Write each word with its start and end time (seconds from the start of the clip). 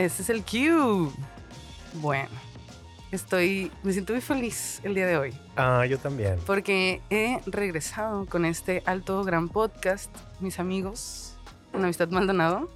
Este 0.00 0.22
es 0.22 0.30
el 0.30 0.42
Q. 0.42 1.12
Bueno, 2.00 2.30
estoy, 3.12 3.70
me 3.82 3.92
siento 3.92 4.14
muy 4.14 4.22
feliz 4.22 4.80
el 4.82 4.94
día 4.94 5.06
de 5.06 5.18
hoy. 5.18 5.38
Ah, 5.56 5.84
yo 5.84 5.98
también. 5.98 6.38
Porque 6.46 7.02
he 7.10 7.38
regresado 7.44 8.24
con 8.24 8.46
este 8.46 8.82
alto 8.86 9.22
gran 9.24 9.50
podcast, 9.50 10.10
mis 10.40 10.58
amigos, 10.58 11.36
una 11.74 11.84
amistad 11.84 12.08
Maldonado. 12.08 12.70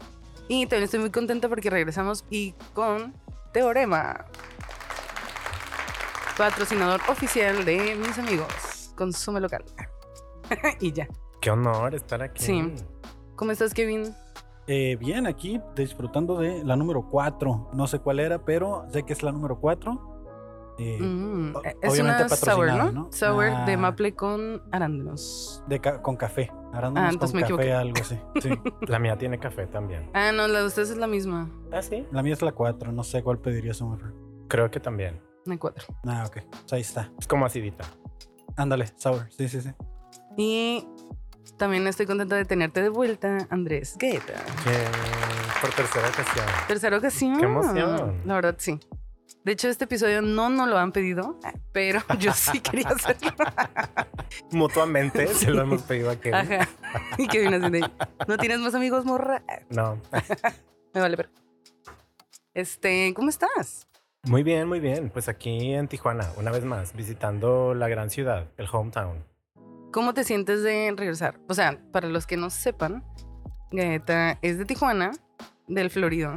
Y 0.49 0.67
también 0.67 0.83
estoy 0.83 1.01
muy 1.01 1.09
contenta 1.09 1.49
porque 1.49 1.71
regresamos 1.71 2.27
y 2.29 2.53
con 2.75 3.15
Teorema, 3.55 4.27
patrocinador 6.37 7.01
oficial 7.09 7.65
de 7.65 7.95
mis 7.95 8.19
amigos, 8.19 8.93
consume 8.97 9.41
local. 9.41 9.65
y 10.79 10.93
ya. 10.93 11.09
Qué 11.41 11.51
honor 11.51 11.95
estar 11.95 12.21
aquí. 12.21 12.45
Sí. 12.45 12.75
¿Cómo 13.35 13.51
estás, 13.51 13.73
Kevin? 13.73 14.15
Eh, 14.67 14.97
bien, 14.97 15.27
aquí 15.27 15.61
disfrutando 15.77 16.39
de 16.39 16.65
la 16.65 16.77
número 16.77 17.07
4. 17.09 17.71
No 17.75 17.87
sé 17.87 17.99
cuál 17.99 18.21
era, 18.21 18.45
pero 18.45 18.87
sé 18.91 19.03
que 19.03 19.13
es 19.13 19.23
la 19.23 19.33
número 19.33 19.61
4. 19.61 20.15
Eh, 20.77 20.99
mm, 21.01 21.55
es 21.83 22.01
una 22.01 22.29
sour, 22.29 22.93
¿no? 22.93 23.09
Sour 23.13 23.65
de 23.65 23.75
ah. 23.75 23.77
maple 23.77 24.15
con 24.15 24.63
arándanos. 24.73 25.63
De 25.69 25.81
con 25.81 26.17
café. 26.17 26.51
Arándanos 26.73 27.15
ah, 27.15 27.19
con 27.19 27.41
café, 27.41 27.73
algo 27.73 28.01
así. 28.01 28.19
Sí. 28.41 28.51
la 28.89 28.99
mía 28.99 29.17
tiene 29.17 29.39
café 29.39 29.67
también. 29.67 30.11
Ah, 30.15 30.33
no, 30.33 30.49
la 30.49 30.61
de 30.61 30.67
ustedes 30.67 30.91
es 30.91 30.97
la 30.97 31.07
misma. 31.07 31.51
Ah, 31.73 31.83
sí. 31.83 32.07
La 32.11 32.23
mía 32.23 32.33
es 32.33 32.43
la 32.43 32.53
4. 32.53 32.91
No 32.91 33.05
sé 33.05 33.23
cuál 33.23 33.39
pediría 33.39 33.75
Summer. 33.75 34.13
Creo 34.49 34.71
que 34.71 34.81
también. 34.81 35.21
La 35.45 35.57
4. 35.57 35.85
Ah, 36.07 36.25
ok. 36.27 36.39
Pues 36.51 36.73
ahí 36.73 36.81
está. 36.81 37.13
Es 37.19 37.29
como 37.29 37.47
acidita. 37.47 37.85
Ándale, 38.57 38.89
sour. 38.97 39.27
Sí, 39.31 39.49
sí, 39.49 39.61
sí. 39.61 39.71
Y 40.37 40.89
también 41.57 41.87
estoy 41.87 42.07
contenta 42.07 42.37
de 42.37 42.45
tenerte 42.45 42.83
de 42.83 42.89
vuelta, 42.89 43.47
Andrés 43.51 43.97
Guetta. 43.99 44.35
Por 45.61 45.71
tercera 45.71 46.09
ocasión. 46.09 46.47
Tercera 46.69 46.99
ocasión. 46.99 47.39
Qué 47.39 47.45
emoción. 47.47 48.23
La 48.25 48.35
verdad, 48.35 48.57
sí. 48.59 48.79
De 49.45 49.53
hecho, 49.53 49.69
este 49.69 49.85
episodio 49.85 50.23
no 50.23 50.49
nos 50.49 50.69
lo 50.69 50.79
han 50.79 50.91
pedido, 50.91 51.39
pero 51.73 52.01
yo 52.19 52.33
sí 52.33 52.61
quería 52.61 52.89
hacerlo. 52.89 53.33
Mutuamente 54.51 55.27
se 55.35 55.51
lo 55.51 55.63
hemos 55.63 55.83
pedido 55.83 56.11
a 56.11 56.17
Kevin. 56.17 56.35
Ajá. 56.35 56.69
Y 57.19 57.29
Kevin 57.29 57.55
así 57.55 57.71
de, 57.71 57.91
¿no 58.27 58.39
tienes 58.39 58.61
más 58.61 58.75
amigos, 58.75 59.05
morra? 59.05 59.43
No. 59.69 60.01
Me 60.95 61.01
vale 61.01 61.17
ver. 61.17 61.31
Este, 62.55 63.13
¿cómo 63.15 63.29
estás? 63.29 63.87
Muy 64.23 64.43
bien, 64.43 64.67
muy 64.67 64.81
bien. 64.81 65.11
Pues 65.11 65.29
aquí 65.29 65.75
en 65.75 65.89
Tijuana, 65.89 66.31
una 66.39 66.51
vez 66.51 66.65
más, 66.65 66.95
visitando 66.95 67.75
la 67.75 67.89
gran 67.89 68.09
ciudad, 68.09 68.51
el 68.57 68.67
hometown. 68.73 69.25
¿Cómo 69.95 70.13
te 70.13 70.25
sientes 70.25 70.65
de 70.65 70.93
regresar? 70.97 71.39
O 71.49 71.55
sea, 71.55 71.79
para 71.93 72.09
los 72.09 72.27
que 72.27 72.37
no 72.37 72.51
sepan, 72.51 73.05
Gaeta 73.71 74.41
es 74.43 74.59
de 74.59 74.65
Tijuana, 74.65 75.13
del 75.69 75.89
Florido. 75.89 76.37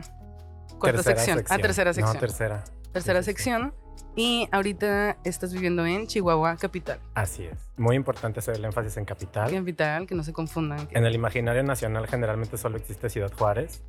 Cuarta 0.77 1.01
sección. 1.01 1.43
Ah, 1.49 1.57
tercera 1.57 1.91
sección. 1.91 2.13
No, 2.13 2.19
tercera. 2.19 2.63
Tercera 2.93 3.23
sección. 3.23 3.73
Y 4.15 4.47
ahorita 4.51 5.17
estás 5.23 5.53
viviendo 5.53 5.87
en 5.87 6.05
Chihuahua, 6.05 6.55
capital. 6.57 6.99
Así 7.15 7.45
es. 7.45 7.57
Muy 7.77 7.95
importante 7.95 8.41
hacer 8.41 8.57
el 8.57 8.65
énfasis 8.65 8.95
en 8.97 9.05
capital. 9.05 9.51
Capital, 9.51 10.05
que 10.05 10.13
no 10.13 10.21
se 10.21 10.33
confundan. 10.33 10.87
En 10.91 11.07
el 11.07 11.15
imaginario 11.15 11.63
nacional 11.63 12.05
generalmente 12.05 12.59
solo 12.59 12.77
existe 12.77 13.09
Ciudad 13.09 13.33
Juárez. 13.35 13.83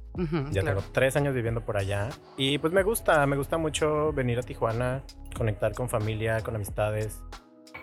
ya 0.50 0.62
tengo 0.62 0.82
tres 0.92 1.14
años 1.16 1.34
viviendo 1.34 1.60
por 1.60 1.76
allá. 1.76 2.08
Y 2.38 2.56
pues 2.56 2.72
me 2.72 2.82
gusta, 2.82 3.26
me 3.26 3.36
gusta 3.36 3.58
mucho 3.58 4.14
venir 4.14 4.38
a 4.38 4.42
Tijuana, 4.42 5.02
conectar 5.36 5.74
con 5.74 5.90
familia, 5.90 6.40
con 6.40 6.54
amistades 6.54 7.20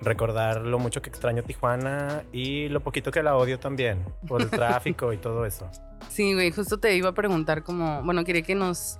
recordar 0.02 0.62
lo 0.62 0.80
mucho 0.80 1.02
que 1.02 1.10
extraño 1.10 1.44
Tijuana 1.44 2.24
y 2.32 2.70
lo 2.70 2.82
poquito 2.82 3.12
que 3.12 3.24
la 3.24 3.36
odio 3.36 3.60
también 3.60 4.04
por 4.28 4.42
el 4.42 4.50
tráfico 4.52 5.14
y 5.14 5.18
todo 5.18 5.46
eso. 5.46 5.69
Sí, 6.09 6.34
güey, 6.34 6.52
justo 6.52 6.80
te 6.80 6.96
iba 6.96 7.09
a 7.09 7.14
preguntar 7.14 7.64
como, 7.64 8.03
bueno, 8.03 8.24
quería 8.24 8.42
que 8.42 8.56
nos 8.56 8.97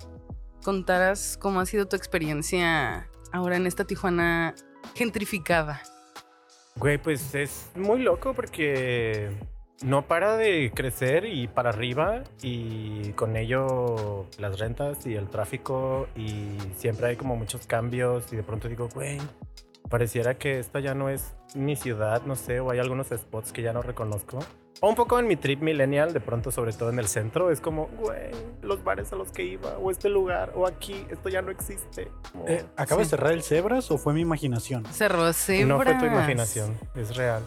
contaras 0.64 1.38
cómo 1.40 1.60
ha 1.60 1.66
sido 1.66 1.86
tu 1.86 1.96
experiencia 1.96 3.08
ahora 3.32 3.56
en 3.56 3.66
esta 3.66 3.84
Tijuana 3.84 4.54
gentrificada. 4.94 5.82
Güey, 6.76 6.98
pues 6.98 7.34
es 7.34 7.70
muy 7.74 8.00
loco 8.02 8.34
porque 8.34 9.30
no 9.82 10.06
para 10.06 10.36
de 10.36 10.72
crecer 10.74 11.26
y 11.26 11.48
para 11.48 11.70
arriba 11.70 12.22
y 12.42 13.12
con 13.12 13.36
ello 13.36 14.26
las 14.38 14.58
rentas 14.58 15.06
y 15.06 15.14
el 15.14 15.28
tráfico 15.28 16.08
y 16.16 16.56
siempre 16.76 17.08
hay 17.08 17.16
como 17.16 17.36
muchos 17.36 17.66
cambios 17.66 18.32
y 18.32 18.36
de 18.36 18.42
pronto 18.42 18.68
digo, 18.68 18.88
güey, 18.94 19.18
pareciera 19.88 20.36
que 20.38 20.58
esta 20.58 20.80
ya 20.80 20.94
no 20.94 21.08
es 21.08 21.34
mi 21.54 21.76
ciudad, 21.76 22.22
no 22.22 22.36
sé, 22.36 22.60
o 22.60 22.70
hay 22.70 22.78
algunos 22.78 23.08
spots 23.08 23.52
que 23.52 23.62
ya 23.62 23.72
no 23.72 23.82
reconozco. 23.82 24.38
O 24.80 24.90
un 24.90 24.94
poco 24.94 25.18
en 25.18 25.26
mi 25.26 25.36
trip 25.36 25.62
millennial, 25.62 26.12
de 26.12 26.20
pronto, 26.20 26.50
sobre 26.50 26.72
todo 26.72 26.90
en 26.90 26.98
el 26.98 27.08
centro, 27.08 27.50
es 27.50 27.60
como, 27.60 27.86
güey, 27.98 28.30
los 28.60 28.84
bares 28.84 29.10
a 29.12 29.16
los 29.16 29.32
que 29.32 29.42
iba, 29.42 29.78
o 29.78 29.90
este 29.90 30.10
lugar, 30.10 30.52
o 30.54 30.66
aquí, 30.66 31.06
esto 31.08 31.30
ya 31.30 31.40
no 31.40 31.50
existe. 31.50 32.10
Eh, 32.46 32.64
¿Acaba 32.76 33.00
de 33.00 33.08
cerrar 33.08 33.32
el 33.32 33.42
Cebras 33.42 33.90
o 33.90 33.96
fue 33.96 34.12
mi 34.12 34.20
imaginación? 34.20 34.84
Cerró 34.86 35.32
Cebras. 35.32 35.68
No 35.68 35.82
fue 35.82 35.94
tu 35.94 36.04
imaginación, 36.04 36.76
es 36.94 37.16
real. 37.16 37.42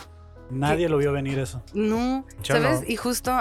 Nadie 0.50 0.90
lo 0.90 0.98
vio 0.98 1.12
venir 1.12 1.38
eso. 1.38 1.62
No, 1.74 2.26
¿sabes? 2.42 2.84
Y 2.90 2.96
justo 2.96 3.32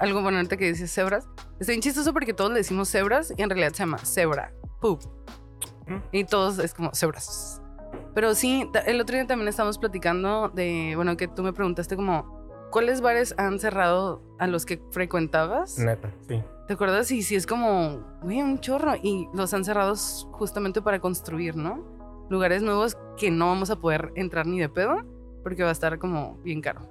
algo 0.00 0.22
bueno 0.22 0.38
ahorita 0.38 0.56
que 0.56 0.66
dices 0.66 0.92
cebras. 0.92 1.28
Está 1.60 1.70
bien 1.70 1.80
chistoso 1.80 2.12
porque 2.12 2.34
todos 2.34 2.50
le 2.50 2.58
decimos 2.58 2.88
cebras 2.88 3.32
y 3.36 3.42
en 3.42 3.50
realidad 3.50 3.72
se 3.72 3.78
llama 3.84 3.98
cebra, 3.98 4.52
poop. 4.80 5.00
Y 6.10 6.24
todos 6.24 6.58
es 6.58 6.74
como 6.74 6.92
cebras. 6.92 7.62
Pero 8.16 8.34
sí, 8.34 8.66
el 8.86 8.98
otro 8.98 9.14
día 9.14 9.26
también 9.26 9.46
estábamos 9.46 9.76
platicando 9.76 10.48
de, 10.48 10.94
bueno, 10.96 11.18
que 11.18 11.28
tú 11.28 11.42
me 11.42 11.52
preguntaste 11.52 11.96
como, 11.96 12.24
¿cuáles 12.70 13.02
bares 13.02 13.34
han 13.36 13.58
cerrado 13.58 14.22
a 14.38 14.46
los 14.46 14.64
que 14.64 14.80
frecuentabas? 14.90 15.78
Neta, 15.78 16.10
sí. 16.26 16.42
¿Te 16.66 16.72
acuerdas? 16.72 17.10
Y 17.10 17.22
sí, 17.22 17.34
es 17.34 17.46
como, 17.46 18.18
güey, 18.22 18.40
un 18.40 18.58
chorro. 18.58 18.94
Y 19.02 19.28
los 19.34 19.52
han 19.52 19.66
cerrado 19.66 19.94
justamente 20.32 20.80
para 20.80 20.98
construir, 20.98 21.56
¿no? 21.56 21.84
Lugares 22.30 22.62
nuevos 22.62 22.96
que 23.18 23.30
no 23.30 23.48
vamos 23.48 23.68
a 23.68 23.76
poder 23.76 24.12
entrar 24.14 24.46
ni 24.46 24.60
de 24.60 24.70
pedo, 24.70 24.96
porque 25.42 25.62
va 25.62 25.68
a 25.68 25.72
estar 25.72 25.98
como 25.98 26.38
bien 26.38 26.62
caro. 26.62 26.88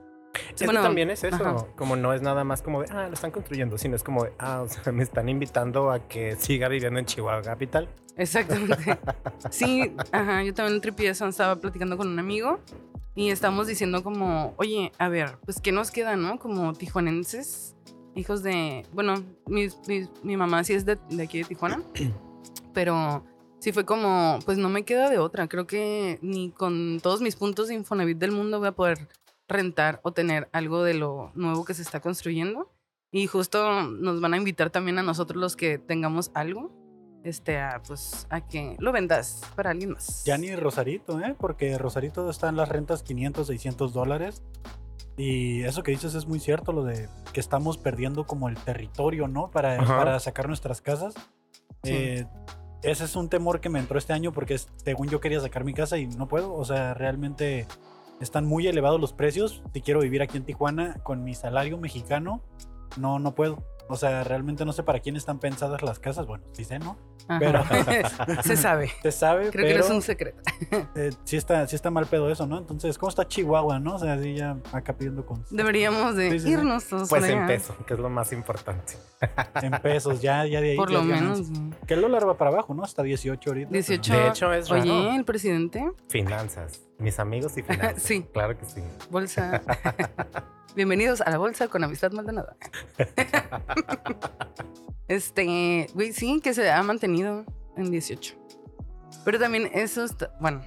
Bueno, 0.64 0.82
también 0.82 1.10
es 1.10 1.24
eso, 1.24 1.68
como 1.76 1.96
no 1.96 2.14
es 2.14 2.22
nada 2.22 2.44
más 2.44 2.62
como 2.62 2.82
de, 2.82 2.88
ah, 2.92 3.08
lo 3.08 3.14
están 3.14 3.32
construyendo, 3.32 3.78
sino 3.78 3.96
es 3.96 4.04
como 4.04 4.26
de, 4.26 4.34
ah, 4.40 4.62
o 4.62 4.68
sea, 4.68 4.92
me 4.92 5.04
están 5.04 5.30
invitando 5.30 5.92
a 5.92 6.08
que 6.08 6.36
siga 6.36 6.68
viviendo 6.68 7.00
en 7.00 7.06
Chihuahua 7.06 7.42
Capital. 7.42 7.90
Exactamente. 8.18 8.98
sí, 9.50 9.92
ajá, 10.12 10.44
yo 10.44 10.54
también 10.54 10.76
en 10.76 10.82
Tripieza 10.82 11.28
estaba 11.28 11.56
platicando 11.58 11.98
con 11.98 12.08
un 12.08 12.20
amigo 12.20 12.60
y 13.16 13.30
estamos 13.30 13.68
diciendo 13.68 14.04
como, 14.04 14.54
oye, 14.58 14.92
a 14.98 15.10
ver, 15.10 15.38
pues 15.46 15.62
¿qué 15.62 15.72
nos 15.72 15.92
queda, 15.92 16.16
no? 16.16 16.38
Como 16.40 16.74
tijuanenses, 16.74 17.76
hijos 18.16 18.44
de, 18.44 18.86
bueno, 18.94 19.24
mi, 19.48 19.68
mi, 20.24 20.38
mamá 20.38 20.64
sí 20.64 20.74
es 20.74 20.86
de, 20.86 20.98
de 21.10 21.24
aquí 21.24 21.40
de 21.40 21.46
Tijuana, 21.46 21.82
pero 22.74 23.24
sí 23.60 23.72
fue 23.72 23.86
como, 23.86 24.40
pues 24.46 24.58
no 24.58 24.70
me 24.70 24.84
queda 24.84 25.10
de 25.10 25.18
otra. 25.18 25.48
Creo 25.48 25.66
que 25.66 26.20
ni 26.22 26.52
con 26.52 27.00
todos 27.02 27.22
mis 27.22 27.36
puntos 27.36 27.68
de 27.68 27.76
Infonavit 27.76 28.18
del 28.18 28.32
mundo 28.32 28.60
voy 28.60 28.68
a 28.68 28.74
poder 28.74 29.08
rentar 29.48 30.00
o 30.04 30.12
tener 30.12 30.50
algo 30.52 30.84
de 30.84 30.94
lo 30.94 31.32
nuevo 31.36 31.66
que 31.66 31.74
se 31.74 31.82
está 31.82 32.00
construyendo. 32.00 32.72
Y 33.12 33.28
justo 33.28 33.84
nos 33.84 34.20
van 34.20 34.34
a 34.34 34.38
invitar 34.38 34.70
también 34.70 35.00
a 35.00 35.04
nosotros 35.04 35.40
los 35.40 35.56
que 35.56 35.78
tengamos 35.78 36.32
algo, 36.34 36.72
este, 37.24 37.60
a, 37.60 37.82
pues, 37.86 38.28
a 38.30 38.42
que 38.42 38.76
lo 38.80 38.92
vendas 38.92 39.42
para 39.56 39.72
alguien 39.72 39.92
más. 39.92 40.24
Ya 40.26 40.38
ni 40.38 40.54
Rosarito, 40.56 41.20
¿eh? 41.22 41.36
Porque 41.40 41.78
Rosarito 41.78 42.30
está 42.30 42.50
en 42.50 42.58
las 42.58 42.68
rentas 42.68 43.04
500, 43.04 43.48
600 43.48 43.94
dólares. 43.94 44.44
Y 45.18 45.64
eso 45.64 45.82
que 45.82 45.92
dices 45.92 46.14
es 46.14 46.26
muy 46.28 46.40
cierto, 46.40 46.74
lo 46.74 46.84
de 46.84 47.08
que 47.32 47.40
estamos 47.40 47.78
perdiendo 47.78 48.26
como 48.26 48.50
el 48.50 48.58
territorio, 48.58 49.30
¿no? 49.30 49.50
Para, 49.50 49.78
para 49.86 50.20
sacar 50.20 50.48
nuestras 50.48 50.82
casas. 50.82 51.16
Eh, 51.84 52.26
ese 52.84 53.06
es 53.06 53.16
un 53.16 53.30
temor 53.30 53.62
que 53.62 53.70
me 53.70 53.80
entró 53.80 53.98
este 53.98 54.14
año 54.14 54.32
porque 54.32 54.58
según 54.84 55.08
yo 55.08 55.22
quería 55.22 55.40
sacar 55.40 55.64
mi 55.64 55.74
casa 55.74 55.98
y 55.98 56.08
no 56.08 56.28
puedo. 56.28 56.54
O 56.54 56.66
sea, 56.66 56.94
realmente 56.94 57.66
están 58.22 58.46
muy 58.46 58.68
elevados 58.68 59.00
los 59.00 59.14
precios. 59.14 59.64
Si 59.74 59.82
quiero 59.82 60.00
vivir 60.00 60.22
aquí 60.22 60.38
en 60.38 60.46
Tijuana 60.46 60.96
con 61.04 61.24
mi 61.24 61.34
salario 61.34 61.78
mexicano, 61.78 62.42
no, 62.98 63.20
no 63.20 63.36
puedo. 63.36 63.64
O 63.88 63.98
sea, 63.98 64.24
realmente 64.24 64.66
no 64.66 64.74
sé 64.74 64.82
para 64.82 65.00
quién 65.00 65.16
están 65.16 65.40
pensadas 65.40 65.84
las 65.84 66.00
casas. 66.00 66.26
Bueno, 66.26 66.44
sí 66.54 66.64
sé, 66.64 66.80
¿no? 66.80 66.98
Pero 67.40 67.64
se 68.44 68.58
sabe. 68.58 68.92
Se 69.04 69.12
sabe. 69.12 69.50
Creo 69.52 69.68
que 69.68 69.74
no 69.76 69.80
es 69.84 69.90
un 69.92 70.02
secreto. 70.02 70.42
eh, 70.96 71.12
sí, 71.24 71.38
está, 71.38 71.68
sí 71.68 71.76
está 71.76 71.92
mal 71.92 72.08
pedo 72.08 72.32
eso, 72.32 72.48
¿no? 72.48 72.58
Entonces, 72.58 72.98
¿cómo 72.98 73.10
está 73.10 73.28
Chihuahua, 73.28 73.80
no? 73.80 73.96
O 73.96 74.00
sea, 74.00 74.14
así 74.14 74.36
ya 74.36 74.58
acá 74.72 74.98
pidiendo 74.98 75.26
con. 75.26 75.44
Deberíamos 75.52 76.16
de 76.16 76.36
irnos 76.36 76.86
todos. 76.88 77.10
Pues 77.10 77.26
en 77.26 77.46
pesos, 77.46 77.76
que 77.86 77.94
es 77.94 78.00
lo 78.00 78.10
más 78.10 78.32
importante. 78.32 78.94
en 79.62 79.72
pesos, 79.74 80.20
ya, 80.20 80.46
ya 80.46 80.62
de 80.62 80.72
ahí. 80.72 80.78
Por 80.78 80.92
lo 80.92 81.04
menos. 81.04 81.42
Que 81.86 81.94
el 81.94 82.02
dólar 82.02 82.28
va 82.28 82.38
para 82.38 82.52
abajo, 82.52 82.74
¿no? 82.74 82.84
Hasta 82.84 83.04
18 83.04 83.50
ahorita. 83.50 83.72
18. 83.72 84.14
De 84.14 84.28
hecho, 84.30 84.54
es 84.54 84.70
raro. 84.70 84.82
Oye, 84.82 85.16
el 85.16 85.26
presidente. 85.26 85.92
Finanzas. 86.10 86.82
Mis 86.98 87.20
amigos 87.20 87.58
y 87.58 87.64
finanzas. 87.64 88.02
sí. 88.02 88.26
Claro 88.34 88.58
que 88.58 88.66
sí. 88.66 88.82
Bolsa. 89.10 89.62
Bienvenidos 90.76 91.22
a 91.22 91.30
la 91.30 91.38
bolsa 91.38 91.68
con 91.68 91.84
Amistad 91.84 92.12
Maldonada. 92.12 92.58
este, 95.08 95.88
güey, 95.94 96.12
sí, 96.12 96.42
que 96.44 96.54
se 96.54 96.70
ha 96.70 96.84
mantenido 96.84 97.46
en 97.78 97.92
18. 97.92 98.36
Pero 99.24 99.40
también 99.40 99.70
eso 99.74 100.04
está, 100.04 100.36
bueno, 100.42 100.62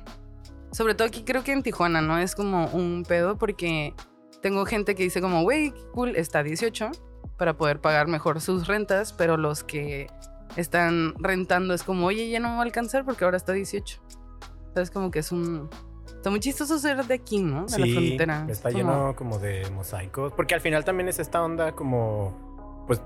sobre 0.73 0.95
todo 0.95 1.09
aquí 1.09 1.25
creo 1.25 1.45
que 1.45 1.53
en 1.53 1.63
Tijuana, 1.63 2.01
¿no? 2.01 2.19
Es 2.19 2.35
como 2.35 2.67
un 2.69 3.05
pedo 3.07 3.37
porque 3.37 3.95
tengo 4.43 4.65
gente 4.65 4.95
que 4.95 5.03
dice 5.03 5.21
como, 5.21 5.43
güey, 5.43 5.75
cool, 5.93 6.17
está 6.17 6.43
18 6.43 6.91
para 7.37 7.57
poder 7.57 7.81
pagar 7.81 8.09
mejor 8.09 8.41
sus 8.41 8.67
rentas, 8.67 9.13
pero 9.13 9.37
los 9.37 9.63
que 9.63 10.09
están 10.57 11.15
rentando. 11.19 11.75
Es 11.75 11.83
como, 11.83 12.07
oye, 12.07 12.31
ya 12.31 12.41
no 12.41 12.49
me 12.49 12.55
va 12.55 12.61
a 12.61 12.65
alcanzar 12.65 13.05
porque 13.05 13.25
ahora 13.25 13.37
está 13.37 13.53
18. 13.53 14.01
Entonces, 14.69 14.91
como 14.91 15.11
que 15.11 15.21
es 15.21 15.33
un. 15.33 15.69
Está 16.19 16.31
muy 16.31 16.41
chistoso 16.41 16.79
ser 16.79 17.05
de 17.07 17.15
aquí, 17.15 17.41
¿no? 17.41 17.67
De 17.67 17.79
la 17.79 17.87
Sí, 17.87 17.93
frontera. 17.95 18.47
está 18.49 18.71
Como- 18.73 18.79
lleno 18.83 19.17
como 19.17 19.39
de 19.39 19.71
mosaicos. 19.71 20.33
Porque 20.33 20.55
al 20.55 20.61
final 20.61 20.85
también 20.85 21.09
es 21.09 21.19
esta 21.21 21.43
onda 21.43 21.73
como, 21.73 22.85
pues, 22.89 23.01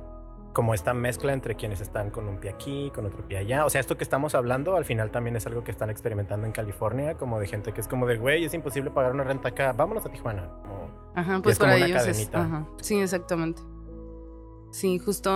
como 0.55 0.73
esta 0.75 0.93
mezcla 0.94 1.32
entre 1.32 1.55
quienes 1.55 1.81
están 1.82 2.11
con 2.11 2.26
un 2.29 2.38
pie 2.38 2.50
aquí, 2.50 2.91
con 2.94 3.05
otro 3.06 3.26
pie 3.29 3.38
allá. 3.38 3.64
O 3.67 3.70
sea, 3.70 3.81
esto 3.81 3.97
que 3.97 4.05
estamos 4.05 4.35
hablando 4.35 4.76
al 4.76 4.85
final 4.87 5.11
también 5.11 5.37
es 5.37 5.47
algo 5.47 5.62
que 5.62 5.70
están 5.70 5.88
experimentando 5.91 6.47
en 6.47 6.53
California, 6.53 7.17
como 7.17 7.38
de 7.38 7.47
gente 7.47 7.73
que 7.73 7.81
es 7.82 7.88
como 7.88 8.06
de, 8.06 8.17
güey, 8.17 8.44
es 8.44 8.53
imposible 8.55 8.91
pagar 8.91 9.12
una 9.12 9.25
renta 9.25 9.49
acá, 9.50 9.73
vámonos 9.73 10.05
a 10.06 10.11
Tijuana. 10.11 10.49
Como, 10.62 10.91
Ajá, 11.15 11.37
es 11.37 11.43
pues 11.43 11.58
para 11.58 11.76
una 11.76 11.87
ellos 11.87 12.00
es. 12.00 12.06
cadenita. 12.06 12.41
Ajá. 12.43 12.67
Sí, 12.81 12.99
exactamente. 12.99 13.62
Sí, 14.73 14.99
justo. 14.99 15.31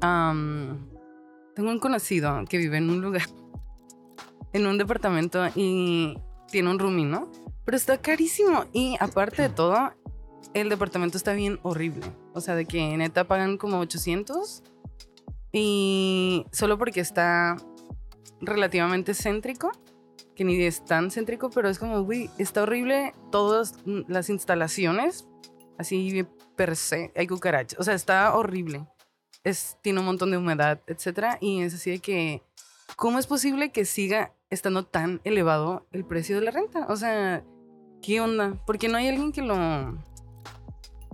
tengo 0.00 1.70
un 1.70 1.78
conocido 1.80 2.44
que 2.48 2.58
vive 2.58 2.78
en 2.78 2.90
un 2.90 3.00
lugar, 3.02 3.22
en 4.52 4.66
un 4.66 4.78
departamento 4.78 5.44
y 5.54 6.18
tiene 6.50 6.70
un 6.70 6.78
roomie, 6.78 7.04
¿no? 7.04 7.30
Pero 7.64 7.76
está 7.76 7.98
carísimo. 7.98 8.64
Y 8.72 8.96
aparte 9.00 9.42
de 9.42 9.48
todo, 9.48 9.92
el 10.54 10.68
departamento 10.68 11.16
está 11.16 11.32
bien 11.32 11.58
horrible. 11.62 12.06
O 12.32 12.40
sea, 12.40 12.54
de 12.54 12.66
que 12.66 12.96
neta 12.96 13.24
pagan 13.24 13.58
como 13.58 13.78
800 13.78 14.62
y 15.52 16.44
solo 16.52 16.78
porque 16.78 17.00
está 17.00 17.56
relativamente 18.40 19.14
céntrico, 19.14 19.72
que 20.34 20.44
ni 20.44 20.62
es 20.62 20.84
tan 20.84 21.10
céntrico, 21.10 21.50
pero 21.50 21.68
es 21.68 21.78
como, 21.78 22.02
güey, 22.02 22.30
está 22.38 22.62
horrible 22.62 23.14
todas 23.32 23.74
las 23.84 24.28
instalaciones, 24.28 25.26
así 25.78 26.26
per 26.56 26.76
se, 26.76 27.12
hay 27.16 27.26
cucarachas, 27.26 27.80
o 27.80 27.82
sea, 27.84 27.94
está 27.94 28.34
horrible. 28.36 28.86
Es, 29.44 29.78
tiene 29.80 30.00
un 30.00 30.06
montón 30.06 30.30
de 30.30 30.36
humedad, 30.36 30.82
etcétera, 30.86 31.38
y 31.40 31.62
es 31.62 31.72
así 31.72 31.92
de 31.92 31.98
que, 32.00 32.42
¿cómo 32.96 33.18
es 33.18 33.26
posible 33.26 33.72
que 33.72 33.86
siga 33.86 34.34
estando 34.50 34.84
tan 34.84 35.20
elevado 35.24 35.86
el 35.92 36.04
precio 36.04 36.36
de 36.38 36.44
la 36.44 36.50
renta? 36.50 36.86
O 36.88 36.96
sea, 36.96 37.44
¿qué 38.02 38.20
onda? 38.20 38.54
Porque 38.66 38.88
no 38.88 38.98
hay 38.98 39.08
alguien 39.08 39.32
que 39.32 39.42
lo... 39.42 39.54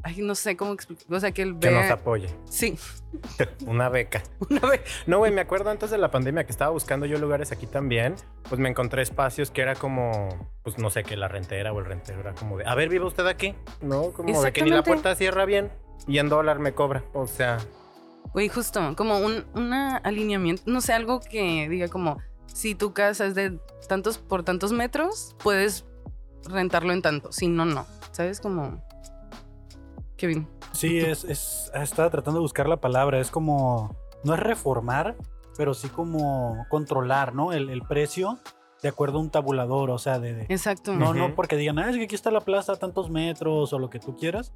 Ay, 0.05 0.17
no 0.19 0.35
sé 0.35 0.57
cómo 0.57 0.73
explicar. 0.73 1.07
O 1.15 1.21
sea, 1.21 1.31
que 1.31 1.43
él 1.43 1.57
que 1.61 1.71
nos 1.71 1.83
vea... 1.83 1.93
apoye. 1.93 2.29
Sí, 2.45 2.77
Una 3.67 3.89
beca. 3.89 4.23
una 4.51 4.61
vez. 4.61 4.81
No, 5.07 5.19
güey, 5.19 5.33
me 5.33 5.41
acuerdo 5.41 5.71
antes 5.71 5.91
de 5.91 5.99
la 5.99 6.11
pandemia 6.11 6.45
que 6.45 6.53
estaba 6.53 6.71
buscando 6.71 7.07
yo 7.07 7.19
lugares 7.19 7.53
aquí 7.53 7.67
también, 7.67 8.15
pues 8.49 8.61
me 8.61 8.69
encontré 8.69 9.03
espacios 9.03 9.51
que 9.51 9.63
era 9.63 9.75
como, 9.75 10.51
pues 10.63 10.79
no 10.79 10.91
sé, 10.91 11.05
que 11.05 11.17
la 11.17 11.29
rentera 11.29 11.73
o 11.73 11.79
el 11.79 11.85
rentero 11.85 12.21
era 12.21 12.35
como 12.35 12.59
de, 12.59 12.67
a 12.67 12.75
ver, 12.75 12.89
¿vive 12.89 13.05
usted 13.05 13.27
aquí? 13.27 13.55
No, 13.81 14.13
como 14.13 14.43
de 14.43 14.53
que 14.53 14.63
ni 14.63 14.71
la 14.71 14.83
puerta 14.83 15.15
cierra 15.15 15.45
bien 15.45 15.71
y 16.07 16.19
en 16.19 16.29
dólar 16.29 16.59
me 16.59 16.73
cobra. 16.73 17.05
O 17.13 17.27
sea, 17.27 17.59
Güey, 18.33 18.49
justo, 18.49 18.95
como 18.97 19.19
un 19.19 19.45
una 19.55 19.97
alineamiento, 19.99 20.63
no 20.67 20.81
sé, 20.81 20.93
algo 20.93 21.21
que 21.21 21.69
diga 21.69 21.89
como, 21.89 22.19
si 22.47 22.75
tu 22.75 22.93
casa 22.93 23.27
es 23.27 23.35
de 23.35 23.59
tantos 23.89 24.19
por 24.19 24.43
tantos 24.43 24.73
metros, 24.73 25.35
puedes 25.43 25.85
rentarlo 26.45 26.93
en 26.93 27.03
tanto, 27.03 27.33
si 27.33 27.49
no, 27.49 27.65
no. 27.65 27.87
¿Sabes? 28.13 28.41
Como... 28.41 28.83
Kevin. 30.17 30.49
Sí, 30.73 30.99
es, 30.99 31.25
es, 31.25 31.71
estaba 31.75 32.11
tratando 32.11 32.39
de 32.41 32.43
buscar 32.43 32.69
la 32.69 32.79
palabra, 32.81 33.21
es 33.21 33.31
como, 33.31 33.97
no 34.25 34.35
es 34.35 34.41
reformar, 34.41 35.17
pero 35.57 35.75
sí 35.75 35.89
como 35.89 36.65
controlar, 36.71 37.35
¿no? 37.35 37.53
El, 37.53 37.71
el 37.71 37.83
precio 37.83 38.39
de 38.83 38.89
acuerdo 38.89 39.19
a 39.19 39.21
un 39.21 39.31
tabulador, 39.31 39.91
o 39.91 39.99
sea, 39.99 40.19
de... 40.19 40.35
de- 40.35 40.43
Exacto. 40.49 40.95
no, 40.95 41.13
no 41.15 41.35
porque 41.35 41.57
digan, 41.57 41.79
ah, 41.79 41.91
es 41.91 41.97
que 41.97 42.05
aquí 42.05 42.15
está 42.15 42.31
la 42.31 42.41
plaza 42.41 42.73
a 42.73 42.77
tantos 42.77 43.11
metros 43.11 43.73
o 43.73 43.79
lo 43.79 43.91
que 43.91 43.99
tú 44.01 44.17
quieras, 44.17 44.53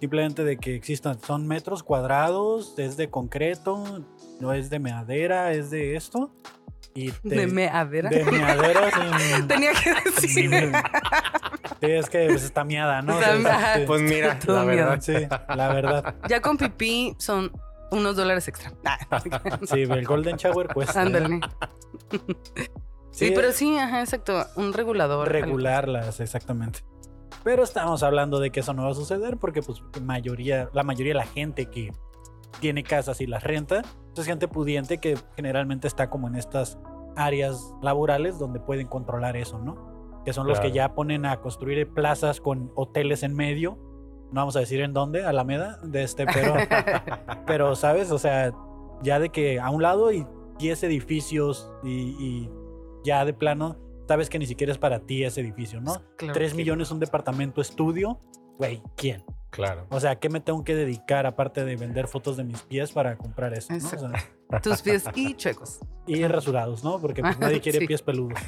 simplemente 0.00 0.44
de 0.44 0.56
que 0.56 0.74
existan, 0.74 1.20
son 1.20 1.46
metros 1.46 1.82
cuadrados, 1.82 2.74
es 2.78 2.96
de 2.96 3.10
concreto, 3.10 4.04
no 4.40 4.52
es 4.52 4.70
de 4.70 4.78
madera, 4.78 5.52
es 5.52 5.70
de 5.70 5.96
esto. 5.96 6.30
Y 6.94 7.10
te- 7.12 7.28
de 7.28 7.46
meadera. 7.46 8.10
de 8.10 8.24
meadera. 8.24 8.90
Tenía 9.48 9.70
que 9.72 9.94
decir. 10.10 10.50
Sí, 11.80 11.86
es 11.86 12.10
que 12.10 12.26
pues, 12.28 12.42
está 12.42 12.64
miada, 12.64 13.02
¿no? 13.02 13.16
O 13.16 13.20
sea, 13.20 13.34
Está 13.36 13.48
miada. 13.48 13.74
sí. 13.76 13.82
pues 13.86 14.02
mira, 14.02 14.38
la 14.46 14.64
verdad. 14.64 14.98
Sí, 15.00 15.14
la 15.54 15.68
verdad. 15.72 16.14
ya 16.28 16.40
con 16.40 16.56
pipí 16.56 17.14
son 17.18 17.52
unos 17.90 18.16
dólares 18.16 18.48
extra. 18.48 18.72
Ah, 18.84 18.98
Sí, 19.66 19.82
el 19.82 20.04
Golden 20.06 20.36
Shower. 20.36 20.68
Ándale. 20.94 21.40
Sí, 22.10 22.20
Sí, 23.10 23.32
pero 23.34 23.52
sí, 23.52 23.76
ajá, 23.78 24.00
exacto. 24.00 24.46
Un 24.56 24.72
regulador. 24.72 25.28
regularlas, 25.30 26.20
exactamente. 26.20 26.80
Pero 27.44 27.62
estamos 27.62 28.02
hablando 28.02 28.40
de 28.40 28.50
que 28.50 28.60
eso 28.60 28.74
no 28.74 28.84
va 28.84 28.90
a 28.90 28.94
suceder 28.94 29.36
porque 29.38 29.62
pues 29.62 29.82
mayoría, 30.02 30.68
la 30.72 30.82
mayoría 30.82 31.12
de 31.14 31.18
la 31.18 31.26
gente 31.26 31.66
que 31.66 31.92
tiene 32.60 32.82
casas 32.82 33.20
y 33.20 33.26
las 33.26 33.44
renta, 33.44 33.82
pues, 33.82 34.18
es 34.20 34.26
gente 34.26 34.48
pudiente 34.48 34.98
que 34.98 35.16
generalmente 35.36 35.86
está 35.86 36.10
como 36.10 36.28
en 36.28 36.34
estas 36.34 36.78
áreas 37.16 37.74
laborales 37.82 38.38
donde 38.38 38.60
pueden 38.60 38.86
controlar 38.86 39.36
eso, 39.36 39.58
¿no? 39.58 40.22
Que 40.24 40.32
son 40.32 40.46
los 40.46 40.60
que 40.60 40.72
ya 40.72 40.94
ponen 40.94 41.24
a 41.26 41.40
construir 41.40 41.88
plazas 41.92 42.40
con 42.40 42.70
hoteles 42.74 43.22
en 43.22 43.34
medio. 43.34 43.78
No 44.30 44.40
vamos 44.42 44.56
a 44.56 44.60
decir 44.60 44.80
en 44.80 44.92
dónde, 44.92 45.24
Alameda, 45.24 45.78
de 45.82 46.02
este, 46.02 46.26
pero, 46.26 46.54
pero 47.46 47.74
sabes, 47.76 48.10
o 48.10 48.18
sea, 48.18 48.52
ya 49.02 49.18
de 49.18 49.30
que 49.30 49.58
a 49.60 49.70
un 49.70 49.82
lado 49.82 50.12
y 50.12 50.26
10 50.58 50.82
edificios 50.84 51.70
y, 51.82 51.90
y 52.18 52.50
ya 53.04 53.24
de 53.24 53.32
plano, 53.32 53.76
sabes 54.06 54.28
que 54.28 54.38
ni 54.38 54.46
siquiera 54.46 54.72
es 54.72 54.78
para 54.78 55.00
ti 55.00 55.24
ese 55.24 55.40
edificio, 55.40 55.80
¿no? 55.80 55.94
Claro 56.16 56.34
3 56.34 56.50
que- 56.52 56.56
millones 56.56 56.90
un 56.90 56.98
departamento 57.00 57.60
estudio, 57.60 58.20
güey, 58.58 58.82
¿quién? 58.96 59.24
Claro. 59.50 59.86
O 59.88 59.98
sea, 59.98 60.16
¿qué 60.16 60.28
me 60.28 60.40
tengo 60.40 60.62
que 60.62 60.74
dedicar 60.74 61.24
aparte 61.26 61.64
de 61.64 61.74
vender 61.76 62.06
fotos 62.06 62.36
de 62.36 62.44
mis 62.44 62.60
pies 62.62 62.92
para 62.92 63.16
comprar 63.16 63.54
eso? 63.54 63.72
¿no? 63.72 63.78
O 63.78 63.80
sea, 63.80 64.60
Tus 64.60 64.82
pies 64.82 65.04
y 65.14 65.34
chuecos. 65.34 65.80
y 66.06 66.26
rasurados, 66.26 66.84
¿no? 66.84 66.98
Porque 67.00 67.22
pues, 67.22 67.38
nadie 67.38 67.60
quiere 67.60 67.78
Sí. 67.80 67.86
pies 67.86 68.02
peludos. 68.02 68.38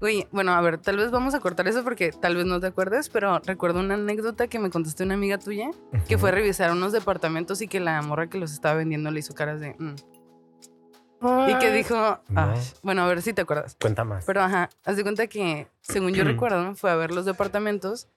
Oye, 0.00 0.28
bueno, 0.32 0.52
a 0.52 0.60
ver, 0.60 0.78
tal 0.78 0.96
vez 0.96 1.10
vamos 1.10 1.34
a 1.34 1.40
cortar 1.40 1.66
eso 1.68 1.82
porque 1.84 2.12
tal 2.12 2.36
vez 2.36 2.46
no 2.46 2.60
te 2.60 2.68
acuerdes, 2.68 3.08
pero 3.08 3.40
recuerdo 3.40 3.80
una 3.80 3.94
anécdota 3.94 4.46
que 4.46 4.58
me 4.58 4.70
contaste 4.70 5.02
una 5.04 5.14
amiga 5.14 5.38
tuya 5.38 5.70
que 6.06 6.18
fue 6.18 6.30
a 6.30 6.32
revisar 6.32 6.70
unos 6.72 6.92
departamentos 6.92 7.60
y 7.60 7.68
que 7.68 7.80
la 7.80 8.00
morra 8.02 8.28
que 8.28 8.38
los 8.38 8.52
estaba 8.52 8.74
vendiendo 8.76 9.10
le 9.10 9.20
hizo 9.20 9.34
caras 9.34 9.60
de. 9.60 9.74
"Mm". 9.78 9.94
Y 11.50 11.58
que 11.58 11.72
dijo. 11.72 12.20
Bueno, 12.84 13.02
a 13.02 13.08
ver 13.08 13.22
si 13.22 13.32
te 13.32 13.42
acuerdas. 13.42 13.76
Cuenta 13.80 14.04
más. 14.04 14.24
Pero 14.24 14.40
ajá, 14.40 14.70
haz 14.84 14.96
de 14.96 15.02
cuenta 15.02 15.26
que, 15.26 15.66
según 15.80 16.12
yo 16.14 16.22
recuerdo, 16.24 16.74
fue 16.76 16.90
a 16.92 16.94
ver 16.96 17.10
los 17.12 17.24
departamentos 17.24 18.08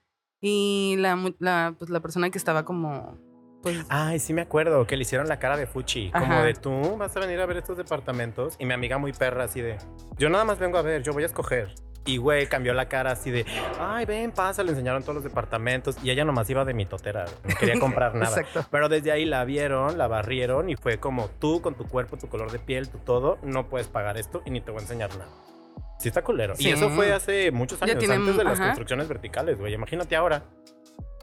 y 0.42 0.96
la, 0.98 1.32
la, 1.38 1.74
pues, 1.78 1.88
la 1.88 2.00
persona 2.00 2.28
que 2.28 2.36
estaba 2.36 2.64
como. 2.64 3.16
Pues, 3.62 3.86
Ay, 3.88 4.18
sí 4.18 4.34
me 4.34 4.42
acuerdo 4.42 4.84
que 4.88 4.96
le 4.96 5.02
hicieron 5.02 5.28
la 5.28 5.38
cara 5.38 5.56
de 5.56 5.68
Fuchi. 5.68 6.10
Como 6.10 6.42
de 6.42 6.52
tú 6.54 6.96
vas 6.98 7.16
a 7.16 7.20
venir 7.20 7.40
a 7.40 7.46
ver 7.46 7.58
estos 7.58 7.76
departamentos. 7.76 8.56
Y 8.58 8.66
mi 8.66 8.74
amiga 8.74 8.98
muy 8.98 9.12
perra, 9.12 9.44
así 9.44 9.60
de 9.60 9.78
yo 10.18 10.28
nada 10.28 10.44
más 10.44 10.58
vengo 10.58 10.78
a 10.78 10.82
ver, 10.82 11.02
yo 11.04 11.12
voy 11.12 11.22
a 11.22 11.26
escoger. 11.26 11.72
Y 12.04 12.16
güey, 12.16 12.48
cambió 12.48 12.74
la 12.74 12.88
cara 12.88 13.12
así 13.12 13.30
de 13.30 13.46
ay, 13.78 14.04
ven, 14.04 14.32
pasa. 14.32 14.64
Le 14.64 14.70
enseñaron 14.70 15.02
todos 15.02 15.14
los 15.14 15.24
departamentos. 15.24 15.96
Y 16.02 16.10
ella 16.10 16.24
nomás 16.24 16.50
iba 16.50 16.64
de 16.64 16.74
mi 16.74 16.86
totera. 16.86 17.26
No 17.48 17.54
quería 17.54 17.78
comprar 17.78 18.14
nada. 18.16 18.40
Exacto. 18.40 18.66
Pero 18.68 18.88
desde 18.88 19.12
ahí 19.12 19.24
la 19.24 19.44
vieron, 19.44 19.96
la 19.96 20.08
barrieron 20.08 20.68
y 20.68 20.74
fue 20.74 20.98
como 20.98 21.28
tú 21.28 21.62
con 21.62 21.76
tu 21.76 21.86
cuerpo, 21.86 22.16
tu 22.16 22.28
color 22.28 22.50
de 22.50 22.58
piel, 22.58 22.88
tu 22.88 22.98
todo, 22.98 23.38
no 23.44 23.68
puedes 23.68 23.86
pagar 23.86 24.18
esto 24.18 24.42
y 24.44 24.50
ni 24.50 24.60
te 24.60 24.72
voy 24.72 24.80
a 24.80 24.82
enseñar 24.82 25.10
nada. 25.10 25.30
Sí 26.02 26.08
está 26.08 26.24
culero. 26.24 26.56
Sí. 26.56 26.68
Y 26.68 26.72
eso 26.72 26.90
fue 26.90 27.12
hace 27.12 27.52
muchos 27.52 27.78
Ya 27.78 27.86
años, 27.86 27.98
tiene- 28.00 28.14
antes 28.14 28.36
de 28.36 28.42
las 28.42 28.54
ajá. 28.54 28.64
construcciones 28.70 29.06
verticales, 29.06 29.56
güey. 29.58 29.72
Imagínate 29.72 30.16
ahora. 30.16 30.42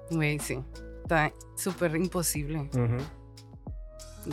Güey, 0.10 0.40
sí. 0.40 0.64
Está 1.04 1.34
súper 1.58 1.96
imposible. 1.98 2.70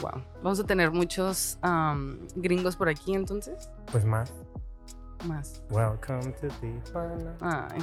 Wow. 0.01 0.23
Vamos 0.43 0.61
a 0.61 0.65
tener 0.65 0.91
muchos 0.93 1.59
gringos 2.37 2.77
por 2.77 2.89
aquí 2.89 3.15
entonces. 3.15 3.71
Pues 3.91 4.05
más. 4.05 4.33
Más. 5.27 5.63
Welcome 5.71 6.33
to 6.41 6.49
Tijuana. 6.61 7.35
Ay. 7.41 7.81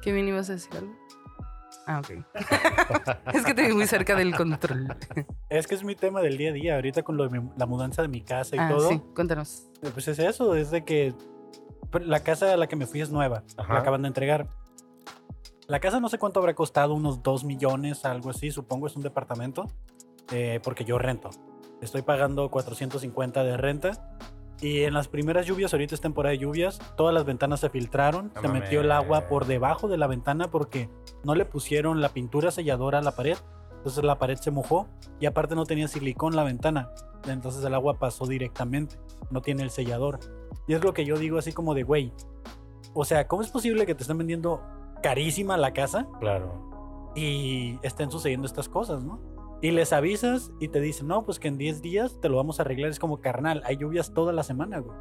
¿Qué 0.00 0.12
bien 0.12 0.28
ibas 0.28 0.48
a 0.48 0.54
decir 0.54 0.74
algo? 0.78 0.94
Ah, 1.86 2.00
ok. 2.00 2.24
es 3.34 3.44
que 3.44 3.52
te 3.54 3.66
vi 3.66 3.72
muy 3.74 3.86
cerca 3.86 4.14
del 4.14 4.34
control. 4.34 4.96
Es 5.50 5.66
que 5.66 5.74
es 5.74 5.82
mi 5.84 5.94
tema 5.94 6.20
del 6.20 6.36
día 6.38 6.50
a 6.50 6.52
día. 6.52 6.74
Ahorita 6.76 7.02
con 7.02 7.16
lo 7.16 7.26
de 7.28 7.40
mi- 7.40 7.50
la 7.56 7.66
mudanza 7.66 8.02
de 8.02 8.08
mi 8.08 8.20
casa 8.22 8.54
y 8.56 8.58
Ah, 8.58 8.68
todo. 8.70 8.88
sí, 8.90 9.02
cuéntanos. 9.14 9.66
Pues 9.94 10.06
es 10.08 10.18
eso, 10.18 10.54
es 10.54 10.70
de 10.70 10.84
que 10.84 11.14
la 11.92 12.20
casa 12.20 12.52
a 12.52 12.56
la 12.56 12.66
que 12.66 12.76
me 12.76 12.86
fui 12.86 13.00
es 13.00 13.10
nueva. 13.10 13.42
Ajá. 13.56 13.74
La 13.74 13.80
acaban 13.80 14.02
de 14.02 14.08
entregar. 14.08 14.46
La 15.66 15.80
casa 15.80 16.00
no 16.00 16.08
sé 16.08 16.18
cuánto 16.18 16.40
habrá 16.40 16.54
costado, 16.54 16.94
unos 16.94 17.22
2 17.22 17.44
millones, 17.44 18.06
algo 18.06 18.30
así, 18.30 18.50
supongo 18.50 18.86
es 18.86 18.96
un 18.96 19.02
departamento, 19.02 19.66
eh, 20.32 20.60
porque 20.62 20.84
yo 20.84 20.98
rento. 20.98 21.28
Estoy 21.82 22.02
pagando 22.02 22.50
450 22.50 23.44
de 23.44 23.56
renta. 23.56 24.16
Y 24.60 24.82
en 24.82 24.94
las 24.94 25.06
primeras 25.06 25.46
lluvias, 25.46 25.72
ahorita 25.72 25.94
es 25.94 26.00
temporada 26.00 26.32
de 26.32 26.38
lluvias, 26.38 26.80
todas 26.96 27.14
las 27.14 27.24
ventanas 27.24 27.60
se 27.60 27.70
filtraron, 27.70 28.32
No 28.34 28.40
se 28.40 28.48
metió 28.48 28.80
el 28.80 28.90
agua 28.90 29.28
por 29.28 29.46
debajo 29.46 29.86
de 29.86 29.98
la 29.98 30.08
ventana 30.08 30.50
porque 30.50 30.90
no 31.22 31.36
le 31.36 31.44
pusieron 31.44 32.00
la 32.00 32.08
pintura 32.08 32.50
selladora 32.50 32.98
a 32.98 33.02
la 33.02 33.12
pared. 33.12 33.36
Entonces 33.76 34.02
la 34.02 34.18
pared 34.18 34.36
se 34.36 34.50
mojó 34.50 34.88
y 35.20 35.26
aparte 35.26 35.54
no 35.54 35.64
tenía 35.64 35.86
silicón 35.86 36.34
la 36.34 36.42
ventana. 36.42 36.90
Entonces 37.28 37.64
el 37.64 37.74
agua 37.74 37.98
pasó 37.98 38.26
directamente, 38.26 38.96
no 39.30 39.42
tiene 39.42 39.62
el 39.62 39.70
sellador. 39.70 40.18
Y 40.68 40.74
es 40.74 40.84
lo 40.84 40.92
que 40.94 41.04
yo 41.04 41.16
digo 41.18 41.38
así 41.38 41.52
como 41.52 41.74
de, 41.74 41.82
güey, 41.82 42.12
o 42.94 43.04
sea, 43.04 43.26
¿cómo 43.26 43.42
es 43.42 43.50
posible 43.50 43.86
que 43.86 43.94
te 43.94 44.02
estén 44.02 44.18
vendiendo 44.18 44.60
carísima 45.02 45.56
la 45.56 45.72
casa 45.72 46.06
Claro. 46.20 47.10
y 47.16 47.78
estén 47.82 48.10
sucediendo 48.10 48.46
estas 48.46 48.68
cosas, 48.68 49.02
no? 49.04 49.18
Y 49.60 49.72
les 49.72 49.92
avisas 49.92 50.52
y 50.60 50.68
te 50.68 50.80
dicen, 50.80 51.08
no, 51.08 51.24
pues 51.24 51.38
que 51.40 51.48
en 51.48 51.58
10 51.58 51.82
días 51.82 52.20
te 52.20 52.28
lo 52.28 52.36
vamos 52.36 52.60
a 52.60 52.62
arreglar. 52.62 52.90
Es 52.90 53.00
como 53.00 53.20
carnal, 53.20 53.62
hay 53.64 53.76
lluvias 53.76 54.12
toda 54.14 54.32
la 54.32 54.44
semana, 54.44 54.78
güey. 54.78 54.96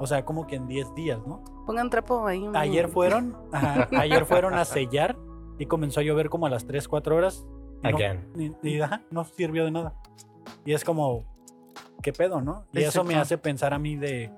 O 0.00 0.06
sea, 0.06 0.24
como 0.24 0.46
que 0.48 0.56
en 0.56 0.66
10 0.66 0.94
días, 0.94 1.20
¿no? 1.26 1.44
Pongan 1.66 1.90
trapo 1.90 2.26
ahí. 2.26 2.44
hombre. 2.44 2.60
Ayer 2.60 2.88
fueron, 2.88 3.36
ajá, 3.52 3.88
ayer 3.98 4.24
fueron 4.26 4.54
a 4.54 4.64
sellar 4.64 5.16
y 5.58 5.66
comenzó 5.66 6.00
a 6.00 6.02
llover 6.02 6.28
como 6.28 6.46
a 6.46 6.50
las 6.50 6.66
3, 6.66 6.88
4 6.88 7.14
horas. 7.16 7.46
y 7.84 7.88
no- 7.88 7.96
Again. 7.96 8.56
y, 8.62 8.68
y, 8.68 8.80
ajá, 8.80 9.02
no 9.10 9.24
sirvió 9.24 9.64
de 9.64 9.70
nada. 9.70 9.94
Y 10.64 10.72
es 10.72 10.82
como, 10.84 11.24
¿qué 12.02 12.12
pedo, 12.12 12.40
no? 12.40 12.64
Y 12.72 12.80
eso 12.82 13.04
me 13.04 13.14
hace 13.14 13.38
pensar 13.38 13.72
a 13.74 13.78
mí 13.78 13.94
de. 13.96 14.32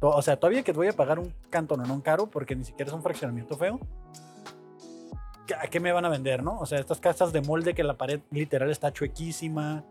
O 0.00 0.22
sea, 0.22 0.36
todavía 0.38 0.62
que 0.62 0.72
voy 0.72 0.88
a 0.88 0.92
pagar 0.92 1.18
un 1.18 1.32
cantononón 1.50 2.00
caro 2.00 2.28
porque 2.28 2.54
ni 2.54 2.64
siquiera 2.64 2.88
es 2.90 2.94
un 2.94 3.02
fraccionamiento 3.02 3.56
feo. 3.56 3.80
¿qué- 5.46 5.54
¿A 5.54 5.66
qué 5.68 5.78
me 5.80 5.92
van 5.92 6.04
a 6.04 6.08
vender, 6.08 6.42
no? 6.42 6.58
O 6.58 6.66
sea, 6.66 6.78
estas 6.80 7.00
casas 7.00 7.32
de 7.32 7.40
molde 7.40 7.74
que 7.74 7.84
la 7.84 7.94
pared 7.96 8.20
literal 8.30 8.70
está 8.70 8.92
chuequísima. 8.92 9.84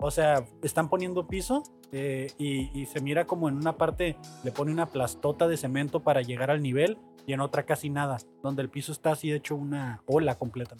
O 0.00 0.10
sea, 0.10 0.44
están 0.62 0.88
poniendo 0.88 1.28
piso 1.28 1.62
eh, 1.92 2.32
y, 2.38 2.70
y 2.80 2.86
se 2.86 3.00
mira 3.00 3.26
como 3.26 3.48
en 3.48 3.56
una 3.56 3.76
parte 3.76 4.16
le 4.42 4.50
pone 4.52 4.72
una 4.72 4.86
plastota 4.86 5.46
de 5.48 5.56
cemento 5.56 6.00
para 6.00 6.22
llegar 6.22 6.50
al 6.50 6.62
nivel 6.62 6.98
y 7.26 7.34
en 7.34 7.40
otra 7.40 7.64
casi 7.64 7.90
nada, 7.90 8.16
donde 8.42 8.62
el 8.62 8.70
piso 8.70 8.90
está 8.90 9.12
así 9.12 9.30
hecho 9.32 9.54
una 9.54 10.02
ola 10.06 10.36
completa. 10.38 10.74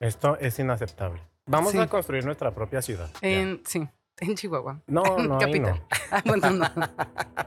Esto 0.00 0.36
es 0.38 0.58
inaceptable. 0.58 1.20
Vamos 1.46 1.72
Sí. 1.72 1.78
a 1.78 1.86
construir 1.86 2.24
nuestra 2.24 2.54
propia 2.54 2.82
ciudad. 2.82 3.08
sí, 3.64 3.88
en 4.20 4.34
Chihuahua. 4.34 4.80
No, 4.86 5.02
no, 5.18 5.34
ahí 5.38 5.46
Capital. 5.46 5.74
no. 5.74 5.88
Ah, 6.10 6.22
bueno, 6.24 6.48
no. 6.50 6.64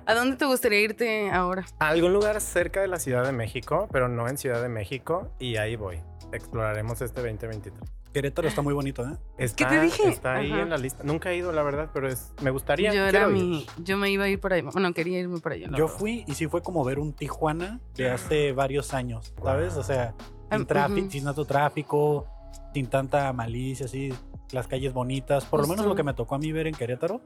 ¿A 0.05 0.13
dónde 0.13 0.37
te 0.37 0.45
gustaría 0.45 0.81
irte 0.81 1.31
ahora? 1.31 1.65
A 1.79 1.87
algún 1.87 2.13
lugar 2.13 2.39
cerca 2.41 2.81
de 2.81 2.87
la 2.87 2.99
Ciudad 2.99 3.25
de 3.25 3.31
México, 3.31 3.89
pero 3.91 4.07
no 4.07 4.27
en 4.27 4.37
Ciudad 4.37 4.61
de 4.61 4.69
México, 4.69 5.31
y 5.39 5.55
ahí 5.55 5.75
voy. 5.75 5.99
Exploraremos 6.31 7.01
este 7.01 7.21
2023. 7.21 7.81
Querétaro 8.13 8.47
está 8.47 8.61
muy 8.61 8.73
bonito, 8.73 9.03
¿eh? 9.03 9.17
Está, 9.37 9.69
te 9.69 9.81
dije? 9.81 10.09
Está 10.09 10.35
ahí 10.35 10.51
Ajá. 10.51 10.61
en 10.61 10.69
la 10.69 10.77
lista. 10.77 11.03
Nunca 11.03 11.31
he 11.31 11.37
ido, 11.37 11.51
la 11.51 11.63
verdad, 11.63 11.89
pero 11.93 12.07
es, 12.07 12.33
me 12.41 12.51
gustaría. 12.51 12.93
Yo 12.93 13.05
era 13.05 13.27
mi. 13.27 13.65
Yo 13.77 13.97
me 13.97 14.11
iba 14.11 14.25
a 14.25 14.29
ir 14.29 14.39
por 14.39 14.53
ahí. 14.53 14.61
Bueno, 14.61 14.93
quería 14.93 15.19
irme 15.19 15.39
por 15.39 15.53
allá. 15.53 15.67
Yo 15.71 15.85
verdad. 15.85 15.97
fui 15.97 16.23
y 16.27 16.33
sí 16.35 16.47
fue 16.47 16.61
como 16.61 16.83
ver 16.83 16.99
un 16.99 17.13
Tijuana 17.13 17.79
de 17.95 18.11
hace 18.11 18.51
varios 18.51 18.93
años, 18.93 19.33
¿sabes? 19.41 19.75
O 19.77 19.83
sea, 19.83 20.13
sin, 20.51 20.65
tráfico, 20.65 21.09
sin 21.09 21.23
tanto 21.23 21.45
tráfico, 21.45 22.27
sin 22.73 22.87
tanta 22.87 23.31
malicia, 23.33 23.85
así, 23.85 24.13
las 24.51 24.67
calles 24.67 24.93
bonitas. 24.93 25.45
Por 25.45 25.61
lo 25.61 25.67
menos 25.67 25.85
lo 25.85 25.95
que 25.95 26.03
me 26.03 26.13
tocó 26.13 26.35
a 26.35 26.39
mí 26.39 26.51
ver 26.51 26.67
en 26.67 26.73
Querétaro, 26.75 27.21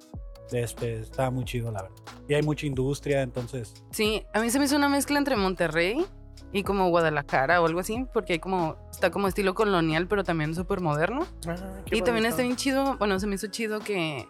este, 0.51 0.99
estaba 0.99 1.31
muy 1.31 1.43
chido, 1.45 1.71
la 1.71 1.83
verdad. 1.83 1.97
Y 2.27 2.33
hay 2.33 2.43
mucha 2.43 2.65
industria, 2.65 3.21
entonces... 3.21 3.73
Sí, 3.91 4.23
a 4.33 4.41
mí 4.41 4.49
se 4.49 4.59
me 4.59 4.65
hizo 4.65 4.75
una 4.75 4.89
mezcla 4.89 5.17
entre 5.17 5.35
Monterrey 5.35 6.05
y 6.51 6.63
como 6.63 6.89
Guadalajara 6.89 7.61
o 7.61 7.65
algo 7.65 7.79
así, 7.79 8.05
porque 8.13 8.33
hay 8.33 8.39
como. 8.39 8.77
Está 8.91 9.09
como 9.11 9.27
estilo 9.27 9.55
colonial, 9.55 10.07
pero 10.07 10.23
también 10.23 10.55
súper 10.55 10.79
moderno. 10.79 11.25
Ah, 11.47 11.55
Y 11.91 12.01
también 12.01 12.25
está 12.25 12.43
bien 12.43 12.55
chido, 12.55 12.97
bueno, 12.97 13.19
se 13.19 13.27
me 13.27 13.35
hizo 13.35 13.47
chido 13.47 13.79
que 13.79 14.25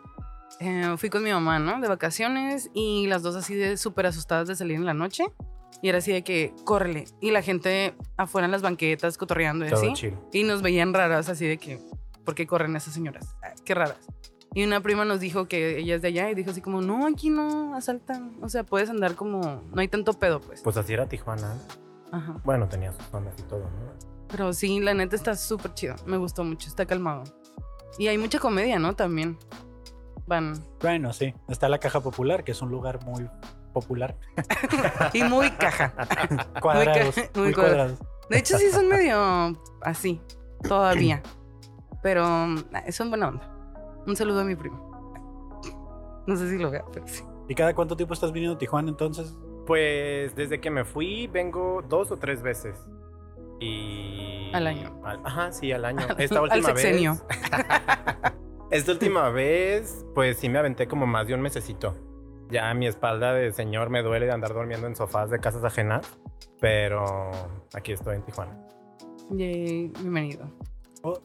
eh, 0.60 0.96
fui 0.98 1.10
con 1.10 1.24
mi 1.24 1.32
mamá, 1.32 1.60
¿no? 1.60 1.80
De 1.82 1.88
vacaciones 1.88 2.72
y 2.74 3.06
las 3.08 3.22
dos 3.22 3.36
así 3.36 3.54
de 3.56 3.78
súper 3.78 4.08
asustadas 4.08 4.48
de 4.48 4.56
salir 4.56 4.78
en 4.78 4.86
la 4.86 4.94
noche. 4.94 5.26
Y 5.82 5.90
era 5.90 5.98
así 6.00 6.12
de 6.14 6.24
que, 6.24 6.54
córrele. 6.64 7.06
Y 7.22 7.32
la 7.32 7.42
gente 7.42 7.94
afuera 8.18 8.46
en 8.46 8.52
las 8.52 8.62
banquetas 8.62 9.18
cotorreando 9.18 9.66
y 9.66 9.70
Todo 9.70 9.82
así. 9.82 9.94
chill. 9.94 10.14
Y 10.32 10.44
nos 10.44 10.62
veían 10.62 10.94
raras 10.94 11.30
así 11.30 11.46
de 11.46 11.58
que, 11.58 11.80
¿por 12.26 12.36
qué 12.36 12.46
corren 12.48 12.76
esas 12.76 12.94
señoras? 12.94 13.36
Ah, 13.42 13.54
Qué 13.64 13.74
raras. 13.74 13.98
Y 14.54 14.64
una 14.64 14.80
prima 14.82 15.04
nos 15.04 15.20
dijo 15.20 15.48
que 15.50 15.80
ella 15.80 15.96
es 15.96 16.02
de 16.02 16.08
allá 16.08 16.30
y 16.32 16.36
dijo 16.36 16.52
así 16.52 16.62
como, 16.62 16.82
no, 16.82 17.06
aquí 17.08 17.30
no 17.30 17.76
asaltan. 17.76 18.38
O 18.42 18.48
sea, 18.48 18.64
puedes 18.64 18.90
andar 18.90 19.16
como, 19.16 19.42
no 19.42 19.82
hay 19.82 19.90
tanto 19.90 20.14
pedo, 20.14 20.40
pues. 20.40 20.62
Pues 20.62 20.78
así 20.78 20.94
era 20.94 21.08
Tijuana. 21.10 21.56
Ajá. 22.12 22.38
Bueno, 22.46 22.68
tenía 22.70 22.94
sus 22.94 23.04
zonas 23.08 23.34
y 23.38 23.44
todo, 23.44 23.60
¿no? 23.60 23.94
Pero 24.30 24.54
sí, 24.54 24.80
la 24.80 24.94
neta 24.94 25.16
está 25.16 25.36
súper 25.36 25.74
chido. 25.74 25.96
Me 26.06 26.16
gustó 26.16 26.44
mucho, 26.46 26.70
está 26.70 26.86
calmado. 26.86 27.24
Y 28.00 28.08
hay 28.08 28.18
mucha 28.18 28.40
comedia, 28.40 28.80
¿no? 28.80 28.96
También. 28.96 29.38
Van. 30.26 30.54
Bueno, 30.82 31.12
sí. 31.12 31.34
Está 31.50 31.68
la 31.68 31.80
Caja 31.80 32.00
Popular, 32.00 32.46
que 32.46 32.54
es 32.54 32.62
un 32.62 32.70
lugar 32.72 33.04
muy 33.04 33.30
popular. 33.74 34.16
Y 35.14 35.24
muy 35.24 35.52
caja. 35.52 35.94
Cuadrados, 36.62 37.16
muy 37.36 37.44
muy, 37.44 37.54
cuadrados. 37.54 37.98
cuadrados. 37.98 38.00
De 38.30 38.38
hecho, 38.40 38.58
sí 38.58 38.72
son 38.72 38.88
medio 38.88 39.54
así, 39.82 40.22
todavía. 40.64 41.22
Pero 42.06 42.24
nah, 42.70 42.84
son 42.92 43.10
buena 43.10 43.30
onda. 43.30 43.50
Un 44.06 44.16
saludo 44.16 44.42
a 44.42 44.44
mi 44.44 44.56
primo. 44.56 44.78
No 46.28 46.36
sé 46.36 46.48
si 46.52 46.60
lo 46.60 46.70
vea, 46.70 46.86
pero 46.94 47.08
sí. 47.08 47.24
¿Y 47.50 47.56
cada 47.56 47.74
cuánto 47.74 47.96
tiempo 47.98 48.14
estás 48.14 48.32
viniendo 48.32 48.54
a 48.54 48.60
Tijuana 48.60 48.90
entonces? 48.90 49.36
Pues 49.66 50.36
desde 50.36 50.62
que 50.62 50.70
me 50.70 50.86
fui, 50.86 51.26
vengo 51.26 51.82
dos 51.90 52.12
o 52.12 52.18
tres 52.18 52.44
veces. 52.44 52.78
Y. 53.60 54.52
Al 54.54 54.68
año. 54.68 55.02
al- 55.04 55.20
ajá, 55.26 55.52
sí, 55.52 55.72
al 55.72 55.84
año. 55.84 56.06
Esta 56.20 56.38
Al 56.38 56.44
última 56.44 56.68
sexenio. 56.68 57.14
vez. 57.28 57.40
Esta 58.70 58.92
última 58.92 59.30
vez, 59.32 60.06
pues 60.14 60.38
sí 60.38 60.48
me 60.48 60.60
aventé 60.60 60.88
como 60.88 61.08
más 61.08 61.26
de 61.26 61.34
un 61.34 61.42
mesecito. 61.42 61.96
Ya 62.52 62.72
mi 62.76 62.86
espalda 62.86 63.34
de 63.34 63.52
señor 63.52 63.90
me 63.90 64.04
duele 64.04 64.28
de 64.28 64.32
andar 64.32 64.54
durmiendo 64.54 64.86
en 64.86 64.96
sofás 64.96 65.32
de 65.32 65.40
casas 65.40 65.64
ajenas. 65.64 66.20
Pero 66.62 67.32
aquí 67.74 67.94
estoy 67.94 68.18
en 68.18 68.22
Tijuana. 68.22 68.56
Yay, 69.32 69.88
bienvenido. 70.02 70.46
O, 71.02 71.20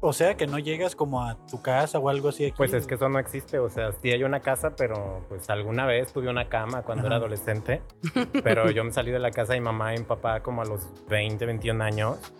o 0.00 0.12
sea, 0.12 0.36
que 0.36 0.46
no 0.46 0.58
llegas 0.58 0.94
como 0.94 1.22
a 1.22 1.36
tu 1.46 1.60
casa 1.60 1.98
o 1.98 2.08
algo 2.08 2.28
así 2.28 2.46
aquí. 2.46 2.54
Pues 2.56 2.72
es 2.72 2.86
que 2.86 2.94
eso 2.94 3.08
no 3.08 3.18
existe, 3.18 3.58
o 3.58 3.68
sea, 3.68 3.92
sí 3.92 4.10
hay 4.10 4.22
una 4.22 4.40
casa, 4.40 4.74
pero 4.76 5.24
pues 5.28 5.48
alguna 5.50 5.86
vez 5.86 6.12
tuve 6.12 6.28
una 6.28 6.48
cama 6.48 6.82
cuando 6.82 7.06
era 7.06 7.16
adolescente, 7.16 7.82
pero 8.44 8.70
yo 8.70 8.84
me 8.84 8.92
salí 8.92 9.10
de 9.10 9.18
la 9.18 9.30
casa 9.30 9.54
de 9.54 9.60
mi 9.60 9.64
mamá 9.64 9.94
y 9.94 9.98
mi 9.98 10.04
papá 10.04 10.40
como 10.40 10.62
a 10.62 10.64
los 10.64 10.88
20, 11.08 11.44
21 11.46 11.82
años 11.82 12.32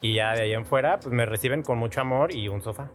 y 0.00 0.14
ya 0.14 0.32
de 0.34 0.42
ahí 0.42 0.52
en 0.52 0.64
fuera 0.64 1.00
pues 1.00 1.12
me 1.12 1.26
reciben 1.26 1.62
con 1.62 1.78
mucho 1.78 2.00
amor 2.00 2.34
y 2.34 2.48
un 2.48 2.62
sofá. 2.62 2.90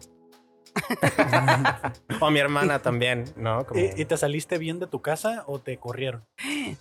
o 2.20 2.30
mi 2.32 2.40
hermana 2.40 2.80
también, 2.80 3.26
¿no? 3.36 3.66
Como- 3.66 3.80
¿Y, 3.80 3.92
y 3.96 4.06
te 4.06 4.18
saliste 4.18 4.58
bien 4.58 4.80
de 4.80 4.88
tu 4.88 5.02
casa 5.02 5.44
o 5.48 5.60
te 5.60 5.78
corrieron? 5.78 6.24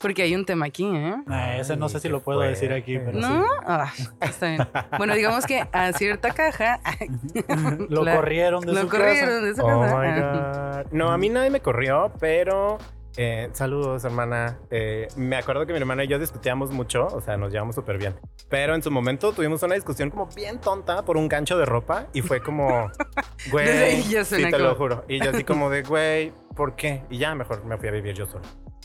Porque 0.01 0.23
hay 0.23 0.35
un 0.35 0.45
tema 0.47 0.67
aquí, 0.67 0.85
¿eh? 0.85 1.15
Ah, 1.29 1.57
ese 1.57 1.77
no 1.77 1.89
sé 1.89 2.01
si 2.01 2.09
lo 2.09 2.21
puedo 2.23 2.41
decir 2.41 2.73
aquí, 2.73 2.99
pero 2.99 3.19
¿No? 3.19 3.43
sí. 3.43 3.49
Ah, 3.67 3.93
está 4.21 4.49
bien. 4.49 4.69
Bueno, 4.99 5.15
digamos 5.15 5.47
que 5.47 5.67
a 5.73 5.93
cierta 5.93 6.31
caja 6.33 6.81
Lo 7.89 8.05
La- 8.05 8.17
corrieron 8.17 8.65
de 8.65 8.73
lo 8.73 8.81
su 8.83 8.89
corrieron 8.89 9.45
de 9.45 9.61
Oh 9.63 9.67
casa. 9.81 9.99
my. 9.99 10.85
God. 10.85 10.93
No, 10.93 11.11
a 11.11 11.19
mí 11.19 11.29
nadie 11.29 11.51
me 11.51 11.61
corrió, 11.61 12.13
pero 12.21 12.79
eh, 13.16 13.50
saludos, 13.52 14.04
hermana. 14.04 14.59
Eh, 14.71 15.09
me 15.16 15.37
acuerdo 15.37 15.66
que 15.66 15.73
mi 15.73 15.78
hermana 15.78 16.04
y 16.04 16.09
yo 16.09 16.19
discutíamos 16.19 16.71
mucho, 16.71 17.07
o 17.07 17.21
sea, 17.21 17.37
nos 17.37 17.52
llevamos 17.52 17.75
súper 17.75 17.99
bien. 17.99 18.14
Pero 18.49 18.75
en 18.75 18.83
su 18.83 18.90
momento 18.90 19.33
tuvimos 19.33 19.62
una 19.62 19.75
discusión 19.75 20.11
como 20.11 20.26
bien 20.26 20.61
tonta 20.61 21.04
por 21.04 21.16
un 21.16 21.28
gancho 21.28 21.59
de 21.59 21.64
ropa 21.66 22.07
y 22.12 22.23
fue 22.23 22.40
como, 22.42 22.90
güey, 23.50 24.02
sí, 24.02 24.45
te 24.50 24.59
lo 24.59 24.75
juro. 24.75 25.04
Y 25.09 25.23
yo 25.23 25.31
así 25.31 25.45
como 25.45 25.71
de, 25.71 25.83
güey, 25.88 26.33
¿por 26.57 26.75
qué? 26.75 27.02
Y 27.11 27.19
ya 27.19 27.35
mejor 27.35 27.64
me 27.64 27.76
fui 27.76 27.88
a 27.88 27.92
vivir 27.92 28.14
yo 28.14 28.26
solo. 28.26 28.45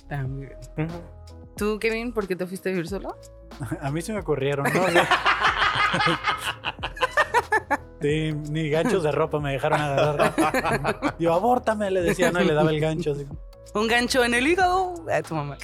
Ah, 0.10 0.24
muy 0.24 0.48
bien. 0.48 0.89
Ujú. 0.89 1.01
¿Tú, 1.55 1.79
Kevin, 1.79 2.13
por 2.13 2.27
qué 2.27 2.36
te 2.36 2.46
fuiste 2.46 2.69
a 2.69 2.72
vivir 2.72 2.88
solo? 2.88 3.15
A 3.81 3.89
mí 3.91 4.01
sí 4.01 4.12
me 4.12 4.24
corrieron, 4.24 4.65
¿no? 4.65 4.81
Sí, 8.01 8.31
ni 8.51 8.69
ganchos 8.69 9.01
de 9.01 9.12
ropa 9.12 9.39
me 9.39 9.53
dejaron 9.53 9.81
agarrar. 9.81 11.15
Yo, 11.17 11.34
abórtame, 11.34 11.89
le 11.89 12.01
decía, 12.01 12.31
no, 12.31 12.41
y 12.41 12.46
le 12.46 12.53
daba 12.53 12.69
el 12.69 12.79
gancho. 12.79 13.13
así. 13.13 13.25
Un 13.74 13.88
gancho 13.88 14.24
en 14.24 14.33
el 14.33 14.47
hígado. 14.47 14.93
A 15.12 15.21
tu 15.21 15.36
mamá. 15.36 15.57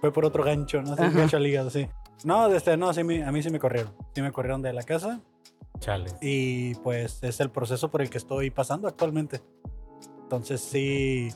Fue 0.00 0.12
por 0.12 0.24
otro 0.24 0.44
gancho, 0.44 0.82
¿no? 0.82 0.96
Sí, 0.96 1.02
Ajá. 1.02 1.10
gancho 1.18 1.36
al 1.36 1.46
hígado, 1.46 1.70
sí. 1.70 1.88
No, 2.24 2.48
desde, 2.48 2.76
no, 2.76 2.92
sí, 2.92 3.04
me- 3.04 3.24
a 3.24 3.30
mí 3.32 3.42
sí 3.42 3.50
me 3.50 3.58
corrieron. 3.58 3.94
Sí 4.14 4.22
me 4.22 4.32
corrieron 4.32 4.60
de 4.62 4.72
la 4.72 4.82
casa 4.82 5.20
Chale. 5.78 6.10
y 6.20 6.74
pues 6.76 7.22
es 7.22 7.40
el 7.40 7.50
proceso 7.50 7.90
por 7.90 8.02
el 8.02 8.10
que 8.10 8.18
estoy 8.18 8.50
pasando 8.50 8.88
actualmente. 8.88 9.40
Entonces 10.22 10.60
sí, 10.60 11.28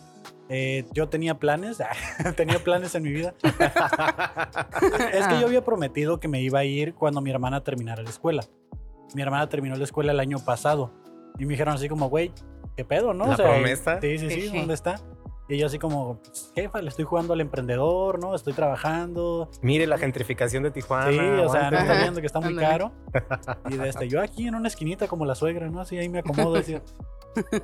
eh, 0.48 0.84
yo 0.92 1.08
tenía 1.08 1.38
planes, 1.38 1.78
tenía 2.36 2.58
planes 2.58 2.94
en 2.94 3.02
mi 3.04 3.12
vida. 3.12 3.34
Es 5.12 5.26
que 5.28 5.40
yo 5.40 5.46
había 5.46 5.64
prometido 5.64 6.18
que 6.20 6.28
me 6.28 6.40
iba 6.42 6.58
a 6.60 6.64
ir 6.64 6.94
cuando 6.94 7.20
mi 7.20 7.30
hermana 7.30 7.62
terminara 7.62 8.02
la 8.02 8.10
escuela. 8.10 8.44
Mi 9.14 9.22
hermana 9.22 9.48
terminó 9.48 9.76
la 9.76 9.84
escuela 9.84 10.12
el 10.12 10.20
año 10.20 10.38
pasado 10.44 10.92
y 11.38 11.44
me 11.46 11.52
dijeron 11.52 11.74
así 11.74 11.88
como, 11.88 12.08
güey, 12.08 12.32
¿qué 12.76 12.84
pedo, 12.84 13.14
no? 13.14 13.26
¿La 13.26 13.36
promesa? 13.36 14.00
Sí, 14.00 14.18
sí, 14.18 14.30
sí. 14.30 14.48
¿dónde 14.58 14.74
está? 14.74 14.96
Y 15.48 15.58
yo 15.58 15.66
así 15.66 15.78
como, 15.78 16.18
"Pues, 16.22 16.52
jefa, 16.54 16.80
le 16.80 16.88
estoy 16.88 17.04
jugando 17.04 17.32
al 17.34 17.40
emprendedor, 17.40 18.18
¿no? 18.18 18.34
Estoy 18.34 18.52
trabajando. 18.52 19.50
Mire 19.60 19.86
la 19.86 19.98
gentrificación 19.98 20.62
de 20.62 20.70
Tijuana. 20.70 21.10
Sí, 21.10 21.18
o 21.18 21.48
sea, 21.50 21.70
no 21.70 21.78
está 21.78 21.98
viendo 22.00 22.20
que 22.20 22.26
está 22.26 22.40
muy 22.40 22.54
caro. 22.56 22.92
Y 23.68 23.76
desde 23.76 24.08
yo 24.08 24.20
aquí 24.22 24.46
en 24.46 24.54
una 24.54 24.68
esquinita 24.68 25.08
como 25.08 25.26
la 25.26 25.34
suegra, 25.34 25.68
¿no? 25.68 25.80
Así 25.80 25.98
ahí 25.98 26.08
me 26.08 26.20
acomodo. 26.20 26.56
así. 26.56 26.78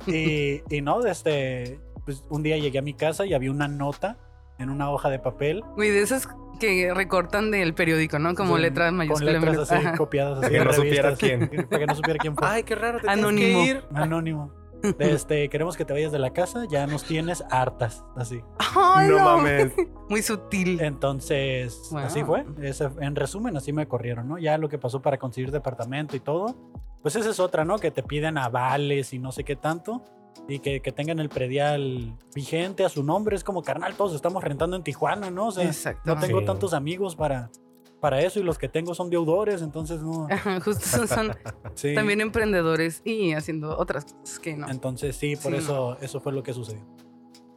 Y, 0.07 0.61
y 0.75 0.81
no, 0.81 1.01
desde 1.01 1.79
pues, 2.05 2.23
un 2.29 2.43
día 2.43 2.57
llegué 2.57 2.79
a 2.79 2.81
mi 2.81 2.93
casa 2.93 3.25
y 3.25 3.33
había 3.33 3.51
una 3.51 3.67
nota 3.67 4.17
en 4.57 4.69
una 4.69 4.91
hoja 4.91 5.09
de 5.09 5.19
papel. 5.19 5.63
Güey, 5.75 5.89
de 5.89 6.01
esas 6.01 6.27
que 6.59 6.91
recortan 6.93 7.49
del 7.51 7.73
periódico, 7.73 8.19
¿no? 8.19 8.35
Como 8.35 8.51
con- 8.51 8.61
letras 8.61 8.89
Con 8.89 8.97
mayúsculas. 8.97 9.33
letras 9.41 9.71
así 9.71 9.85
Ajá. 9.87 9.97
copiadas. 9.97 10.39
Así 10.43 10.49
Para 10.49 10.59
que 10.59 10.65
no 10.65 10.73
supiera 10.73 11.09
revistas, 11.11 11.49
quién. 11.49 11.67
Para 11.69 11.79
que 11.79 11.85
no 11.85 11.95
supiera 11.95 12.19
quién 12.19 12.35
fue. 12.35 12.47
Ay, 12.47 12.63
qué 12.63 12.75
raro, 12.75 12.99
te 12.99 13.09
Anónimo. 13.09 13.63
tienes 13.63 13.83
que 13.83 13.87
ir. 13.89 13.95
Anónimo. 13.95 14.51
Este, 14.99 15.49
queremos 15.49 15.75
que 15.77 15.85
te 15.85 15.93
vayas 15.93 16.11
de 16.11 16.19
la 16.19 16.31
casa, 16.31 16.65
ya 16.69 16.87
nos 16.87 17.03
tienes 17.03 17.43
hartas, 17.49 18.03
así. 18.15 18.41
¡Ay, 18.75 19.07
No 19.09 19.17
no! 19.17 19.23
mames. 19.25 19.73
Muy 20.09 20.21
sutil. 20.21 20.79
Entonces, 20.81 21.89
Wow. 21.91 21.99
así 22.01 22.23
fue. 22.23 22.45
Ese- 22.61 22.89
en 22.99 23.15
resumen, 23.15 23.55
así 23.57 23.73
me 23.73 23.87
corrieron, 23.87 24.27
¿no? 24.27 24.37
Ya 24.37 24.57
lo 24.57 24.69
que 24.69 24.77
pasó 24.77 25.01
para 25.01 25.17
conseguir 25.17 25.51
departamento 25.51 26.15
y 26.15 26.19
todo, 26.19 26.55
pues 27.01 27.15
esa 27.15 27.29
es 27.29 27.39
otra, 27.39 27.65
¿no? 27.65 27.77
Que 27.77 27.91
te 27.91 28.03
piden 28.03 28.37
avales 28.37 29.13
y 29.13 29.19
no 29.19 29.31
sé 29.31 29.43
qué 29.43 29.55
tanto. 29.55 30.01
Y 30.47 30.59
que, 30.59 30.81
que 30.81 30.91
tengan 30.91 31.19
el 31.19 31.29
predial 31.29 32.15
vigente 32.33 32.85
a 32.85 32.89
su 32.89 33.03
nombre. 33.03 33.35
Es 33.35 33.43
como, 33.43 33.61
carnal, 33.61 33.95
todos 33.95 34.15
estamos 34.15 34.43
rentando 34.43 34.75
en 34.75 34.83
Tijuana, 34.83 35.29
¿no? 35.29 35.47
O 35.47 35.51
sea, 35.51 35.69
no 36.05 36.17
tengo 36.19 36.39
Sí. 36.39 36.45
tantos 36.45 36.73
amigos 36.73 37.15
para, 37.15 37.49
para 37.99 38.21
eso 38.21 38.39
y 38.39 38.43
los 38.43 38.57
que 38.57 38.69
tengo 38.69 38.95
son 38.95 39.09
deudores, 39.09 39.61
entonces 39.61 40.01
no. 40.01 40.27
Justo 40.63 41.05
son 41.07 41.33
Sí. 41.75 41.93
también 41.95 42.21
emprendedores 42.21 43.01
y 43.05 43.33
haciendo 43.33 43.77
otras 43.77 44.05
cosas 44.05 44.39
que 44.39 44.55
no. 44.55 44.69
Entonces 44.69 45.15
sí, 45.15 45.35
por 45.35 45.51
Sí, 45.51 45.57
eso, 45.59 45.97
eso 46.01 46.19
fue 46.19 46.31
lo 46.33 46.41
que 46.43 46.53
sucedió. 46.53 46.85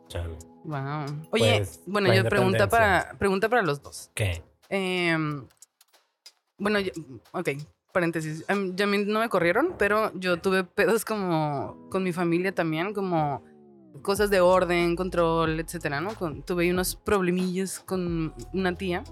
Chale. 0.09 0.37
Wow. 0.65 1.05
Oye, 1.31 1.57
Pues, 1.59 1.81
bueno, 1.87 2.13
yo 2.13 2.25
pregunta 2.29 2.69
para, 2.69 3.15
pregunta 3.19 3.49
para 3.49 3.63
los 3.63 3.83
dos. 3.83 4.11
¿Qué? 4.15 4.43
Em, 4.69 5.47
bueno, 6.59 6.79
yo- 6.81 6.93
ok, 7.33 7.49
paréntesis. 7.93 8.45
Em, 8.49 8.75
ya 8.77 8.85
a 8.85 8.89
mí 8.89 8.99
no 9.05 9.21
me 9.21 9.29
corrieron, 9.29 9.75
pero 9.79 10.13
yo 10.15 10.39
tuve 10.39 10.65
pedos 10.65 11.05
como 11.05 11.89
con 11.91 12.03
mi 12.03 12.13
familia 12.13 12.55
también, 12.55 12.93
como 12.95 13.43
cosas 14.03 14.31
de 14.31 14.41
orden, 14.41 14.97
control, 14.97 15.61
etcétera, 15.61 16.01
¿no? 16.01 16.15
Con- 16.15 16.43
tuve 16.43 16.65
ahí 16.65 16.71
unos 16.71 16.97
problemillas 16.97 17.81
con 17.81 18.35
una 18.53 18.75
tía. 18.77 19.03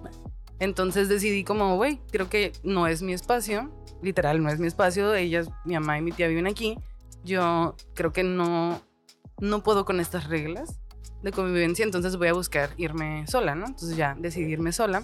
Entonces 0.61 1.09
decidí 1.09 1.43
como, 1.43 1.77
güey, 1.77 2.01
creo 2.13 2.29
que 2.29 2.53
no 2.63 2.87
es 2.87 3.03
mi 3.03 3.15
espacio, 3.15 3.71
literal, 4.03 4.43
no 4.43 4.51
es 4.51 4.61
mi 4.61 4.67
espacio. 4.67 5.15
Ellas, 5.15 5.49
mi 5.65 5.75
mamá 5.75 5.99
y 5.99 6.03
mi 6.03 6.13
tía 6.13 6.29
viven 6.29 6.47
aquí. 6.47 6.79
Yo 7.25 7.75
creo 7.95 8.13
que 8.13 8.23
no, 8.23 8.81
no 9.41 9.63
puedo 9.63 9.85
con 9.85 10.01
estas 10.01 10.29
reglas 10.29 10.79
de 11.23 11.33
convivencia, 11.33 11.85
entonces 11.85 12.17
voy 12.17 12.29
a 12.29 12.33
buscar 12.33 12.71
irme 12.77 13.27
sola, 13.27 13.55
¿no? 13.55 13.67
Entonces 13.67 13.97
ya 13.97 14.17
decidí 14.19 14.53
irme 14.53 14.73
sola. 14.73 15.03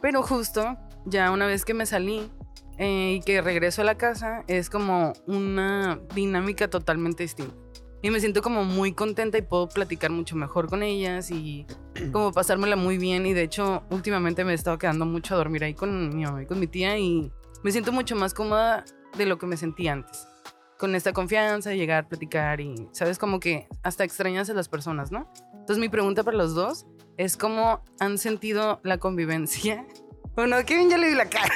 Pero 0.00 0.22
justo, 0.22 0.76
ya 1.06 1.30
una 1.30 1.46
vez 1.46 1.64
que 1.64 1.74
me 1.74 1.86
salí 1.86 2.30
eh, 2.78 3.18
y 3.18 3.20
que 3.20 3.40
regreso 3.40 3.82
a 3.82 3.84
la 3.84 3.96
casa, 3.96 4.44
es 4.48 4.70
como 4.70 5.12
una 5.26 6.00
dinámica 6.14 6.68
totalmente 6.68 7.22
distinta. 7.22 7.63
Y 8.04 8.10
me 8.10 8.20
siento 8.20 8.42
como 8.42 8.64
muy 8.64 8.92
contenta 8.92 9.38
y 9.38 9.42
puedo 9.42 9.66
platicar 9.66 10.10
mucho 10.10 10.36
mejor 10.36 10.68
con 10.68 10.82
ellas 10.82 11.30
y 11.30 11.66
como 12.12 12.32
pasármela 12.32 12.76
muy 12.76 12.98
bien. 12.98 13.24
Y 13.24 13.32
de 13.32 13.40
hecho, 13.40 13.82
últimamente 13.88 14.44
me 14.44 14.52
he 14.52 14.54
estado 14.54 14.76
quedando 14.76 15.06
mucho 15.06 15.32
a 15.32 15.38
dormir 15.38 15.64
ahí 15.64 15.72
con 15.72 16.14
mi 16.14 16.22
mamá 16.22 16.42
y 16.42 16.46
con 16.46 16.60
mi 16.60 16.66
tía 16.66 16.98
y 16.98 17.32
me 17.62 17.72
siento 17.72 17.92
mucho 17.92 18.14
más 18.14 18.34
cómoda 18.34 18.84
de 19.16 19.24
lo 19.24 19.38
que 19.38 19.46
me 19.46 19.56
sentía 19.56 19.94
antes. 19.94 20.28
Con 20.78 20.94
esta 20.94 21.14
confianza, 21.14 21.70
de 21.70 21.78
llegar, 21.78 22.06
platicar 22.06 22.60
y, 22.60 22.74
¿sabes? 22.92 23.16
Como 23.18 23.40
que 23.40 23.68
hasta 23.82 24.04
extrañas 24.04 24.50
a 24.50 24.52
las 24.52 24.68
personas, 24.68 25.10
¿no? 25.10 25.32
Entonces 25.54 25.78
mi 25.78 25.88
pregunta 25.88 26.24
para 26.24 26.36
los 26.36 26.54
dos 26.54 26.84
es 27.16 27.38
cómo 27.38 27.82
han 28.00 28.18
sentido 28.18 28.80
la 28.84 28.98
convivencia. 28.98 29.86
Bueno, 30.36 30.56
a 30.56 30.64
Kevin 30.64 30.90
ya 30.90 30.98
le 30.98 31.08
di 31.08 31.14
la 31.14 31.26
cara. 31.26 31.48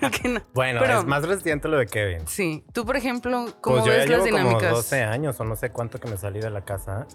No. 0.24 0.40
Bueno, 0.54 0.80
Pero- 0.80 0.98
es 1.00 1.04
más 1.06 1.26
reciente 1.26 1.68
lo 1.68 1.78
de 1.78 1.86
Kevin. 1.86 2.26
Sí, 2.26 2.64
tú 2.72 2.84
por 2.84 2.96
ejemplo, 2.96 3.46
¿cómo 3.60 3.76
Pues 3.76 3.86
yo 3.86 3.92
ya 3.92 3.98
ves 3.98 4.08
las 4.10 4.24
llevo 4.24 4.36
como 4.38 4.48
dinámicas? 4.48 4.72
12 4.72 5.02
años 5.04 5.38
o 5.40 5.44
no 5.44 5.56
sé 5.56 5.70
cuánto 5.70 5.98
que 5.98 6.08
me 6.08 6.16
salí 6.16 6.40
de 6.40 6.50
la 6.50 6.64
casa. 6.64 7.06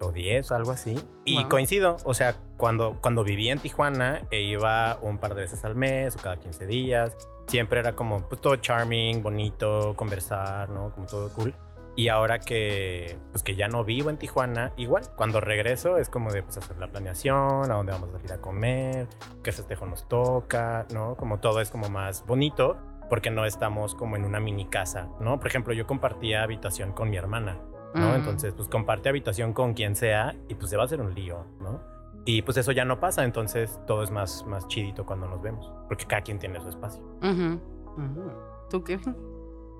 O 0.00 0.12
10, 0.12 0.52
algo 0.52 0.70
así. 0.70 0.94
Y 1.24 1.40
Wow. 1.40 1.48
coincido, 1.48 1.96
o 2.04 2.14
sea, 2.14 2.36
cuando, 2.56 2.98
cuando 3.00 3.24
vivía 3.24 3.52
en 3.52 3.58
Tijuana 3.58 4.22
e 4.30 4.40
iba 4.42 4.96
un 5.02 5.18
par 5.18 5.34
de 5.34 5.42
veces 5.42 5.64
al 5.64 5.74
mes 5.74 6.14
o 6.14 6.20
cada 6.20 6.36
15 6.38 6.66
días, 6.66 7.16
siempre 7.48 7.80
era 7.80 7.94
como 7.94 8.20
pues, 8.28 8.40
todo 8.40 8.54
charming, 8.56 9.22
bonito, 9.22 9.94
conversar, 9.96 10.68
¿no? 10.70 10.92
Como 10.94 11.06
todo 11.08 11.32
cool. 11.34 11.52
Y 11.98 12.10
ahora 12.10 12.38
que, 12.38 13.18
pues, 13.32 13.42
que 13.42 13.56
ya 13.56 13.66
no 13.66 13.82
vivo 13.82 14.08
en 14.08 14.18
Tijuana, 14.18 14.72
igual, 14.76 15.02
cuando 15.16 15.40
regreso 15.40 15.98
es 15.98 16.08
como 16.08 16.30
de 16.30 16.44
pues, 16.44 16.56
hacer 16.56 16.78
la 16.78 16.86
planeación, 16.86 17.68
a 17.68 17.74
dónde 17.74 17.90
vamos 17.90 18.10
a 18.10 18.12
salir 18.12 18.32
a 18.32 18.40
comer, 18.40 19.08
qué 19.42 19.50
festejo 19.50 19.84
nos 19.84 20.06
toca, 20.06 20.86
¿no? 20.94 21.16
Como 21.16 21.40
todo 21.40 21.60
es 21.60 21.72
como 21.72 21.90
más 21.90 22.24
bonito 22.24 22.76
porque 23.10 23.32
no 23.32 23.44
estamos 23.44 23.96
como 23.96 24.14
en 24.14 24.24
una 24.24 24.38
mini 24.38 24.66
casa, 24.66 25.08
¿no? 25.18 25.40
Por 25.40 25.48
ejemplo, 25.48 25.74
yo 25.74 25.88
compartía 25.88 26.44
habitación 26.44 26.92
con 26.92 27.10
mi 27.10 27.16
hermana, 27.16 27.58
¿no? 27.94 28.10
Mm. 28.10 28.14
Entonces, 28.14 28.54
pues 28.54 28.68
comparte 28.68 29.08
habitación 29.08 29.52
con 29.52 29.74
quien 29.74 29.96
sea 29.96 30.36
y 30.46 30.54
pues 30.54 30.70
se 30.70 30.76
va 30.76 30.84
a 30.84 30.86
hacer 30.86 31.00
un 31.00 31.16
lío, 31.16 31.46
¿no? 31.60 31.82
Y 32.24 32.42
pues 32.42 32.58
eso 32.58 32.70
ya 32.70 32.84
no 32.84 33.00
pasa, 33.00 33.24
entonces 33.24 33.80
todo 33.88 34.04
es 34.04 34.12
más, 34.12 34.46
más 34.46 34.68
chidito 34.68 35.04
cuando 35.04 35.26
nos 35.26 35.42
vemos, 35.42 35.68
porque 35.88 36.06
cada 36.06 36.22
quien 36.22 36.38
tiene 36.38 36.60
su 36.60 36.68
espacio. 36.68 37.02
Ujú, 37.22 37.60
ujú. 37.96 38.32
¿Tú 38.70 38.84
qué? 38.84 39.00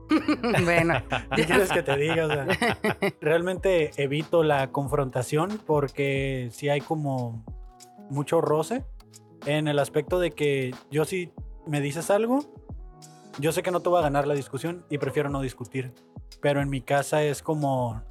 bueno, 0.65 0.95
¿Qué 1.37 1.45
quieres 1.45 1.71
que 1.71 1.83
te 1.83 1.97
diga? 1.97 2.27
O 2.27 2.29
sea, 2.29 2.47
realmente 3.21 3.91
evito 3.97 4.43
la 4.43 4.71
confrontación 4.71 5.61
porque 5.67 6.49
sí 6.53 6.69
hay 6.69 6.81
como 6.81 7.45
mucho 8.11 8.41
roce 8.41 8.85
en 9.47 9.69
el 9.69 9.79
aspecto 9.79 10.19
de 10.19 10.33
que 10.33 10.75
yo 10.91 11.05
si 11.05 11.33
me 11.67 11.81
dices 11.81 12.11
algo, 12.11 12.41
yo 13.39 13.53
sé 13.53 13.63
que 13.63 13.71
no 13.71 13.81
te 13.81 13.89
voy 13.89 13.99
a 13.99 14.03
ganar 14.03 14.27
la 14.27 14.35
discusión 14.35 14.85
y 14.91 14.99
prefiero 14.99 15.29
no 15.29 15.41
discutir. 15.41 15.93
Pero 16.41 16.61
en 16.61 16.71
mi 16.71 16.81
casa 16.81 17.23
es 17.23 17.43
como, 17.43 18.03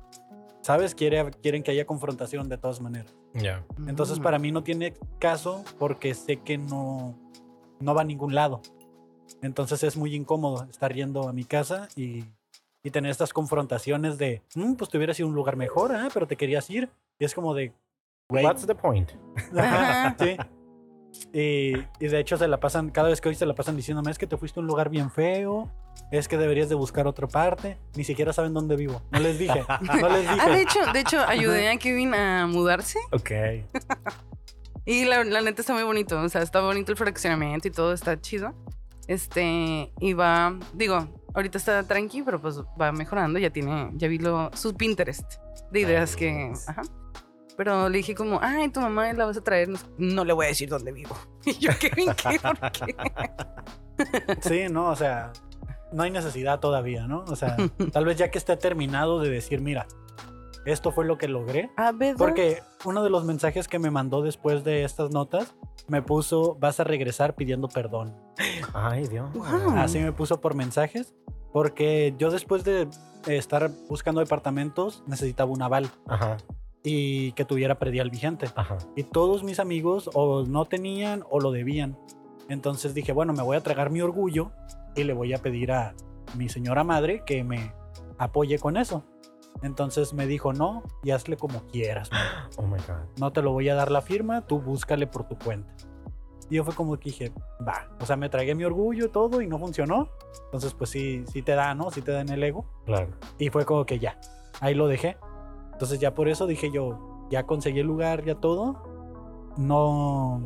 ¿sabes? 0.62 0.96
Quiere, 0.96 1.32
quieren 1.42 1.64
que 1.64 1.72
haya 1.72 1.86
confrontación 1.86 2.50
de 2.50 2.58
todas 2.58 2.82
maneras. 2.82 3.16
Ya. 3.34 3.64
Entonces 3.88 4.20
para 4.20 4.40
mí 4.40 4.52
no 4.52 4.64
tiene 4.64 4.94
caso 5.20 5.64
porque 5.78 6.14
sé 6.14 6.38
que 6.38 6.58
no, 6.58 7.16
no 7.80 7.94
va 7.94 8.02
a 8.02 8.06
ningún 8.06 8.36
lado. 8.36 8.62
Entonces 9.42 9.84
es 9.84 9.98
muy 9.98 10.16
incómodo 10.16 10.66
estar 10.70 10.94
yendo 10.94 11.28
a 11.28 11.34
mi 11.34 11.44
casa 11.44 11.88
y, 11.96 12.26
y 12.84 12.92
tener 12.92 13.12
estas 13.12 13.34
confrontaciones 13.34 14.18
de, 14.18 14.42
"Mm, 14.56 14.74
pues 14.76 14.90
te 14.90 14.98
hubiera 14.98 15.14
sido 15.14 15.28
un 15.30 15.36
lugar 15.36 15.56
mejor, 15.58 15.94
¿ah? 15.94 16.10
pero 16.14 16.28
te 16.28 16.36
querías 16.36 16.70
ir. 16.70 16.90
Y 17.20 17.26
es 17.26 17.34
como 17.34 17.54
de. 17.54 17.74
What's 18.30 18.66
the 18.68 18.76
point? 18.76 19.12
Sí. 20.20 20.38
Y, 21.34 21.74
y 22.00 22.08
de 22.10 22.20
hecho 22.20 22.38
se 22.38 22.48
la 22.48 22.60
pasan, 22.60 22.90
cada 22.92 23.10
vez 23.10 23.22
que 23.22 23.30
hoy 23.30 23.36
se 23.36 23.46
la 23.46 23.56
pasan 23.56 23.76
diciéndome, 23.76 24.12
es 24.12 24.18
que 24.20 24.28
te 24.28 24.38
fuiste 24.38 24.60
a 24.60 24.62
un 24.62 24.68
lugar 24.68 24.90
bien 24.90 25.10
feo, 25.10 25.72
es 26.12 26.28
que 26.28 26.38
deberías 26.38 26.70
de 26.70 26.76
buscar 26.76 27.08
otra 27.08 27.28
parte, 27.28 27.78
ni 27.96 28.04
siquiera 28.04 28.34
saben 28.34 28.54
dónde 28.54 28.76
vivo. 28.76 29.02
No 29.12 29.20
les 29.20 29.40
dije, 29.40 29.64
no 29.82 30.10
les 30.10 30.28
Ah, 30.28 30.36
de 30.50 30.58
dije. 30.58 30.62
hecho, 30.62 30.80
de 30.94 31.00
hecho, 31.00 31.20
ayudé 31.22 31.70
a 31.70 31.78
Kevin 31.78 32.14
a 32.14 32.46
mudarse 32.46 33.00
Ok. 33.12 33.32
y 34.86 35.06
la, 35.06 35.24
la 35.24 35.42
neta 35.42 35.62
está 35.62 35.74
muy 35.74 35.84
bonito. 35.84 36.22
O 36.22 36.30
sea, 36.30 36.42
está 36.42 36.62
bonito 36.62 36.92
el 36.92 36.98
fraccionamiento 36.98 37.68
y 37.68 37.72
todo 37.72 37.94
está 37.94 38.20
chido. 38.22 38.54
Este, 39.08 39.94
y 40.00 40.14
va, 40.14 40.58
digo, 40.74 41.08
ahorita 41.34 41.58
está 41.58 41.84
tranqui, 41.84 42.24
pero 42.24 42.42
pues 42.42 42.60
va 42.80 42.92
mejorando. 42.92 43.40
Ya 43.40 43.50
tiene, 43.50 43.92
ya 43.94 44.08
vi 44.08 44.18
lo, 44.18 44.52
su 44.54 44.76
Pinterest 44.76 45.36
de 45.72 45.80
ideas 45.82 46.16
que, 46.16 46.52
ajá. 46.68 46.82
Pero 47.58 47.90
le 47.90 47.98
dije 47.98 48.14
como, 48.14 48.40
ay, 48.42 48.70
tu 48.70 48.80
mamá 48.80 49.12
la 49.14 49.26
vas 49.26 49.38
a 49.38 49.42
traer. 49.42 49.70
No 49.98 50.24
le 50.24 50.32
voy 50.32 50.46
a 50.46 50.50
decir 50.50 50.70
dónde 50.70 50.92
vivo. 50.92 51.18
Y 51.46 51.54
yo, 51.54 51.72
Kevin, 51.80 52.12
¿qué? 52.16 52.40
¿Por 52.40 52.72
qué? 52.72 52.96
Sí, 54.42 54.72
no, 54.72 54.90
o 54.90 54.96
sea, 54.96 55.32
no 55.92 56.04
hay 56.04 56.12
necesidad 56.12 56.60
todavía, 56.60 57.08
¿no? 57.08 57.24
O 57.28 57.36
sea, 57.36 57.58
tal 57.92 58.06
vez 58.06 58.18
ya 58.18 58.30
que 58.30 58.38
esté 58.38 58.56
terminado 58.58 59.20
de 59.20 59.30
decir, 59.30 59.62
mira, 59.62 59.88
esto 60.72 60.92
fue 60.92 61.06
lo 61.06 61.18
que 61.18 61.28
logré. 61.28 61.70
Ah, 61.78 61.92
¿verdad? 61.94 62.18
Porque 62.18 62.62
uno 62.86 63.04
de 63.04 63.10
los 63.10 63.26
mensajes 63.26 63.68
que 63.68 63.80
me 63.80 63.90
mandó 63.92 64.22
después 64.22 64.64
de 64.64 64.84
estas 64.84 65.12
notas 65.12 65.56
me 65.88 66.02
puso, 66.02 66.56
vas 66.60 66.80
a 66.80 66.84
regresar 66.84 67.36
pidiendo 67.36 67.68
perdón. 67.70 68.16
Ay, 68.74 69.08
Dios. 69.08 69.32
Wow. 69.34 69.78
Así 69.78 70.00
me 70.00 70.12
puso 70.12 70.42
por 70.42 70.54
mensajes. 70.56 71.16
Porque 71.54 72.14
yo 72.20 72.30
después 72.30 72.64
de 72.66 72.88
estar 73.26 73.72
buscando 73.90 74.20
departamentos 74.22 75.04
necesitaba 75.08 75.50
un 75.52 75.62
aval 75.62 75.90
Ajá, 76.08 76.38
y 76.84 77.32
que 77.32 77.46
tuviera 77.46 77.80
predial 77.80 78.10
vigente. 78.10 78.48
ajá. 78.56 78.78
Y 78.96 79.04
todos 79.04 79.44
mis 79.44 79.60
amigos 79.60 80.10
o 80.14 80.44
no 80.44 80.66
tenían 80.66 81.24
o 81.30 81.40
lo 81.40 81.52
debían. 81.52 81.98
Entonces 82.50 82.94
dije, 82.94 83.12
bueno, 83.14 83.34
me 83.34 83.42
voy 83.44 83.58
a 83.58 83.62
tragar 83.62 83.90
mi 83.90 84.02
orgullo 84.02 84.52
y 84.96 85.04
le 85.04 85.14
voy 85.14 85.34
a 85.34 85.38
pedir 85.40 85.72
a 85.72 85.96
mi 86.36 86.50
señora 86.50 86.84
madre 86.84 87.24
que 87.26 87.44
me 87.44 87.74
apoye 88.18 88.60
con 88.60 88.78
eso. 88.78 89.04
Entonces 89.64 90.14
me 90.14 90.28
dijo, 90.28 90.54
no, 90.54 90.84
y 91.04 91.12
hazle 91.12 91.38
como 91.38 91.62
quieras. 91.68 92.10
Oh 92.58 92.64
my 92.64 92.78
God. 92.78 93.20
No 93.20 93.32
te 93.32 93.42
lo 93.42 93.52
voy 93.52 93.70
a 93.70 93.76
dar 93.76 93.92
la 93.92 94.02
firma, 94.02 94.48
tú 94.48 94.60
búscale 94.60 95.06
por 95.08 95.28
tu 95.28 95.38
cuenta. 95.38 95.72
Y 96.50 96.56
yo 96.56 96.64
fue 96.64 96.74
como 96.74 96.98
que 96.98 97.10
dije, 97.10 97.32
va. 97.68 97.90
O 98.00 98.06
sea, 98.06 98.16
me 98.16 98.30
tragué 98.30 98.56
mi 98.56 98.64
orgullo 98.64 99.06
y 99.06 99.10
todo 99.10 99.42
y 99.42 99.48
no 99.48 99.60
funcionó. 99.60 100.10
Entonces, 100.46 100.74
pues 100.74 100.90
sí, 100.90 101.24
sí 101.28 101.42
te 101.42 101.54
da, 101.54 101.76
¿no? 101.76 101.92
Sí 101.92 102.02
te 102.02 102.12
da 102.12 102.22
en 102.22 102.30
el 102.30 102.42
ego. 102.44 102.66
Claro. 102.86 103.10
Y 103.38 103.50
fue 103.50 103.66
como 103.66 103.86
que 103.86 104.00
ya, 104.00 104.18
ahí 104.62 104.74
lo 104.74 104.88
dejé. 104.88 105.18
Entonces 105.74 106.00
ya 106.00 106.14
por 106.14 106.30
eso 106.30 106.48
dije 106.48 106.72
yo, 106.72 107.28
ya 107.30 107.44
conseguí 107.44 107.80
el 107.80 107.88
lugar, 107.88 108.24
ya 108.24 108.36
todo. 108.36 108.82
No, 109.58 110.42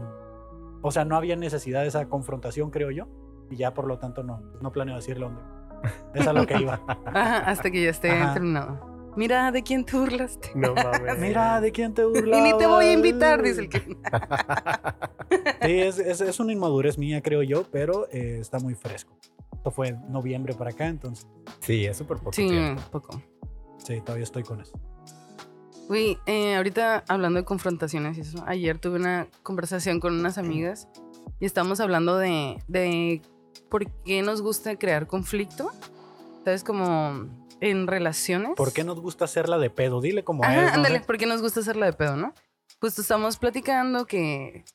o 0.82 0.92
sea, 0.92 1.06
no 1.06 1.16
había 1.16 1.36
necesidad 1.36 1.82
de 1.82 1.88
esa 1.88 2.08
confrontación, 2.10 2.72
creo 2.72 2.92
yo. 2.92 3.08
Y 3.50 3.58
ya 3.58 3.74
por 3.74 3.86
lo 3.86 4.00
tanto 4.00 4.24
no, 4.24 4.42
no 4.62 4.72
planeo 4.72 4.96
decirle 4.96 5.26
dónde. 5.26 5.42
Es 6.14 6.28
a 6.28 6.34
lo 6.34 6.46
que 6.46 6.60
iba. 6.60 6.82
Ajá, 7.06 7.38
hasta 7.40 7.70
que 7.70 7.84
ya 7.84 7.90
esté 7.90 8.12
Ajá. 8.12 8.34
terminado. 8.34 8.91
Mira, 9.16 9.52
¿de 9.52 9.62
quién 9.64 9.84
te 9.86 9.98
burlaste? 9.98 10.52
No 10.56 10.74
mames. 10.74 11.18
Mira, 11.20 11.60
¿de 11.62 11.72
quién 11.72 11.94
te 11.94 12.04
burlabas? 12.06 12.38
Y 12.48 12.52
ni 12.52 12.58
te 12.58 12.66
voy 12.68 12.86
a 12.86 12.94
invitar, 12.94 13.42
dice 13.44 13.62
el 13.62 13.70
que. 13.70 13.80
Sí, 15.62 15.80
es, 15.80 15.98
es, 16.00 16.22
es 16.22 16.40
una 16.40 16.52
inmadurez 16.52 16.98
mía, 16.98 17.22
creo 17.22 17.42
yo, 17.44 17.64
pero 17.72 18.08
eh, 18.12 18.38
está 18.42 18.60
muy 18.60 18.74
fresco. 18.76 19.18
Esto 19.54 19.72
fue 19.72 19.90
en 19.90 20.12
noviembre 20.12 20.54
para 20.54 20.72
acá, 20.72 20.88
entonces 20.88 21.28
Sí, 21.60 21.86
es 21.86 21.98
súper 21.98 22.18
poco 22.18 22.34
Sí, 22.34 22.48
tiempo. 22.48 22.82
poco. 22.92 23.22
sí, 23.78 24.02
todavía 24.02 24.24
estoy 24.24 24.44
con 24.44 24.60
eso. 24.62 24.80
Uy, 25.88 26.18
eh, 26.26 26.56
ahorita 26.56 27.04
hablando 27.08 27.40
de 27.40 27.46
confrontaciones 27.46 28.18
y 28.18 28.22
eso, 28.22 28.44
ayer 28.48 28.80
tuve 28.80 28.96
una 28.98 29.28
conversación 29.44 30.00
con 30.00 30.18
unas 30.20 30.38
amigas 30.38 30.88
y 31.40 31.46
estamos 31.46 31.80
hablando 31.80 32.18
de, 32.18 32.58
de 32.68 33.22
por 33.70 33.86
qué 34.04 34.22
nos 34.22 34.42
gusta 34.42 34.76
crear 34.78 35.06
conflicto. 35.08 35.70
¿Sabes? 36.44 36.64
Como 36.64 37.26
en 37.62 37.88
relaciones. 37.88 38.52
¿Por 38.58 38.74
qué 38.74 38.84
nos 38.84 39.00
gusta 39.00 39.26
hacerla 39.26 39.58
de 39.58 39.70
pedo? 39.70 40.02
Dile 40.02 40.24
como 40.26 40.44
Ajá, 40.44 40.68
es. 40.68 40.74
ándale. 40.74 41.00
¿por 41.02 41.18
qué 41.18 41.26
nos 41.26 41.42
gusta 41.42 41.62
hacerla 41.62 41.86
de 41.86 41.94
pedo, 41.94 42.18
no? 42.18 42.34
Justo 42.82 43.02
estamos 43.02 43.38
platicando 43.38 44.06
que, 44.06 44.66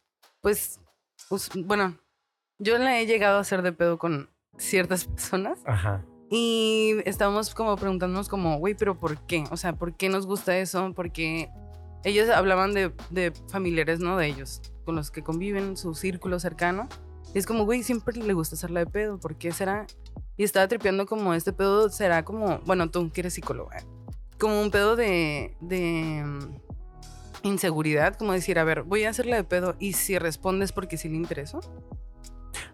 pues, 0.40 0.81
pues, 1.29 1.51
bueno, 1.55 1.99
yo 2.59 2.79
la 2.79 2.99
he 3.01 3.07
llegado 3.07 3.38
a 3.38 3.40
hacer 3.40 3.62
de 3.62 3.72
pedo 3.72 3.99
con 3.99 4.31
ciertas 4.57 5.05
personas 5.09 5.59
Ajá. 5.66 6.05
y 6.31 6.94
estábamos 7.05 7.55
como 7.55 7.77
preguntándonos 7.77 8.29
como, 8.29 8.59
güey, 8.59 8.75
pero 8.75 8.99
¿por 8.99 9.18
qué? 9.27 9.44
O 9.51 9.57
sea, 9.57 9.75
¿por 9.75 9.96
qué 9.96 10.09
nos 10.09 10.27
gusta 10.27 10.57
eso? 10.57 10.92
Porque 10.94 11.51
ellos 12.05 12.29
hablaban 12.31 12.72
de, 12.72 12.92
de 13.11 13.33
familiares, 13.51 13.99
¿no? 13.99 14.16
De 14.16 14.29
ellos, 14.29 14.62
con 14.85 14.94
los 14.94 15.11
que 15.11 15.25
conviven, 15.25 15.77
su 15.77 15.94
círculo 15.96 16.38
cercano. 16.38 16.88
Y 17.35 17.38
es 17.38 17.46
como, 17.46 17.64
güey, 17.64 17.83
siempre 17.83 18.16
le 18.16 18.33
gusta 18.33 18.55
hacerla 18.55 18.81
de 18.81 18.87
pedo, 18.87 19.18
¿por 19.18 19.37
qué 19.37 19.51
será? 19.51 19.87
Y 20.37 20.44
estaba 20.44 20.68
tripeando 20.68 21.07
como 21.07 21.35
este 21.35 21.53
pedo 21.53 21.88
será 21.88 22.25
como, 22.25 22.59
bueno, 22.66 22.90
tú 22.90 23.11
que 23.11 23.22
eres 23.22 23.35
psicóloga, 23.35 23.85
como 24.38 24.61
un 24.61 24.70
pedo 24.70 24.96
de, 24.96 25.57
de 25.61 26.22
mm, 26.25 26.57
inseguridad, 27.42 28.16
como 28.16 28.33
decir, 28.33 28.59
a 28.59 28.64
ver, 28.64 28.83
voy 28.83 29.05
a 29.05 29.11
hacerla 29.11 29.37
de 29.37 29.44
pedo 29.44 29.77
y 29.79 29.94
si 29.94 30.18
respondes 30.18 30.72
porque 30.72 30.96
sí 30.96 31.09
le 31.09 31.16
interesó. 31.16 31.61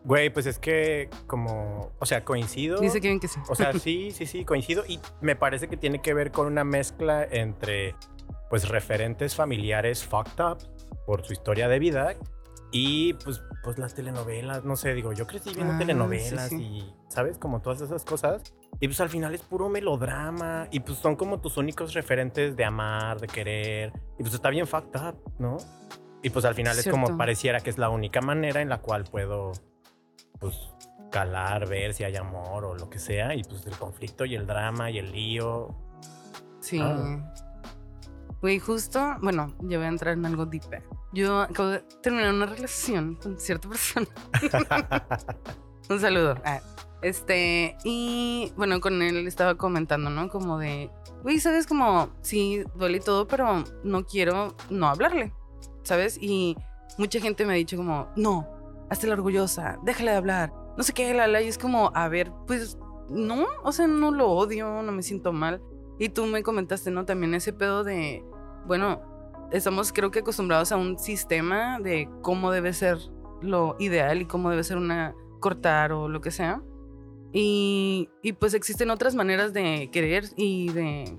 Güey, 0.05 0.31
pues 0.31 0.46
es 0.46 0.59
que 0.59 1.09
como, 1.27 1.92
o 1.98 2.07
sea, 2.07 2.25
coincido. 2.25 2.81
Dice 2.81 3.01
Kevin 3.01 3.20
que 3.20 3.29
sí. 3.29 3.38
O 3.48 3.55
sea, 3.55 3.72
sí, 3.79 4.11
sí, 4.11 4.27
sí, 4.27 4.44
coincido. 4.44 4.85
Y 4.87 4.98
me 5.20 5.37
parece 5.37 5.68
que 5.68 5.77
tiene 5.77 6.01
que 6.01 6.14
ver 6.14 6.33
con 6.33 6.46
una 6.46 6.64
mezcla 6.64 7.25
entre, 7.31 7.94
pues, 8.51 8.68
referentes 8.68 9.37
familiares 9.37 10.05
fucked 10.05 10.44
up 10.44 10.59
por 11.07 11.25
su 11.25 11.33
historia 11.33 11.68
de 11.68 11.79
vida 11.79 12.16
y, 12.72 13.12
pues, 13.14 13.42
pues 13.62 13.78
las 13.78 13.94
telenovelas. 13.94 14.64
No 14.64 14.76
sé, 14.76 14.94
digo, 14.94 15.12
yo 15.12 15.26
crecí 15.26 15.54
viendo 15.54 15.74
Ah, 15.74 15.78
telenovelas 15.78 16.48
sí, 16.48 16.56
sí. 16.56 16.62
y, 16.64 16.94
¿sabes? 17.08 17.38
Como 17.38 17.61
todas 17.61 17.80
esas 17.82 18.04
cosas. 18.04 18.42
Y, 18.80 18.88
pues, 18.88 19.00
al 19.00 19.11
final 19.11 19.35
es 19.35 19.42
puro 19.42 19.68
melodrama. 19.68 20.66
Y, 20.70 20.80
pues, 20.80 20.98
son 20.98 21.14
como 21.14 21.40
tus 21.40 21.56
únicos 21.58 21.92
referentes 21.94 22.56
de 22.56 22.64
amar, 22.64 23.20
de 23.20 23.28
querer. 23.28 23.92
Y, 24.18 24.22
pues, 24.22 24.35
está 24.35 24.48
bien 24.50 24.66
fucked 24.66 24.98
up, 25.00 25.16
¿no? 25.38 25.58
Y, 26.22 26.30
pues, 26.30 26.44
al 26.44 26.54
final 26.54 26.78
es 26.78 26.88
como 26.88 27.16
pareciera 27.16 27.61
que 27.61 27.70
es 27.70 27.78
la 27.78 27.90
única 27.90 28.20
manera 28.20 28.62
en 28.62 28.68
la 28.70 28.80
cual 28.80 29.04
puedo, 29.04 29.52
pues, 30.40 30.56
calar, 31.11 31.68
ver 31.68 31.92
si 31.92 32.04
hay 32.04 32.16
amor 32.16 32.64
o 32.64 32.74
lo 32.74 32.88
que 32.88 32.98
sea. 32.98 33.35
Y 33.35 33.44
pues 33.44 33.66
el 33.66 33.76
conflicto 33.76 34.24
y 34.24 34.35
el 34.35 34.46
drama 34.46 34.90
y 34.90 34.98
el 34.98 35.12
lío. 35.12 35.68
Sí. 36.61 36.80
Ah. 36.80 37.32
Güey, 38.40 38.58
justo, 38.58 39.16
bueno, 39.20 39.54
yo 39.61 39.78
voy 39.78 39.87
a 39.87 39.88
entrar 39.90 40.14
en 40.14 40.26
algo 40.26 40.46
deep. 40.46 40.62
Yo 41.12 41.40
acabo 41.40 41.68
de 41.70 41.81
terminar 42.03 42.33
una 42.33 42.46
relación 42.46 43.16
con 43.16 43.38
cierta 43.38 43.68
persona. 43.68 44.07
Un 45.90 46.01
saludo. 46.01 46.37
Ah, 46.44 46.61
este, 47.03 47.77
y 47.85 48.53
bueno, 48.57 48.81
con 48.81 49.03
él 49.03 49.27
estaba 49.27 49.57
comentando, 49.57 50.09
¿no? 50.09 50.29
Como 50.29 50.59
de, 50.59 50.90
güey, 51.22 51.40
¿sabes? 51.40 51.66
Como, 51.66 52.09
sí, 52.22 52.64
duele 52.77 52.98
y 52.98 53.01
todo, 53.01 53.27
pero 53.27 53.64
no 53.83 54.07
quiero 54.07 54.57
no 54.70 54.87
hablarle, 54.87 55.35
¿sabes? 55.83 56.16
Y 56.20 56.57
mucha 56.98 57.20
gente 57.20 57.44
me 57.44 57.55
ha 57.55 57.57
dicho 57.57 57.77
como, 57.77 58.09
no, 58.16 58.48
hazte 58.88 59.09
la 59.09 59.14
orgullosa, 59.14 59.79
déjale 59.83 60.12
de 60.12 60.16
hablar, 60.16 60.53
no 60.77 60.83
sé 60.83 60.92
qué, 60.92 61.12
la, 61.12 61.27
la, 61.27 61.42
y 61.42 61.48
es 61.48 61.59
como, 61.59 61.90
a 61.94 62.09
ver, 62.09 62.33
pues, 62.46 62.79
no, 63.11 63.46
o 63.64 63.72
sea, 63.72 63.87
no 63.87 64.11
lo 64.11 64.31
odio, 64.31 64.83
no 64.83 64.92
me 64.92 65.03
siento 65.03 65.33
mal. 65.33 65.61
Y 65.98 66.09
tú 66.09 66.25
me 66.27 66.42
comentaste, 66.42 66.90
¿no? 66.90 67.05
También 67.05 67.35
ese 67.35 67.53
pedo 67.53 67.85
de, 67.85 68.25
bueno, 68.66 69.03
estamos 69.53 69.93
creo 69.93 70.11
que 70.11 70.21
acostumbrados 70.21 70.73
a 70.73 70.77
un 70.77 70.99
sistema 70.99 71.79
de 71.81 72.09
cómo 72.23 72.51
debe 72.51 72.73
ser 72.73 72.99
lo 73.41 73.77
ideal 73.79 74.23
y 74.23 74.27
cómo 74.27 74.51
debe 74.51 74.65
ser 74.65 74.77
una 74.77 75.15
cortar 75.41 75.93
o 75.93 76.09
lo 76.09 76.21
que 76.21 76.31
sea. 76.31 76.62
Y, 77.33 78.11
y 78.23 78.33
pues 78.35 78.55
existen 78.55 78.91
otras 78.91 79.15
maneras 79.15 79.53
de 79.53 79.91
querer 79.91 80.25
y 80.37 80.71
de... 80.73 81.19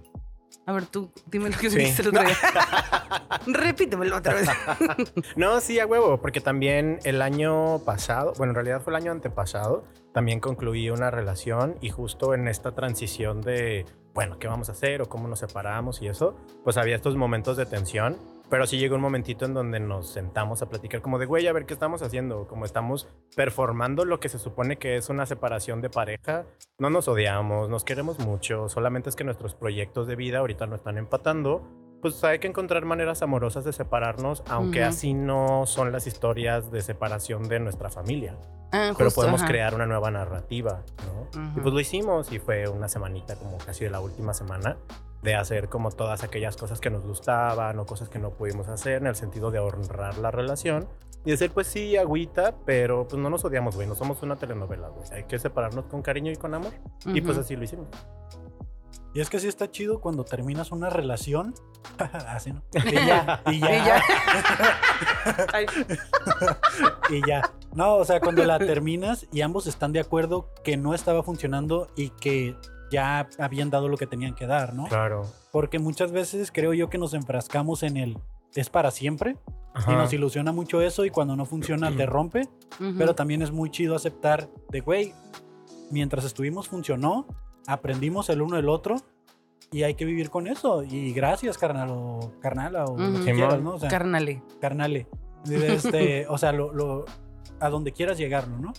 A 0.65 0.71
ver, 0.71 0.85
tú, 0.85 1.11
dime 1.25 1.49
lo 1.49 1.57
que 1.57 1.69
Sí. 1.69 1.77
dijiste 1.79 2.03
el 2.03 2.09
otro 2.09 2.21
día. 2.23 2.37
Repítemelo 3.47 4.17
otra 4.17 4.33
vez. 4.35 4.47
No, 5.35 5.59
sí, 5.59 5.79
a 5.79 5.85
huevo, 5.85 6.21
porque 6.21 6.39
también 6.39 6.99
el 7.03 7.21
año 7.21 7.79
pasado, 7.79 8.33
bueno, 8.37 8.51
en 8.51 8.55
realidad 8.55 8.81
fue 8.81 8.91
el 8.93 8.97
año 8.97 9.11
antepasado, 9.11 9.83
también 10.13 10.39
concluí 10.39 10.89
una 10.89 11.11
relación 11.11 11.75
y 11.81 11.89
justo 11.89 12.33
en 12.33 12.47
esta 12.47 12.73
transición 12.75 13.41
de, 13.41 13.85
bueno, 14.13 14.37
¿qué 14.37 14.47
vamos 14.47 14.69
a 14.69 14.73
hacer 14.73 15.01
o 15.01 15.09
cómo 15.09 15.27
nos 15.27 15.39
separamos 15.39 16.01
y 16.01 16.07
eso? 16.07 16.35
Pues 16.63 16.77
había 16.77 16.95
estos 16.95 17.15
momentos 17.15 17.57
de 17.57 17.65
tensión, 17.65 18.17
pero 18.49 18.67
sí 18.67 18.77
llegó 18.77 18.95
un 18.95 19.01
momentito 19.01 19.45
en 19.45 19.55
donde 19.55 19.79
nos 19.79 20.07
sentamos 20.09 20.61
a 20.61 20.69
platicar 20.69 21.01
como 21.01 21.17
de, 21.17 21.25
güey, 21.25 21.47
a 21.47 21.53
ver 21.53 21.65
qué 21.65 21.73
estamos 21.73 22.03
haciendo, 22.03 22.47
como 22.47 22.65
estamos 22.65 23.07
performando 23.35 24.05
lo 24.05 24.19
que 24.19 24.29
se 24.29 24.37
supone 24.37 24.77
que 24.77 24.97
es 24.97 25.09
una 25.09 25.25
separación 25.25 25.81
de 25.81 25.89
pareja, 25.89 26.45
no 26.77 26.91
nos 26.91 27.07
odiamos, 27.07 27.69
nos 27.69 27.83
queremos 27.83 28.19
mucho, 28.19 28.69
solamente 28.69 29.09
es 29.09 29.15
que 29.15 29.23
nuestros 29.23 29.55
proyectos 29.55 30.05
de 30.05 30.15
vida 30.15 30.39
ahorita 30.39 30.67
no 30.67 30.75
están 30.75 30.99
empatando 30.99 31.63
pues 32.03 32.21
hay 32.25 32.37
que 32.39 32.47
encontrar 32.47 32.83
maneras 32.85 33.21
amorosas 33.21 33.63
de 33.63 33.71
separarnos, 33.73 34.43
aunque 34.49 34.81
Ujú. 34.81 34.89
así 34.89 35.13
no 35.13 35.65
son 35.65 35.91
las 35.93 36.05
historias 36.05 36.69
de 36.69 36.81
separación 36.81 37.47
de 37.47 37.59
nuestra 37.61 37.89
familia. 37.89 38.35
Ah, 38.73 38.91
Pero 38.97 39.05
justo, 39.05 39.21
podemos 39.21 39.41
ajá. 39.41 39.49
crear 39.49 39.73
una 39.73 39.85
nueva 39.85 40.11
narrativa, 40.11 40.83
¿no? 41.07 41.29
Y 41.41 41.47
Ujú. 41.53 41.61
pues 41.61 41.73
lo 41.73 41.79
hicimos 41.79 42.31
y 42.33 42.39
fue 42.39 42.67
una 42.67 42.89
semanita, 42.89 43.35
como 43.37 43.57
casi 43.57 43.85
de 43.85 43.89
la 43.89 44.01
última 44.01 44.33
semana, 44.33 44.77
de 45.21 45.35
hacer 45.35 45.69
como 45.69 45.91
todas 45.91 46.23
aquellas 46.23 46.57
cosas 46.57 46.81
que 46.81 46.89
nos 46.89 47.03
gustaban 47.03 47.79
o 47.79 47.85
cosas 47.85 48.09
que 48.09 48.19
no 48.19 48.31
pudimos 48.31 48.67
hacer 48.67 48.95
en 49.01 49.07
el 49.07 49.15
sentido 49.15 49.49
de 49.51 49.59
honrar 49.59 50.17
la 50.17 50.29
relación 50.29 50.89
y 51.23 51.31
decir, 51.31 51.51
pues 51.51 51.67
sí, 51.67 51.95
agüita, 51.95 52.55
pero 52.65 53.07
pues 53.07 53.21
no 53.21 53.29
nos 53.29 53.45
odiamos, 53.45 53.75
güey, 53.77 53.87
no 53.87 53.95
somos 53.95 54.21
una 54.23 54.35
telenovela, 54.35 54.89
güey. 54.89 55.05
Hay 55.13 55.23
que 55.23 55.39
separarnos 55.39 55.85
con 55.85 56.01
cariño 56.01 56.31
y 56.31 56.35
con 56.35 56.53
amor. 56.53 56.73
Y 57.05 57.21
pues 57.21 57.37
así 57.37 57.55
lo 57.55 57.63
hicimos. 57.63 57.87
Y 59.13 59.21
es 59.21 59.29
que 59.29 59.39
sí 59.39 59.47
está 59.47 59.69
chido 59.69 59.99
cuando 59.99 60.23
terminas 60.23 60.71
una 60.71 60.89
relación. 60.89 61.53
Así, 62.27 62.51
¿no? 62.51 62.63
Y 62.73 62.93
ya, 62.93 63.41
y 63.47 63.59
ya. 63.59 63.75
Y 63.75 63.85
ya. 63.85 64.01
Ay, 65.53 65.65
y 67.09 67.27
ya. 67.27 67.51
No, 67.73 67.95
o 67.95 68.05
sea, 68.05 68.19
cuando 68.19 68.43
la 68.43 68.59
terminas 68.59 69.27
y 69.31 69.41
ambos 69.41 69.67
están 69.67 69.93
de 69.93 69.99
acuerdo 69.99 70.49
que 70.63 70.77
no 70.77 70.93
estaba 70.93 71.23
funcionando 71.23 71.87
y 71.95 72.09
que 72.09 72.55
ya 72.91 73.27
habían 73.39 73.69
dado 73.69 73.87
lo 73.87 73.97
que 73.97 74.07
tenían 74.07 74.35
que 74.35 74.45
dar, 74.45 74.73
¿no? 74.73 74.85
Claro. 74.85 75.25
Porque 75.51 75.79
muchas 75.79 76.11
veces 76.11 76.51
creo 76.51 76.73
yo 76.73 76.89
que 76.89 76.97
nos 76.97 77.13
enfrascamos 77.13 77.83
en 77.83 77.97
el 77.97 78.17
es 78.55 78.69
para 78.69 78.91
siempre 78.91 79.37
y 79.87 79.91
nos 79.91 80.13
ilusiona 80.13 80.51
mucho 80.51 80.81
eso 80.81 81.05
y 81.05 81.09
cuando 81.09 81.35
no 81.35 81.45
funciona 81.45 81.95
te 81.95 82.05
rompe, 82.05 82.47
pero 82.97 83.15
también 83.15 83.41
es 83.41 83.51
muy 83.51 83.71
chido 83.71 83.95
aceptar 83.95 84.49
de, 84.69 84.81
güey, 84.81 85.13
mientras 85.89 86.25
estuvimos 86.25 86.67
funcionó, 86.67 87.25
aprendimos 87.67 88.29
el 88.29 88.41
uno 88.41 88.55
del 88.55 88.69
otro 88.69 88.95
y 89.71 89.83
hay 89.83 89.95
que 89.95 90.05
vivir 90.05 90.29
con 90.29 90.47
eso. 90.47 90.83
Y 90.83 91.13
gracias, 91.13 91.57
carnal 91.57 91.89
o 91.91 92.19
carnala 92.41 92.85
o 92.85 92.97
lo 92.97 93.23
que 93.25 93.33
quieras. 93.33 93.61
¿no? 93.61 93.71
O 93.75 93.79
sea, 93.79 93.89
Carnale. 93.89 94.41
carnale. 94.61 95.07
Este, 95.51 96.25
o 96.29 96.37
sea, 96.37 96.53
lo, 96.53 96.71
lo- 96.71 97.03
a 97.59 97.69
donde 97.69 97.91
quieras 97.91 98.17
llegarlo, 98.17 98.57
¿no? 98.59 98.71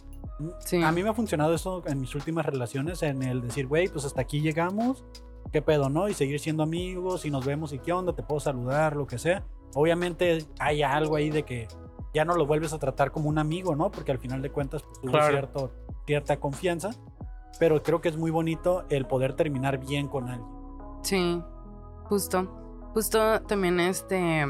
Sí. 0.61 0.83
A 0.83 0.90
mí 0.92 1.03
me 1.03 1.11
ha 1.11 1.14
funcionado 1.14 1.55
eso 1.55 1.83
en 1.87 2.01
mis 2.01 2.14
últimas 2.14 2.44
relaciones, 2.47 3.03
en 3.03 3.23
el 3.23 3.42
decir, 3.42 3.66
güey, 3.66 3.88
pues 3.88 4.05
hasta 4.07 4.23
aquí 4.23 4.40
llegamos, 4.40 5.05
qué 5.53 5.61
pedo, 5.62 5.90
¿no? 5.90 6.09
Y 6.09 6.14
seguir 6.14 6.40
siendo 6.40 6.62
amigos 6.62 7.25
y 7.27 7.31
nos 7.31 7.44
vemos 7.44 7.73
y 7.75 7.79
qué 7.79 7.92
onda, 7.92 8.14
te 8.14 8.23
puedo 8.23 8.40
saludar, 8.40 8.97
lo 8.97 9.07
que 9.07 9.18
sea. 9.18 9.44
Obviamente 9.75 10.44
hay 10.59 10.83
algo 10.83 11.16
ahí 11.16 11.29
de 11.31 11.42
que 11.44 11.68
ya 12.14 12.25
no 12.25 12.35
lo 12.35 12.47
vuelves 12.47 12.73
a 12.73 12.79
tratar 12.79 13.11
como 13.11 13.29
un 13.29 13.38
amigo, 13.38 13.77
¿no? 13.77 13.90
Porque 13.90 14.11
al 14.12 14.18
final 14.18 14.40
de 14.40 14.51
cuentas 14.51 14.83
pues, 14.83 14.99
hubo 15.03 15.12
Claro. 15.12 15.31
cierto, 15.33 15.73
cierta 16.07 16.38
confianza, 16.40 16.90
pero 17.59 17.83
creo 17.83 18.01
que 18.01 18.09
es 18.09 18.17
muy 18.17 18.31
bonito 18.31 18.85
el 18.88 19.07
poder 19.07 19.35
terminar 19.35 19.79
bien 19.79 20.09
con 20.09 20.29
alguien. 20.29 20.49
Sí, 21.03 21.43
justo. 22.05 22.90
Justo 22.95 23.43
también 23.43 23.81
este. 23.81 24.45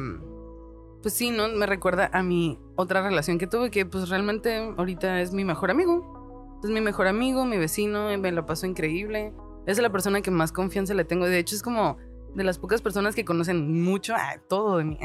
Pues 1.03 1.15
sí, 1.15 1.31
¿no? 1.31 1.49
Me 1.49 1.67
recuerda 1.67 2.11
a 2.13 2.23
mi 2.23 2.59
otra 2.77 3.03
relación 3.03 3.39
que 3.39 3.47
tuve, 3.47 3.71
que 3.71 3.85
pues 3.85 4.09
realmente 4.09 4.75
ahorita 4.77 5.21
es 5.21 5.33
mi 5.33 5.45
mejor 5.45 5.71
amigo. 5.71 6.61
Es 6.63 6.71
mi 6.71 6.81
mejor 6.81 7.07
amigo, 7.09 7.45
mi 7.45 7.59
vecino, 7.59 8.17
me 8.17 8.33
la 8.33 8.47
pasó 8.47 8.67
increíble. 8.67 9.35
Es 9.67 9.79
la 9.79 9.91
persona 9.91 10.23
que 10.23 10.31
más 10.31 10.53
confianza 10.53 10.95
le 10.95 11.05
tengo. 11.05 11.27
De 11.27 11.39
hecho, 11.39 11.55
es 11.55 11.63
como 11.63 11.99
de 12.35 12.45
las 12.45 12.59
pocas 12.59 12.83
personas 12.83 13.15
que 13.15 13.25
conocen 13.25 13.83
mucho, 13.83 14.15
ah, 14.17 14.37
todo 14.49 14.79
de 14.79 14.85
mí. 14.85 14.99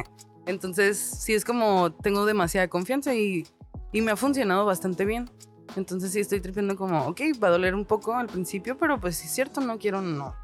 Entonces, 0.46 0.98
sí, 0.98 1.34
es 1.34 1.46
como 1.46 1.92
tengo 1.92 2.26
demasiada 2.26 2.68
confianza 2.70 3.14
y, 3.14 3.46
y 3.92 4.02
me 4.02 4.12
ha 4.12 4.16
funcionado 4.16 4.66
bastante 4.66 5.06
bien. 5.06 5.30
Entonces, 5.76 6.12
sí, 6.12 6.20
estoy 6.20 6.42
tripiendo 6.42 6.76
como, 6.76 7.06
ok, 7.08 7.22
va 7.42 7.48
a 7.50 7.52
doler 7.52 7.76
un 7.76 7.86
poco 7.86 8.16
al 8.16 8.28
principio, 8.28 8.78
pero 8.78 9.00
pues 9.00 9.18
sí 9.18 9.28
es 9.28 9.34
cierto, 9.34 9.62
no 9.62 9.78
quiero, 9.78 10.02
no. 10.02 10.36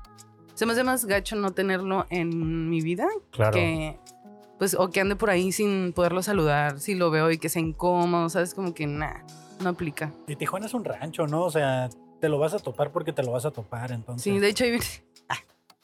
Se 0.53 0.65
me 0.65 0.73
hace 0.73 0.83
más 0.83 1.05
gacho 1.05 1.35
no 1.35 1.51
tenerlo 1.51 2.05
en 2.09 2.69
mi 2.69 2.81
vida 2.81 3.07
Claro. 3.31 3.53
que, 3.53 3.99
pues, 4.57 4.73
o 4.75 4.89
que 4.89 5.01
ande 5.01 5.15
por 5.15 5.29
ahí 5.29 5.51
sin 5.51 5.91
poderlo 5.93 6.21
saludar, 6.23 6.79
si 6.79 6.95
lo 6.95 7.11
veo 7.11 7.29
y 7.31 7.37
que 7.37 7.49
sea 7.49 7.61
incómodo, 7.61 8.29
¿sabes? 8.29 8.53
Como 8.53 8.73
que, 8.73 8.87
nah, 8.87 9.17
no 9.61 9.69
aplica. 9.69 10.13
Y 10.27 10.35
Tijuana 10.35 10.67
es 10.67 10.73
un 10.73 10.85
rancho, 10.85 11.27
¿no? 11.27 11.43
O 11.43 11.51
sea, 11.51 11.89
te 12.21 12.29
lo 12.29 12.39
vas 12.39 12.53
a 12.53 12.59
topar 12.59 12.91
porque 12.91 13.11
te 13.11 13.23
lo 13.23 13.31
vas 13.31 13.45
a 13.45 13.51
topar, 13.51 13.91
entonces. 13.91 14.23
Sí, 14.23 14.39
de 14.39 14.47
hecho, 14.49 14.63
ahí 14.63 14.71
viene. 14.71 14.85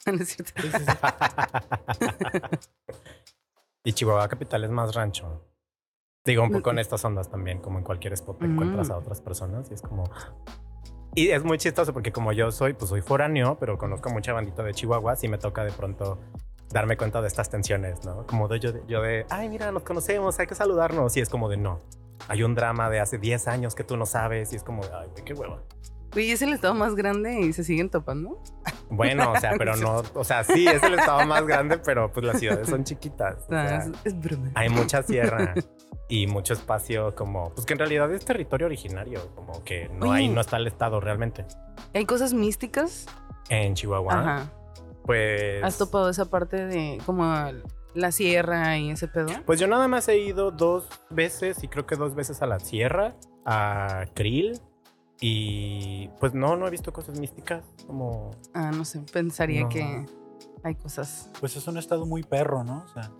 Ah, 0.04 0.10
no 0.12 0.22
es 0.22 0.30
cierto. 0.30 0.52
Sí, 0.60 0.68
sí, 0.68 0.78
sí. 0.78 2.58
y 3.84 3.92
Chihuahua 3.92 4.26
Capital 4.28 4.64
es 4.64 4.70
más 4.70 4.94
rancho. 4.94 5.44
Digo, 6.24 6.44
un 6.44 6.52
poco 6.52 6.70
en 6.70 6.78
estas 6.78 7.04
ondas 7.04 7.28
también, 7.28 7.58
como 7.58 7.78
en 7.78 7.84
cualquier 7.84 8.12
spot 8.12 8.38
te 8.38 8.46
encuentras 8.46 8.90
a 8.90 8.94
Mm. 8.94 8.98
otras 8.98 9.20
personas 9.20 9.68
y 9.70 9.74
es 9.74 9.82
como... 9.82 10.04
Y 11.14 11.28
es 11.30 11.42
muy 11.44 11.58
chistoso 11.58 11.92
porque 11.92 12.12
como 12.12 12.32
yo 12.32 12.52
soy, 12.52 12.74
pues 12.74 12.90
soy 12.90 13.02
foráneo, 13.02 13.58
pero 13.58 13.76
conozco 13.76 14.08
mucha 14.08 14.32
bandita 14.32 14.62
de 14.62 14.72
Chihuahua 14.72 15.14
y 15.20 15.28
me 15.28 15.36
toca 15.38 15.64
de 15.64 15.72
pronto 15.72 16.20
darme 16.70 16.96
cuenta 16.96 17.20
de 17.20 17.26
estas 17.28 17.50
tensiones, 17.50 18.04
¿no? 18.04 18.24
Como 18.26 18.46
de 18.48 18.60
yo, 18.60 18.72
de 18.72 18.82
yo 18.86 19.02
de, 19.02 19.26
ay, 19.30 19.48
mira, 19.48 19.72
nos 19.72 19.82
conocemos, 19.82 20.38
hay 20.38 20.46
que 20.46 20.54
saludarnos. 20.54 21.16
Y 21.16 21.20
es 21.20 21.28
como 21.28 21.48
de, 21.48 21.56
no, 21.56 21.80
hay 22.28 22.44
un 22.44 22.54
drama 22.54 22.88
de 22.88 23.00
hace 23.00 23.18
10 23.18 23.48
años 23.48 23.74
que 23.74 23.82
tú 23.84 23.96
no 23.96 24.06
sabes 24.06 24.52
y 24.52 24.56
es 24.56 24.62
como, 24.62 24.82
de, 24.84 24.90
ay, 24.94 25.08
qué 25.24 25.34
hueva. 25.34 25.60
Oye, 26.14 26.32
es 26.32 26.40
el 26.40 26.52
estado 26.52 26.74
más 26.74 26.94
grande 26.94 27.40
y 27.40 27.52
se 27.52 27.64
siguen 27.64 27.90
topando. 27.90 28.40
Bueno, 28.96 29.32
o 29.32 29.40
sea, 29.40 29.52
pero 29.58 29.74
no, 29.76 30.02
o 30.14 30.24
sea, 30.24 30.44
sí, 30.44 30.66
es 30.66 30.82
el 30.82 30.94
estado 30.94 31.26
más 31.26 31.44
grande, 31.46 31.78
pero 31.78 32.12
pues 32.12 32.24
las 32.26 32.38
ciudades 32.38 32.68
son 32.68 32.84
chiquitas. 32.84 33.36
o 33.48 33.54
Ah, 33.54 33.68
sea, 33.68 33.76
es, 33.78 33.90
es 34.04 34.20
broma. 34.20 34.50
hay 34.54 34.68
mucha 34.68 35.02
sierra 35.02 35.54
y 36.08 36.26
mucho 36.26 36.52
espacio 36.52 37.14
como, 37.14 37.52
pues 37.54 37.66
que 37.66 37.72
en 37.72 37.78
realidad 37.78 38.12
es 38.12 38.24
territorio 38.24 38.66
originario, 38.66 39.34
como 39.34 39.64
que 39.64 39.88
no 39.88 40.10
Oye. 40.10 40.18
ahí 40.20 40.28
no 40.28 40.40
está 40.40 40.58
el 40.58 40.66
estado 40.66 41.00
realmente. 41.00 41.46
Hay 41.94 42.04
cosas 42.04 42.34
místicas. 42.34 43.06
En 43.48 43.74
Chihuahua, 43.74 44.12
Ajá. 44.20 44.52
pues... 45.04 45.62
¿Has 45.64 45.78
topado 45.78 46.08
esa 46.10 46.26
parte 46.26 46.66
de 46.66 46.98
como 47.06 47.24
la 47.94 48.12
sierra 48.12 48.76
y 48.78 48.90
ese 48.90 49.08
pedo? 49.08 49.28
Pues 49.46 49.58
yo 49.60 49.66
nada 49.68 49.88
más 49.88 50.08
he 50.08 50.18
ido 50.18 50.50
dos 50.50 50.88
veces 51.10 51.62
y 51.64 51.68
creo 51.68 51.86
que 51.86 51.96
dos 51.96 52.14
veces 52.14 52.40
a 52.42 52.46
la 52.46 52.58
sierra, 52.60 53.14
a 53.44 54.04
Krill 54.14 54.60
y 55.24 56.08
pues 56.18 56.34
no, 56.34 56.56
no 56.56 56.66
he 56.66 56.70
visto 56.70 56.92
cosas 56.92 57.16
místicas 57.18 57.62
como... 57.86 58.32
Ah, 58.54 58.72
no 58.72 58.84
sé. 58.84 59.00
Pensaría 59.12 59.62
No. 59.62 59.68
que 59.68 60.04
hay 60.64 60.74
cosas. 60.74 61.30
Pues 61.38 61.54
es 61.56 61.64
un 61.68 61.78
estado 61.78 62.06
muy 62.06 62.24
perro, 62.24 62.64
¿no? 62.64 62.84
O 62.84 62.88
sea, 62.92 63.10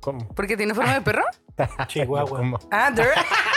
¿Cómo? 0.00 0.28
¿Porque 0.34 0.56
tiene 0.56 0.74
forma 0.74 0.92
de 0.94 1.00
perro? 1.00 1.22
Chihuahua. 1.86 2.38
¿Cómo? 2.38 2.58
Ah. 2.70 2.90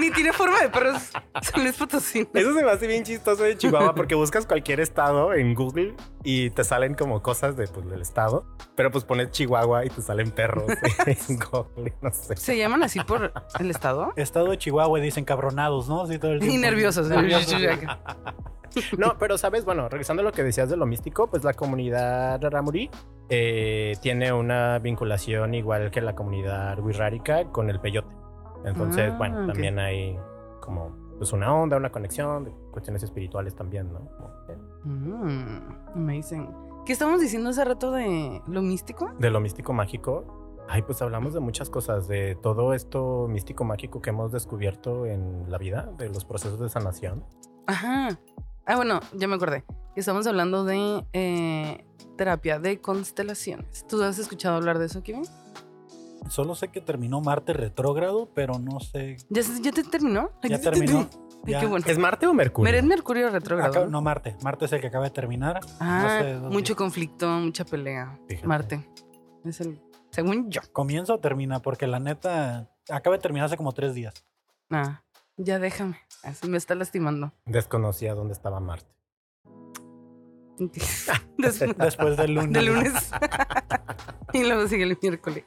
Ni 0.00 0.10
tiene 0.10 0.32
forma 0.32 0.60
de 0.60 0.68
perro. 0.68 0.92
es- 0.96 1.12
Son 1.42 1.62
Luis 1.62 1.76
Potosí. 1.76 2.28
Eso 2.34 2.54
se 2.54 2.64
me 2.64 2.70
hace 2.70 2.86
bien 2.86 3.04
chistoso 3.04 3.42
de 3.42 3.56
Chihuahua 3.56 3.94
porque 3.94 4.14
buscas 4.14 4.46
cualquier 4.46 4.80
estado 4.80 5.32
en 5.34 5.54
Google 5.54 5.94
y 6.24 6.50
te 6.50 6.64
salen 6.64 6.94
como 6.94 7.22
cosas 7.22 7.56
de, 7.56 7.66
pues, 7.68 7.88
del 7.88 8.00
estado, 8.02 8.46
pero 8.76 8.90
pues 8.90 9.04
pones 9.04 9.30
Chihuahua 9.30 9.84
y 9.84 9.90
te 9.90 10.02
salen 10.02 10.30
perros 10.30 10.64
en 11.06 11.38
Google, 11.38 11.94
no 12.00 12.12
sé. 12.12 12.36
¿Se 12.36 12.56
llaman 12.56 12.82
así 12.82 13.00
por 13.00 13.32
el 13.58 13.70
estado? 13.70 14.12
Estado 14.16 14.50
de 14.50 14.58
Chihuahua 14.58 14.98
y 14.98 15.02
dicen 15.02 15.24
cabronados, 15.24 15.88
¿no? 15.88 16.02
Así 16.02 16.18
todo 16.18 16.32
el 16.32 16.38
Y 16.38 16.48
tiempo. 16.48 16.60
nerviosos. 16.60 17.08
Nerviosos. 17.08 17.60
No, 18.96 19.18
pero 19.18 19.36
sabes, 19.36 19.66
bueno, 19.66 19.88
regresando 19.90 20.22
a 20.22 20.24
lo 20.24 20.32
que 20.32 20.42
decías 20.42 20.70
de 20.70 20.78
lo 20.78 20.86
místico, 20.86 21.26
pues 21.28 21.44
la 21.44 21.52
comunidad 21.52 22.40
Raramuri 22.40 22.88
eh, 23.28 23.96
tiene 24.00 24.32
una 24.32 24.78
vinculación 24.78 25.52
igual 25.54 25.90
que 25.90 26.00
la 26.00 26.14
comunidad 26.14 26.78
Wixárika 26.78 27.44
con 27.50 27.68
el 27.68 27.80
peyote. 27.80 28.14
Entonces, 28.64 29.10
Ah, 29.12 29.18
bueno, 29.18 29.46
también 29.46 29.78
hay 29.78 30.18
como 30.60 30.92
pues 31.18 31.32
una 31.32 31.54
onda, 31.54 31.76
una 31.76 31.90
conexión 31.90 32.44
de 32.44 32.50
cuestiones 32.72 33.02
espirituales 33.02 33.54
también, 33.54 33.92
¿no? 33.92 34.00
Mm, 34.84 35.94
amazing. 35.94 36.48
¿Qué 36.84 36.92
estamos 36.92 37.20
diciendo 37.20 37.50
hace 37.50 37.64
rato 37.64 37.92
de 37.92 38.42
lo 38.48 38.62
místico? 38.62 39.10
De 39.18 39.30
lo 39.30 39.38
místico 39.40 39.72
mágico. 39.72 40.24
Ay, 40.68 40.82
pues 40.82 41.00
hablamos 41.02 41.34
de 41.34 41.40
muchas 41.40 41.70
cosas, 41.70 42.08
de 42.08 42.36
todo 42.40 42.72
esto 42.72 43.26
místico 43.28 43.64
mágico 43.64 44.00
que 44.00 44.10
hemos 44.10 44.32
descubierto 44.32 45.06
en 45.06 45.50
la 45.50 45.58
vida, 45.58 45.92
de 45.98 46.08
los 46.08 46.24
procesos 46.24 46.58
de 46.58 46.68
sanación. 46.68 47.24
Ajá. 47.66 48.18
Ah, 48.66 48.76
bueno, 48.76 49.00
ya 49.12 49.28
me 49.28 49.34
acordé. 49.34 49.64
Estamos 49.94 50.26
hablando 50.26 50.64
de 50.64 51.04
eh, 51.12 51.84
terapia 52.16 52.58
de 52.58 52.80
constelaciones. 52.80 53.86
¿Tú 53.86 54.02
has 54.02 54.18
escuchado 54.18 54.56
hablar 54.56 54.78
de 54.78 54.86
eso, 54.86 55.02
Kevin? 55.02 55.24
Solo 56.28 56.54
sé 56.54 56.68
que 56.68 56.80
terminó 56.80 57.20
Marte 57.20 57.52
retrógrado, 57.52 58.28
pero 58.34 58.58
no 58.58 58.80
sé. 58.80 59.16
¿Ya, 59.28 59.42
ya 59.60 59.72
te 59.72 59.82
terminó? 59.84 60.30
Ya 60.42 60.60
terminó. 60.60 61.08
Ay, 61.44 61.52
ya. 61.54 61.60
qué 61.60 61.66
bueno. 61.66 61.84
¿Es 61.86 61.98
Marte 61.98 62.26
o 62.26 62.34
Mercurio? 62.34 62.64
Mer- 62.70 62.76
es 62.80 62.84
Mercurio 62.84 63.28
retrógrado. 63.30 63.86
¿no? 63.88 64.00
Marte. 64.00 64.36
Marte 64.42 64.64
es 64.66 64.72
el 64.72 64.80
que 64.80 64.86
acaba 64.86 65.04
de 65.04 65.10
terminar. 65.10 65.60
Ah, 65.80 66.38
mucho 66.50 66.72
días. 66.74 66.78
conflicto, 66.78 67.28
mucha 67.28 67.64
pelea. 67.64 68.18
Fíjate. 68.28 68.46
Marte. 68.46 68.90
Es 69.44 69.60
el. 69.60 69.80
Según 70.10 70.50
yo. 70.50 70.60
¿Comienza 70.72 71.14
o 71.14 71.18
termina? 71.18 71.60
Porque 71.60 71.86
la 71.86 71.98
neta 71.98 72.70
acaba 72.88 73.16
de 73.16 73.22
terminar 73.22 73.46
hace 73.46 73.56
como 73.56 73.72
tres 73.72 73.94
días. 73.94 74.24
Ah, 74.70 75.02
ya 75.36 75.58
déjame. 75.58 75.98
Así 76.22 76.48
me 76.48 76.56
está 76.58 76.74
lastimando. 76.76 77.32
Desconocía 77.46 78.14
dónde 78.14 78.32
estaba 78.34 78.60
Marte. 78.60 78.94
Des- 80.58 81.64
Después 81.76 82.16
del 82.16 82.34
lunes. 82.34 82.52
de 82.52 82.62
lunes. 82.62 82.92
y 84.32 84.44
luego 84.44 84.68
sigue 84.68 84.84
el 84.84 84.96
miércoles. 85.02 85.44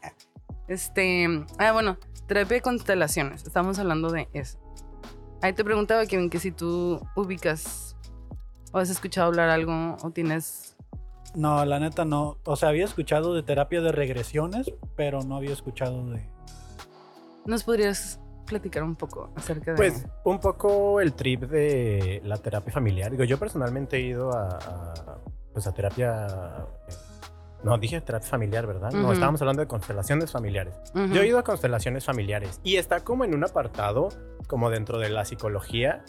Este. 0.67 1.27
Ah, 1.57 1.71
bueno, 1.71 1.97
terapia 2.27 2.57
de 2.57 2.61
constelaciones. 2.61 3.43
Estamos 3.43 3.79
hablando 3.79 4.11
de 4.11 4.27
eso. 4.33 4.59
Ahí 5.41 5.53
te 5.53 5.63
preguntaba, 5.63 6.05
Kevin, 6.05 6.29
que 6.29 6.39
si 6.39 6.51
tú 6.51 7.01
ubicas 7.15 7.95
o 8.71 8.79
has 8.79 8.89
escuchado 8.89 9.27
hablar 9.27 9.49
algo 9.49 9.97
o 10.01 10.11
tienes. 10.11 10.75
No, 11.35 11.63
la 11.65 11.79
neta 11.79 12.05
no. 12.05 12.37
O 12.45 12.55
sea, 12.55 12.69
había 12.69 12.85
escuchado 12.85 13.33
de 13.33 13.43
terapia 13.43 13.81
de 13.81 13.91
regresiones, 13.91 14.71
pero 14.95 15.21
no 15.21 15.35
había 15.37 15.53
escuchado 15.53 16.09
de. 16.09 16.27
¿Nos 17.45 17.63
podrías 17.63 18.19
platicar 18.45 18.83
un 18.83 18.95
poco 18.95 19.31
acerca 19.35 19.71
de. 19.71 19.77
Pues 19.77 20.05
un 20.23 20.39
poco 20.39 20.99
el 20.99 21.13
trip 21.13 21.43
de 21.43 22.21
la 22.23 22.37
terapia 22.37 22.73
familiar. 22.73 23.11
Digo, 23.11 23.23
yo 23.23 23.37
personalmente 23.37 23.97
he 23.97 24.01
ido 24.01 24.31
a, 24.33 24.57
a, 24.57 25.17
pues 25.53 25.67
a 25.67 25.73
terapia... 25.73 26.27
No, 27.65 27.79
dije 27.79 27.99
terapia 27.99 28.29
familiar, 28.29 28.67
¿verdad? 28.67 28.91
No, 28.91 29.11
estábamos 29.11 29.41
hablando 29.41 29.61
de 29.61 29.67
constelaciones 29.67 30.31
familiares. 30.31 30.75
Yo 30.93 31.21
he 31.21 31.27
ido 31.27 31.39
a 31.39 31.43
constelaciones 31.43 32.05
familiares 32.05 32.61
y 32.63 32.75
está 32.75 32.99
como 32.99 33.25
en 33.25 33.33
un 33.33 33.43
apartado, 33.43 34.09
como 34.47 34.69
dentro 34.69 34.99
de 34.99 35.09
la 35.09 35.25
psicología, 35.25 36.03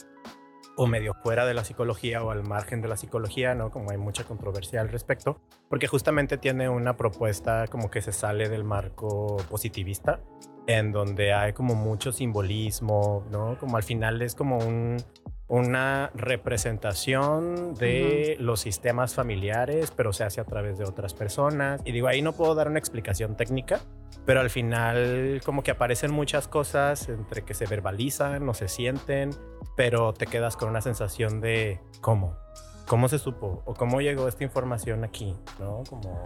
o 0.77 0.87
medio 0.87 1.15
fuera 1.15 1.47
de 1.47 1.55
la 1.55 1.65
psicología 1.65 2.23
o 2.23 2.31
al 2.31 2.43
margen 2.43 2.83
de 2.83 2.89
la 2.89 2.99
psicología, 2.99 3.55
¿no? 3.55 3.71
Como 3.71 3.91
hay 3.91 3.97
mucha 3.97 4.25
controversia 4.25 4.83
al 4.83 4.91
respecto, 4.91 5.41
porque 5.71 5.89
justamente 5.89 6.37
tiene 6.37 6.69
una 6.69 6.99
propuesta 6.99 7.65
como 7.69 7.91
que 7.91 8.03
se 8.03 8.13
sale 8.13 8.51
del 8.51 8.63
marco 8.65 9.39
positivista, 9.49 10.21
en 10.67 10.93
donde 10.93 11.33
hay 11.33 11.55
como 11.55 11.75
mucho 11.75 12.13
simbolismo, 12.13 13.25
¿no? 13.31 13.59
Como 13.59 13.79
al 13.79 13.83
final 13.83 14.21
es 14.21 14.35
como 14.35 14.59
un, 14.59 14.99
una 15.49 16.11
representación 16.15 17.75
de 17.75 18.37
los 18.41 18.61
sistemas 18.61 19.15
familiares, 19.15 19.93
pero 19.95 20.13
se 20.13 20.25
hace 20.25 20.41
a 20.41 20.45
través 20.45 20.79
de 20.79 20.85
otras 20.85 21.15
personas. 21.15 21.81
Y 21.85 21.93
digo, 21.93 22.09
ahí 22.09 22.21
no 22.21 22.33
puedo 22.33 22.55
dar 22.55 22.69
una 22.69 22.79
explicación 22.79 23.37
técnica, 23.37 23.81
pero 24.25 24.41
al 24.41 24.51
final 24.51 25.41
como 25.45 25.63
que 25.63 25.71
aparecen 25.71 26.13
muchas 26.13 26.49
cosas 26.49 27.09
entre 27.09 27.43
que 27.43 27.55
se 27.55 27.67
verbalizan 27.67 28.49
o 28.49 28.55
se 28.55 28.69
sienten, 28.69 29.31
pero 29.77 30.13
te 30.13 30.27
quedas 30.27 30.57
con 30.57 30.69
una 30.69 30.81
sensación 30.81 31.41
de 31.41 31.81
cómo, 32.01 32.37
cómo 32.89 33.09
se 33.09 33.19
supo 33.19 33.63
o 33.67 33.75
cómo 33.75 34.01
llegó 34.01 34.27
esta 34.27 34.43
información 34.43 35.05
aquí, 35.05 35.37
¿no? 35.61 35.85
Como... 35.89 36.25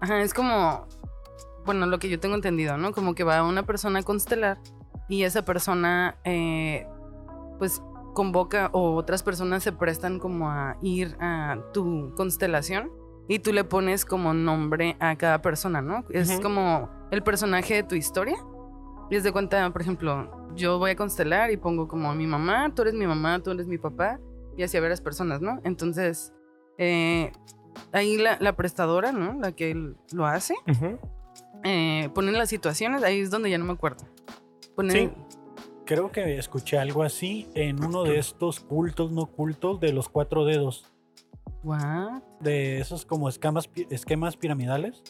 Ajá, 0.00 0.20
es 0.20 0.32
como, 0.32 0.86
bueno, 1.64 1.86
lo 1.86 1.98
que 1.98 2.08
yo 2.08 2.20
tengo 2.20 2.36
entendido, 2.36 2.76
¿no? 2.76 2.92
Como 2.92 3.14
que 3.14 3.24
va 3.24 3.42
una 3.42 3.64
persona 3.64 4.00
a 4.00 4.02
constelar 4.02 4.58
y 5.08 5.24
esa 5.24 5.44
persona, 5.44 6.16
eh, 6.24 6.86
pues, 7.58 7.82
convoca 8.14 8.70
o 8.72 8.94
otras 8.94 9.22
personas 9.22 9.62
se 9.62 9.72
prestan 9.72 10.18
como 10.18 10.48
a 10.50 10.76
ir 10.82 11.16
a 11.20 11.58
tu 11.72 12.14
constelación 12.16 12.92
y 13.28 13.38
tú 13.40 13.52
le 13.52 13.64
pones 13.64 14.04
como 14.04 14.34
nombre 14.34 14.96
a 15.00 15.16
cada 15.16 15.42
persona, 15.42 15.82
¿no? 15.82 16.04
Es 16.10 16.40
como 16.40 16.88
el 17.10 17.22
personaje 17.22 17.74
de 17.74 17.82
tu 17.82 17.94
historia. 17.94 18.36
Y 19.10 19.16
es 19.16 19.22
de 19.24 19.32
cuenta, 19.32 19.70
por 19.70 19.82
ejemplo, 19.82 20.48
yo 20.54 20.78
voy 20.78 20.92
a 20.92 20.96
constelar 20.96 21.50
y 21.50 21.56
pongo 21.56 21.88
como 21.88 22.10
a 22.10 22.14
mi 22.14 22.26
mamá, 22.26 22.72
tú 22.74 22.82
eres 22.82 22.94
mi 22.94 23.06
mamá, 23.06 23.38
tú 23.42 23.50
eres 23.50 23.66
mi 23.66 23.76
papá, 23.78 24.18
y 24.56 24.62
así 24.62 24.76
a 24.76 24.80
varias 24.80 25.00
personas, 25.00 25.40
¿no? 25.40 25.60
Entonces, 25.64 26.32
eh, 26.78 27.32
ahí 27.92 28.16
la, 28.16 28.38
la 28.40 28.56
prestadora, 28.56 29.12
¿no? 29.12 29.38
La 29.40 29.52
que 29.52 29.74
lo 30.12 30.26
hace, 30.26 30.54
Ujú. 30.68 30.98
eh, 31.64 32.08
pone 32.14 32.32
las 32.32 32.48
situaciones, 32.48 33.02
ahí 33.02 33.20
es 33.20 33.30
donde 33.30 33.50
ya 33.50 33.58
no 33.58 33.64
me 33.64 33.72
acuerdo. 33.72 34.06
Sí. 34.88 35.10
Creo 35.86 36.10
que 36.10 36.38
escuché 36.38 36.78
algo 36.78 37.02
así 37.02 37.48
en 37.54 37.84
uno 37.84 38.04
de 38.04 38.18
estos 38.18 38.60
cultos 38.60 39.10
no 39.10 39.26
cultos 39.26 39.80
de 39.80 39.92
los 39.92 40.08
cuatro 40.08 40.44
dedos. 40.44 40.90
¿What? 41.62 42.22
De 42.40 42.78
esos 42.80 43.04
como 43.04 43.28
escamas, 43.28 43.68
esquemas 43.90 44.36
piramidales. 44.36 45.02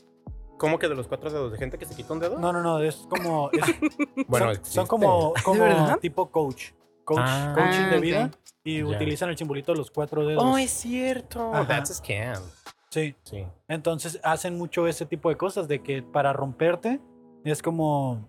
¿Cómo 0.58 0.78
que 0.78 0.88
de 0.88 0.94
los 0.94 1.06
cuatro 1.08 1.30
dedos 1.30 1.52
de 1.52 1.58
gente 1.58 1.78
que 1.78 1.84
se 1.84 1.94
quita 1.94 2.12
un 2.12 2.20
dedo? 2.20 2.38
No, 2.38 2.52
no, 2.52 2.62
no. 2.62 2.80
Es 2.80 3.06
como. 3.08 3.50
es- 3.52 4.26
Bueno, 4.28 4.54
son, 4.54 4.64
son 4.64 4.86
como, 4.86 5.32
como 5.44 5.96
tipo 5.98 6.30
coach. 6.30 6.70
Coach, 7.04 7.18
Ah. 7.20 7.52
coaching 7.54 7.82
Ah, 7.82 7.90
de 7.90 8.00
vida. 8.00 8.30
Y 8.64 8.82
utilizan 8.82 9.28
el 9.28 9.36
simbolito 9.36 9.72
de 9.72 9.78
los 9.78 9.90
cuatro 9.90 10.26
dedos. 10.26 10.42
Oh, 10.44 10.56
es 10.56 10.70
cierto. 10.70 11.52
Ajá. 11.52 11.66
That's 11.68 11.90
a 11.90 11.94
scam. 11.94 12.42
Sí. 12.90 13.14
Sí. 13.24 13.44
Entonces 13.68 14.18
hacen 14.24 14.56
mucho 14.56 14.86
ese 14.88 15.04
tipo 15.06 15.28
de 15.28 15.36
cosas 15.36 15.68
de 15.68 15.82
que 15.82 16.02
para 16.02 16.32
romperte 16.32 17.00
es 17.44 17.60
como 17.62 18.26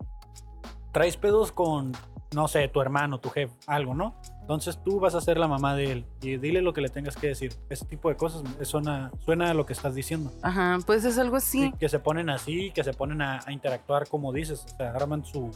traes 0.92 1.16
pedos 1.16 1.52
con, 1.52 1.94
no 2.34 2.48
sé, 2.48 2.68
tu 2.68 2.82
hermano, 2.82 3.20
tu 3.20 3.30
jefe, 3.30 3.54
algo, 3.68 3.94
¿no? 3.94 4.16
Entonces 4.42 4.78
tú 4.84 5.00
vas 5.00 5.16
a 5.16 5.22
ser 5.22 5.38
la 5.38 5.48
mamá 5.48 5.76
de 5.76 5.92
él 5.92 6.06
y 6.22 6.38
dile 6.38 6.62
lo 6.62 6.74
que 6.74 6.82
le 6.82 6.90
tengas 6.90 7.16
que 7.16 7.28
decir. 7.28 7.54
Ese 7.70 7.86
tipo 7.86 8.10
de 8.10 8.16
cosas 8.18 8.44
suena, 8.64 9.12
suena 9.26 9.52
a 9.52 9.54
lo 9.54 9.66
que 9.66 9.74
estás 9.74 9.96
diciendo. 9.96 10.32
Ajá, 10.42 10.78
pues 10.86 11.06
es 11.06 11.18
algo 11.18 11.38
así. 11.38 11.62
Sí, 11.64 11.74
que 11.80 11.90
se 11.90 12.00
ponen 12.00 12.30
así, 12.30 12.72
que 12.72 12.84
se 12.84 12.94
ponen 12.94 13.22
a, 13.22 13.40
a 13.46 13.52
interactuar 13.52 14.08
como 14.08 14.34
dices. 14.34 14.66
O 14.74 14.78
sea, 14.78 14.92
arman 14.92 15.24
su, 15.26 15.52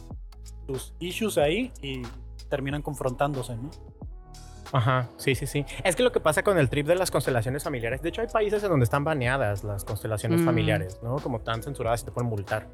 sus 0.66 0.94
issues 0.98 1.38
ahí 1.38 1.70
y 1.82 2.02
terminan 2.48 2.82
confrontándose, 2.82 3.56
¿no? 3.56 3.70
Ajá, 4.72 5.08
sí, 5.16 5.34
sí, 5.34 5.46
sí. 5.46 5.64
Es 5.82 5.96
que 5.96 6.02
lo 6.04 6.12
que 6.12 6.20
pasa 6.20 6.42
con 6.44 6.56
el 6.56 6.68
trip 6.68 6.86
de 6.86 6.94
las 6.94 7.10
constelaciones 7.10 7.64
familiares, 7.64 8.02
de 8.02 8.08
hecho 8.08 8.20
hay 8.20 8.28
países 8.28 8.62
en 8.62 8.70
donde 8.70 8.84
están 8.84 9.02
baneadas 9.02 9.64
las 9.64 9.84
constelaciones 9.84 10.40
Mm. 10.42 10.44
familiares, 10.44 11.00
¿no? 11.02 11.16
Como 11.16 11.40
tan 11.40 11.62
censuradas 11.62 12.02
y 12.02 12.04
te 12.04 12.12
pueden 12.12 12.30
multar. 12.30 12.68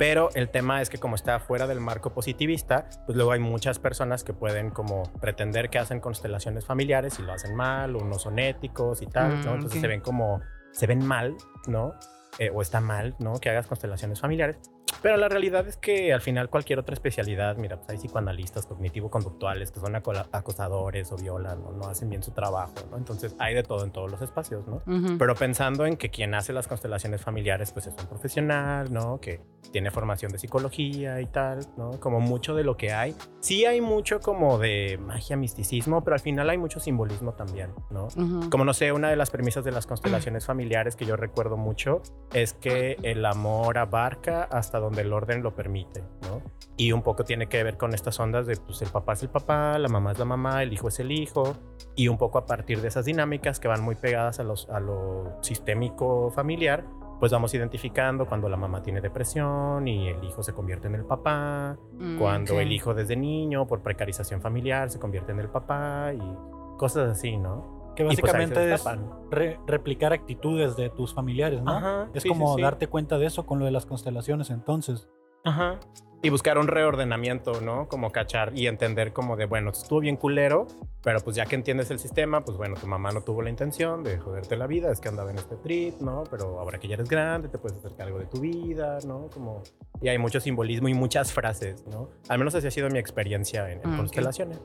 Pero 0.00 0.30
el 0.34 0.48
tema 0.48 0.80
es 0.80 0.88
que 0.88 0.96
como 0.96 1.14
está 1.14 1.38
fuera 1.40 1.66
del 1.66 1.78
marco 1.78 2.14
positivista, 2.14 2.88
pues 3.04 3.16
luego 3.16 3.32
hay 3.32 3.38
muchas 3.38 3.78
personas 3.78 4.24
que 4.24 4.32
pueden 4.32 4.70
como 4.70 5.02
pretender 5.20 5.68
que 5.68 5.78
hacen 5.78 6.00
constelaciones 6.00 6.64
familiares 6.64 7.18
y 7.18 7.22
lo 7.22 7.34
hacen 7.34 7.54
mal, 7.54 7.94
o 7.94 8.00
no 8.02 8.18
son 8.18 8.38
éticos 8.38 9.02
y 9.02 9.06
tal, 9.06 9.36
Mm, 9.36 9.44
¿no? 9.44 9.54
Entonces 9.56 9.76
ok. 9.76 9.80
se 9.82 9.88
ven 9.88 10.00
como, 10.00 10.40
se 10.72 10.86
ven 10.86 11.04
mal, 11.04 11.36
¿no? 11.66 11.92
Eh, 12.38 12.50
o 12.50 12.62
está 12.62 12.80
mal, 12.80 13.14
¿no? 13.18 13.34
Que 13.34 13.50
hagas 13.50 13.66
constelaciones 13.66 14.18
familiares. 14.18 14.56
Pero 15.02 15.16
la 15.16 15.28
realidad 15.28 15.66
es 15.66 15.76
que 15.76 16.12
al 16.12 16.20
final 16.20 16.50
cualquier 16.50 16.78
otra 16.78 16.92
especialidad, 16.94 17.56
mira, 17.56 17.76
pues 17.76 17.88
hay 17.90 17.96
psicoanalistas 17.98 18.66
cognitivo-conductuales 18.66 19.70
que 19.72 19.80
son 19.80 19.94
aco- 19.96 20.12
acosadores 20.32 21.10
o 21.12 21.16
violan 21.16 21.62
o 21.64 21.72
no 21.72 21.86
hacen 21.88 22.10
bien 22.10 22.22
su 22.22 22.32
trabajo, 22.32 22.74
¿no? 22.90 22.96
Entonces 22.98 23.34
hay 23.38 23.54
de 23.54 23.62
todo 23.62 23.84
en 23.84 23.92
todos 23.92 24.10
los 24.10 24.20
espacios, 24.22 24.66
¿no? 24.66 24.76
Ujú. 24.86 25.16
Pero 25.18 25.34
pensando 25.34 25.86
en 25.86 25.96
que 25.96 26.10
quien 26.10 26.34
hace 26.34 26.52
las 26.52 26.68
constelaciones 26.68 27.22
familiares 27.22 27.72
pues 27.72 27.86
es 27.86 27.94
un 27.98 28.06
profesional, 28.08 28.92
¿no? 28.92 29.20
Que 29.20 29.40
tiene 29.72 29.90
formación 29.90 30.32
de 30.32 30.38
psicología 30.38 31.20
y 31.20 31.26
tal, 31.26 31.60
¿no? 31.76 31.92
Como 32.00 32.20
mucho 32.20 32.54
de 32.54 32.64
lo 32.64 32.76
que 32.76 32.92
hay. 32.92 33.14
Sí 33.40 33.64
hay 33.64 33.80
mucho 33.80 34.20
como 34.20 34.58
de 34.58 34.98
magia, 35.00 35.36
misticismo, 35.36 36.02
pero 36.04 36.14
al 36.14 36.20
final 36.20 36.50
hay 36.50 36.58
mucho 36.58 36.80
simbolismo 36.80 37.32
también, 37.34 37.70
¿no? 37.90 38.08
Ujú. 38.16 38.50
Como 38.50 38.64
no 38.64 38.74
sé, 38.74 38.92
una 38.92 39.08
de 39.08 39.16
las 39.16 39.30
premisas 39.30 39.64
de 39.64 39.72
las 39.72 39.86
constelaciones 39.86 40.44
familiares 40.44 40.96
que 40.96 41.04
yo 41.06 41.16
recuerdo 41.16 41.56
mucho 41.56 42.02
es 42.34 42.52
que 42.52 42.96
el 43.02 43.24
amor 43.24 43.78
abarca 43.78 44.42
hasta 44.44 44.79
donde 44.80 45.02
el 45.02 45.12
orden 45.12 45.42
lo 45.42 45.54
permite, 45.54 46.02
¿no? 46.22 46.42
Y 46.76 46.92
un 46.92 47.02
poco 47.02 47.24
tiene 47.24 47.48
que 47.48 47.62
ver 47.62 47.76
con 47.76 47.94
estas 47.94 48.18
ondas 48.20 48.46
de, 48.46 48.56
pues 48.56 48.82
el 48.82 48.88
papá 48.88 49.12
es 49.12 49.22
el 49.22 49.28
papá, 49.28 49.78
la 49.78 49.88
mamá 49.88 50.12
es 50.12 50.18
la 50.18 50.24
mamá, 50.24 50.62
el 50.62 50.72
hijo 50.72 50.88
es 50.88 50.98
el 51.00 51.12
hijo, 51.12 51.56
y 51.94 52.08
un 52.08 52.18
poco 52.18 52.38
a 52.38 52.46
partir 52.46 52.80
de 52.80 52.88
esas 52.88 53.04
dinámicas 53.04 53.60
que 53.60 53.68
van 53.68 53.82
muy 53.82 53.94
pegadas 53.94 54.40
a, 54.40 54.44
los, 54.44 54.68
a 54.70 54.80
lo 54.80 55.38
sistémico 55.42 56.30
familiar, 56.30 56.84
pues 57.18 57.32
vamos 57.32 57.52
identificando 57.52 58.26
cuando 58.26 58.48
la 58.48 58.56
mamá 58.56 58.82
tiene 58.82 59.02
depresión 59.02 59.86
y 59.86 60.08
el 60.08 60.24
hijo 60.24 60.42
se 60.42 60.54
convierte 60.54 60.88
en 60.88 60.94
el 60.94 61.04
papá, 61.04 61.78
Mm, 62.00 62.18
cuando 62.18 62.60
el 62.60 62.72
hijo 62.72 62.94
desde 62.94 63.14
niño 63.14 63.66
por 63.66 63.82
precarización 63.82 64.40
familiar 64.40 64.90
se 64.90 64.98
convierte 64.98 65.32
en 65.32 65.40
el 65.40 65.48
papá 65.48 66.12
y 66.14 66.78
cosas 66.78 67.10
así, 67.10 67.36
¿no? 67.36 67.79
Que 67.94 68.04
pues, 68.04 68.16
básicamente 68.20 68.72
es 68.72 68.84
re- 69.30 69.58
replicar 69.66 70.12
actitudes 70.12 70.76
de 70.76 70.90
tus 70.90 71.12
familiares, 71.14 71.62
¿no? 71.62 71.72
Ajá, 71.72 72.08
Es 72.14 72.22
sí, 72.22 72.28
como 72.28 72.48
sí, 72.50 72.54
sí. 72.56 72.62
darte 72.62 72.86
cuenta 72.86 73.18
de 73.18 73.26
eso 73.26 73.44
con 73.46 73.58
lo 73.58 73.64
de 73.64 73.70
las 73.70 73.86
constelaciones 73.86 74.50
entonces. 74.50 75.08
Ajá. 75.44 75.78
Y 76.22 76.28
buscar 76.28 76.58
un 76.58 76.68
reordenamiento, 76.68 77.62
¿no? 77.62 77.88
Como 77.88 78.12
cachar 78.12 78.52
y 78.54 78.66
entender 78.66 79.14
como 79.14 79.36
de, 79.36 79.46
bueno, 79.46 79.70
estuvo 79.70 80.00
bien 80.00 80.16
culero, 80.16 80.66
pero 81.02 81.20
pues 81.20 81.34
ya 81.34 81.46
que 81.46 81.54
entiendes 81.54 81.90
el 81.90 81.98
sistema, 81.98 82.42
pues 82.42 82.58
bueno, 82.58 82.74
tu 82.78 82.86
mamá 82.86 83.10
no 83.10 83.22
tuvo 83.22 83.40
la 83.40 83.48
intención 83.48 84.02
de 84.04 84.18
joderte 84.18 84.54
la 84.58 84.66
vida, 84.66 84.92
es 84.92 85.00
que 85.00 85.08
andaba 85.08 85.30
en 85.30 85.38
este 85.38 85.56
trip, 85.56 85.98
¿no? 86.02 86.24
Pero 86.30 86.60
ahora 86.60 86.78
que 86.78 86.88
ya 86.88 86.94
eres 86.96 87.08
grande, 87.08 87.48
te 87.48 87.56
puedes 87.56 87.78
hacer 87.78 87.94
cargo 87.96 88.18
de 88.18 88.26
tu 88.26 88.38
vida, 88.38 88.98
¿no? 89.06 89.28
Como... 89.32 89.62
Y 90.02 90.08
hay 90.08 90.18
mucho 90.18 90.40
simbolismo 90.40 90.88
y 90.88 90.94
muchas 90.94 91.32
frases, 91.32 91.86
¿no? 91.86 92.10
Al 92.28 92.38
menos 92.38 92.54
así 92.54 92.66
ha 92.66 92.70
sido 92.70 92.90
mi 92.90 92.98
experiencia 92.98 93.70
en, 93.72 93.80
en 93.82 93.94
Mm, 93.94 93.96
constelaciones. 93.96 94.60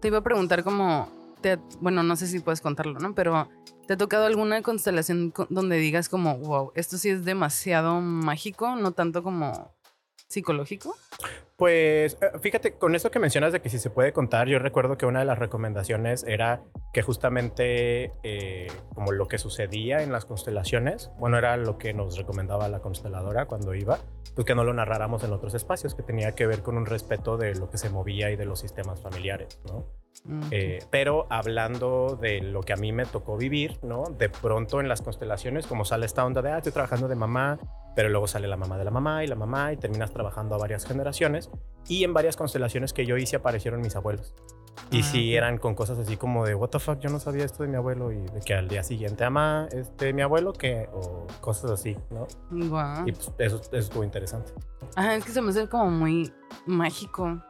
Te 0.00 0.08
iba 0.08 0.18
a 0.18 0.22
preguntar 0.22 0.62
como, 0.62 1.08
bueno, 1.80 2.02
no 2.02 2.16
sé 2.16 2.26
si 2.26 2.40
puedes 2.40 2.60
contarlo, 2.60 2.98
¿no? 2.98 3.14
Pero 3.14 3.48
¿te 3.86 3.94
ha 3.94 3.96
tocado 3.96 4.26
alguna 4.26 4.62
constelación 4.62 5.30
co- 5.30 5.46
donde 5.50 5.76
digas 5.76 6.08
como, 6.08 6.38
wow, 6.38 6.72
esto 6.74 6.98
sí 6.98 7.08
es 7.10 7.24
demasiado 7.24 8.00
mágico, 8.00 8.76
no 8.76 8.92
tanto 8.92 9.22
como 9.22 9.74
psicológico? 10.28 10.96
Pues 11.58 12.16
eh, 12.20 12.38
fíjate, 12.40 12.78
con 12.78 12.94
eso 12.94 13.10
que 13.10 13.18
mencionas 13.18 13.52
de 13.52 13.60
que 13.60 13.68
si 13.68 13.80
se 13.80 13.90
puede 13.90 14.12
contar, 14.12 14.46
yo 14.46 14.60
recuerdo 14.60 14.96
que 14.96 15.06
una 15.06 15.18
de 15.18 15.24
las 15.24 15.40
recomendaciones 15.40 16.22
era 16.22 16.62
que 16.92 17.02
justamente 17.02 18.12
eh, 18.22 18.68
como 18.94 19.10
lo 19.10 19.26
que 19.26 19.38
sucedía 19.38 20.04
en 20.04 20.12
las 20.12 20.24
constelaciones, 20.24 21.10
bueno, 21.18 21.36
era 21.36 21.56
lo 21.56 21.76
que 21.76 21.92
nos 21.92 22.16
recomendaba 22.16 22.68
la 22.68 22.78
consteladora 22.78 23.46
cuando 23.46 23.74
iba, 23.74 23.98
pues 24.36 24.46
que 24.46 24.54
no 24.54 24.62
lo 24.62 24.72
narráramos 24.72 25.24
en 25.24 25.32
otros 25.32 25.52
espacios, 25.54 25.96
que 25.96 26.04
tenía 26.04 26.36
que 26.36 26.46
ver 26.46 26.62
con 26.62 26.76
un 26.76 26.86
respeto 26.86 27.36
de 27.36 27.56
lo 27.56 27.68
que 27.68 27.76
se 27.76 27.90
movía 27.90 28.30
y 28.30 28.36
de 28.36 28.44
los 28.44 28.60
sistemas 28.60 29.00
familiares, 29.00 29.60
¿no? 29.66 29.84
Eh, 30.52 30.78
pero 30.90 31.26
hablando 31.28 32.16
de 32.20 32.40
lo 32.40 32.60
que 32.60 32.72
a 32.72 32.76
mí 32.76 32.92
me 32.92 33.04
tocó 33.04 33.36
vivir, 33.36 33.78
¿no? 33.82 34.04
De 34.04 34.28
pronto 34.28 34.80
en 34.80 34.88
las 34.88 35.02
constelaciones, 35.02 35.66
como 35.66 35.84
sale 35.84 36.06
esta 36.06 36.24
onda 36.24 36.40
de, 36.40 36.52
ah, 36.52 36.58
estoy 36.58 36.72
trabajando 36.72 37.08
de 37.08 37.16
mamá, 37.16 37.58
pero 37.98 38.10
luego 38.10 38.28
sale 38.28 38.46
la 38.46 38.56
mamá 38.56 38.78
de 38.78 38.84
la 38.84 38.92
mamá 38.92 39.24
y 39.24 39.26
la 39.26 39.34
mamá 39.34 39.72
y 39.72 39.76
terminas 39.76 40.12
trabajando 40.12 40.54
a 40.54 40.58
varias 40.58 40.86
generaciones. 40.86 41.50
Y 41.88 42.04
en 42.04 42.14
varias 42.14 42.36
constelaciones 42.36 42.92
que 42.92 43.04
yo 43.04 43.16
hice 43.16 43.34
aparecieron 43.34 43.80
mis 43.80 43.96
abuelos. 43.96 44.36
Y 44.92 45.00
Ah, 45.00 45.02
sí, 45.02 45.34
eran 45.34 45.58
con 45.58 45.74
cosas 45.74 45.98
así 45.98 46.16
como 46.16 46.46
de, 46.46 46.54
what 46.54 46.68
the 46.68 46.78
fuck, 46.78 47.00
yo 47.00 47.10
no 47.10 47.18
sabía 47.18 47.44
esto 47.44 47.64
de 47.64 47.68
mi 47.68 47.74
abuelo 47.74 48.12
y 48.12 48.18
de 48.18 48.40
que 48.46 48.54
al 48.54 48.68
día 48.68 48.84
siguiente, 48.84 49.24
ama, 49.24 49.66
este, 49.72 50.12
mi 50.12 50.22
abuelo, 50.22 50.52
que, 50.52 50.88
o 50.92 51.26
cosas 51.40 51.72
así, 51.72 51.96
¿no? 52.10 52.28
guau. 52.68 53.08
Y 53.08 53.10
pues 53.10 53.32
eso, 53.36 53.56
eso 53.56 53.76
estuvo 53.76 54.04
interesante. 54.04 54.52
Ajá, 54.94 55.16
es 55.16 55.24
que 55.24 55.32
se 55.32 55.42
me 55.42 55.50
hace 55.50 55.68
como 55.68 55.90
muy 55.90 56.32
mágico. 56.66 57.42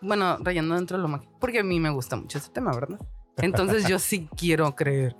Bueno, 0.00 0.36
rayando 0.38 0.76
dentro 0.76 0.98
de 0.98 1.02
lo 1.02 1.08
mágico. 1.08 1.32
Porque 1.40 1.58
a 1.58 1.64
mí 1.64 1.80
me 1.80 1.90
gusta 1.90 2.14
mucho 2.14 2.38
ese 2.38 2.52
tema, 2.52 2.72
¿verdad? 2.72 3.00
Entonces 3.38 3.88
yo 3.88 3.98
sí 3.98 4.28
quiero 4.36 4.72
creer. 4.76 5.16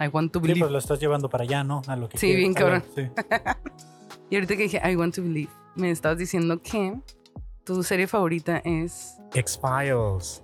I 0.00 0.08
want 0.08 0.32
to 0.32 0.38
Sí, 0.40 0.42
believe. 0.42 0.60
pues 0.60 0.72
lo 0.72 0.78
estás 0.78 0.98
llevando 1.00 1.28
para 1.28 1.44
allá, 1.44 1.64
¿no? 1.64 1.82
A 1.86 1.96
lo 1.96 2.08
que 2.08 2.18
Sí, 2.18 2.26
quieres. 2.26 2.38
bien 2.42 2.54
cabrón. 2.54 2.84
sí. 2.94 3.08
Y 4.30 4.36
ahorita 4.36 4.56
que 4.56 4.62
dije 4.62 4.80
I 4.90 4.96
want 4.96 5.14
to 5.14 5.22
believe, 5.22 5.50
me 5.76 5.90
estabas 5.90 6.16
diciendo 6.16 6.60
que 6.62 6.98
tu 7.64 7.82
serie 7.82 8.06
favorita 8.06 8.58
es. 8.64 9.18
X-Files 9.34 10.42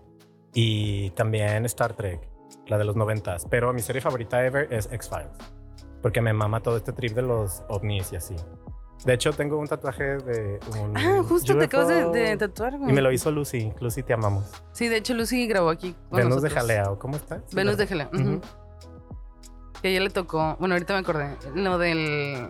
y 0.54 1.10
también 1.10 1.64
Star 1.64 1.94
Trek, 1.94 2.20
la 2.66 2.76
de 2.76 2.84
los 2.84 2.96
noventas. 2.96 3.46
Pero 3.48 3.72
mi 3.72 3.80
serie 3.80 4.00
favorita 4.02 4.44
ever 4.44 4.70
es 4.72 4.88
X-Files, 4.92 5.30
porque 6.02 6.20
me 6.20 6.32
mama 6.34 6.60
todo 6.60 6.76
este 6.76 6.92
trip 6.92 7.12
de 7.14 7.22
los 7.22 7.62
ovnis 7.68 8.12
y 8.12 8.16
así. 8.16 8.36
De 9.06 9.14
hecho, 9.14 9.32
tengo 9.32 9.56
un 9.58 9.66
tatuaje 9.68 10.18
de 10.18 10.58
un 10.82 10.94
Ah, 10.96 11.22
justo 11.26 11.56
te 11.56 11.64
acabas 11.64 11.88
de, 11.88 12.04
UFO, 12.04 12.12
de 12.12 12.36
tatuar, 12.36 12.76
güey. 12.78 12.90
Y 12.90 12.92
me 12.92 13.00
lo 13.00 13.10
hizo 13.12 13.30
Lucy. 13.30 13.72
Lucy, 13.80 14.02
te 14.02 14.12
amamos. 14.12 14.44
Sí, 14.72 14.88
de 14.88 14.96
hecho, 14.98 15.14
Lucy 15.14 15.46
grabó 15.46 15.70
aquí. 15.70 15.94
con 16.10 16.18
Venus 16.18 16.42
de 16.42 16.48
nosotros. 16.48 16.52
Jalea, 16.52 16.84
¿cómo 16.98 17.16
está? 17.16 17.38
Sí, 17.46 17.54
Venus 17.56 17.76
de. 17.78 17.86
Jalea. 17.86 18.10
ujú. 18.12 18.22
Ujú. 18.22 18.40
Que 19.82 19.88
a 19.88 19.90
ella 19.90 20.00
le 20.00 20.10
tocó. 20.10 20.56
Bueno, 20.58 20.74
ahorita 20.74 20.94
me 20.94 21.00
acordé. 21.00 21.36
Lo 21.54 21.78
del. 21.78 22.48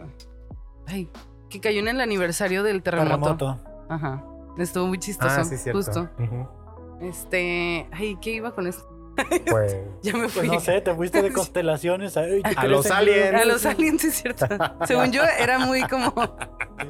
Ay, 0.86 1.10
que 1.50 1.60
cayó 1.60 1.80
en 1.80 1.88
el 1.88 2.00
aniversario 2.00 2.62
del 2.62 2.82
terremoto. 2.82 3.36
Terremoto. 3.36 3.60
Ajá. 3.88 4.24
Estuvo 4.58 4.86
muy 4.86 4.98
chistoso. 4.98 5.40
Ah, 5.40 5.44
sí, 5.44 5.56
cierto. 5.56 5.78
Justo. 5.78 6.08
Este. 7.00 7.88
Ay, 7.92 8.16
¿qué 8.20 8.30
iba 8.30 8.54
con 8.54 8.66
esto? 8.66 8.88
Pues 9.48 9.76
Ya 10.02 10.12
me 10.14 10.28
fui. 10.28 10.46
Pues 10.46 10.52
no 10.52 10.60
sé, 10.60 10.80
te 10.80 10.94
fuiste 10.94 11.22
de 11.22 11.32
constelaciones. 11.32 12.16
ay, 12.16 12.42
¿tú 12.42 12.48
A 12.56 12.66
los 12.66 12.86
en 12.86 12.92
aliens. 12.92 13.34
A 13.34 13.44
los 13.44 13.66
aliens, 13.66 14.00
sí 14.00 14.08
es 14.08 14.14
cierto. 14.14 14.46
Según 14.86 15.12
yo, 15.12 15.22
era 15.22 15.58
muy 15.58 15.82
como. 15.82 16.12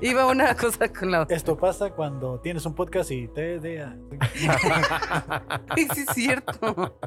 Iba 0.00 0.26
una 0.26 0.54
cosa 0.54 0.88
con 0.88 1.10
la 1.10 1.22
otra. 1.22 1.36
Esto 1.36 1.56
pasa 1.56 1.90
cuando 1.90 2.40
tienes 2.40 2.64
un 2.66 2.74
podcast 2.74 3.10
y 3.10 3.28
te 3.28 3.58
de 3.58 3.82
Ay, 3.82 5.88
sí 5.94 6.04
es 6.06 6.14
cierto. 6.14 6.98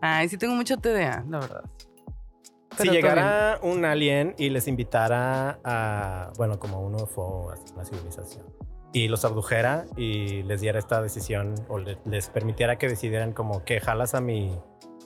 Ay, 0.00 0.28
sí 0.28 0.36
tengo 0.36 0.54
mucho 0.54 0.76
TDA, 0.76 1.24
la 1.28 1.38
verdad. 1.38 1.64
Si 2.84 2.88
llegara 2.90 3.58
un 3.62 3.84
alien 3.84 4.34
y 4.38 4.50
les 4.50 4.68
invitara 4.68 5.58
a, 5.64 6.32
bueno, 6.36 6.58
como 6.58 6.80
un 6.80 6.94
UFO, 6.94 7.50
así, 7.50 7.64
una 7.74 7.84
civilización, 7.84 8.44
y 8.92 9.08
los 9.08 9.24
abdujera 9.24 9.84
y 9.96 10.42
les 10.44 10.60
diera 10.60 10.78
esta 10.78 11.02
decisión 11.02 11.54
o 11.68 11.78
le- 11.78 11.98
les 12.04 12.28
permitiera 12.28 12.76
que 12.78 12.88
decidieran 12.88 13.32
como 13.32 13.64
que 13.64 13.80
jalas 13.80 14.14
a 14.14 14.20
mi 14.20 14.58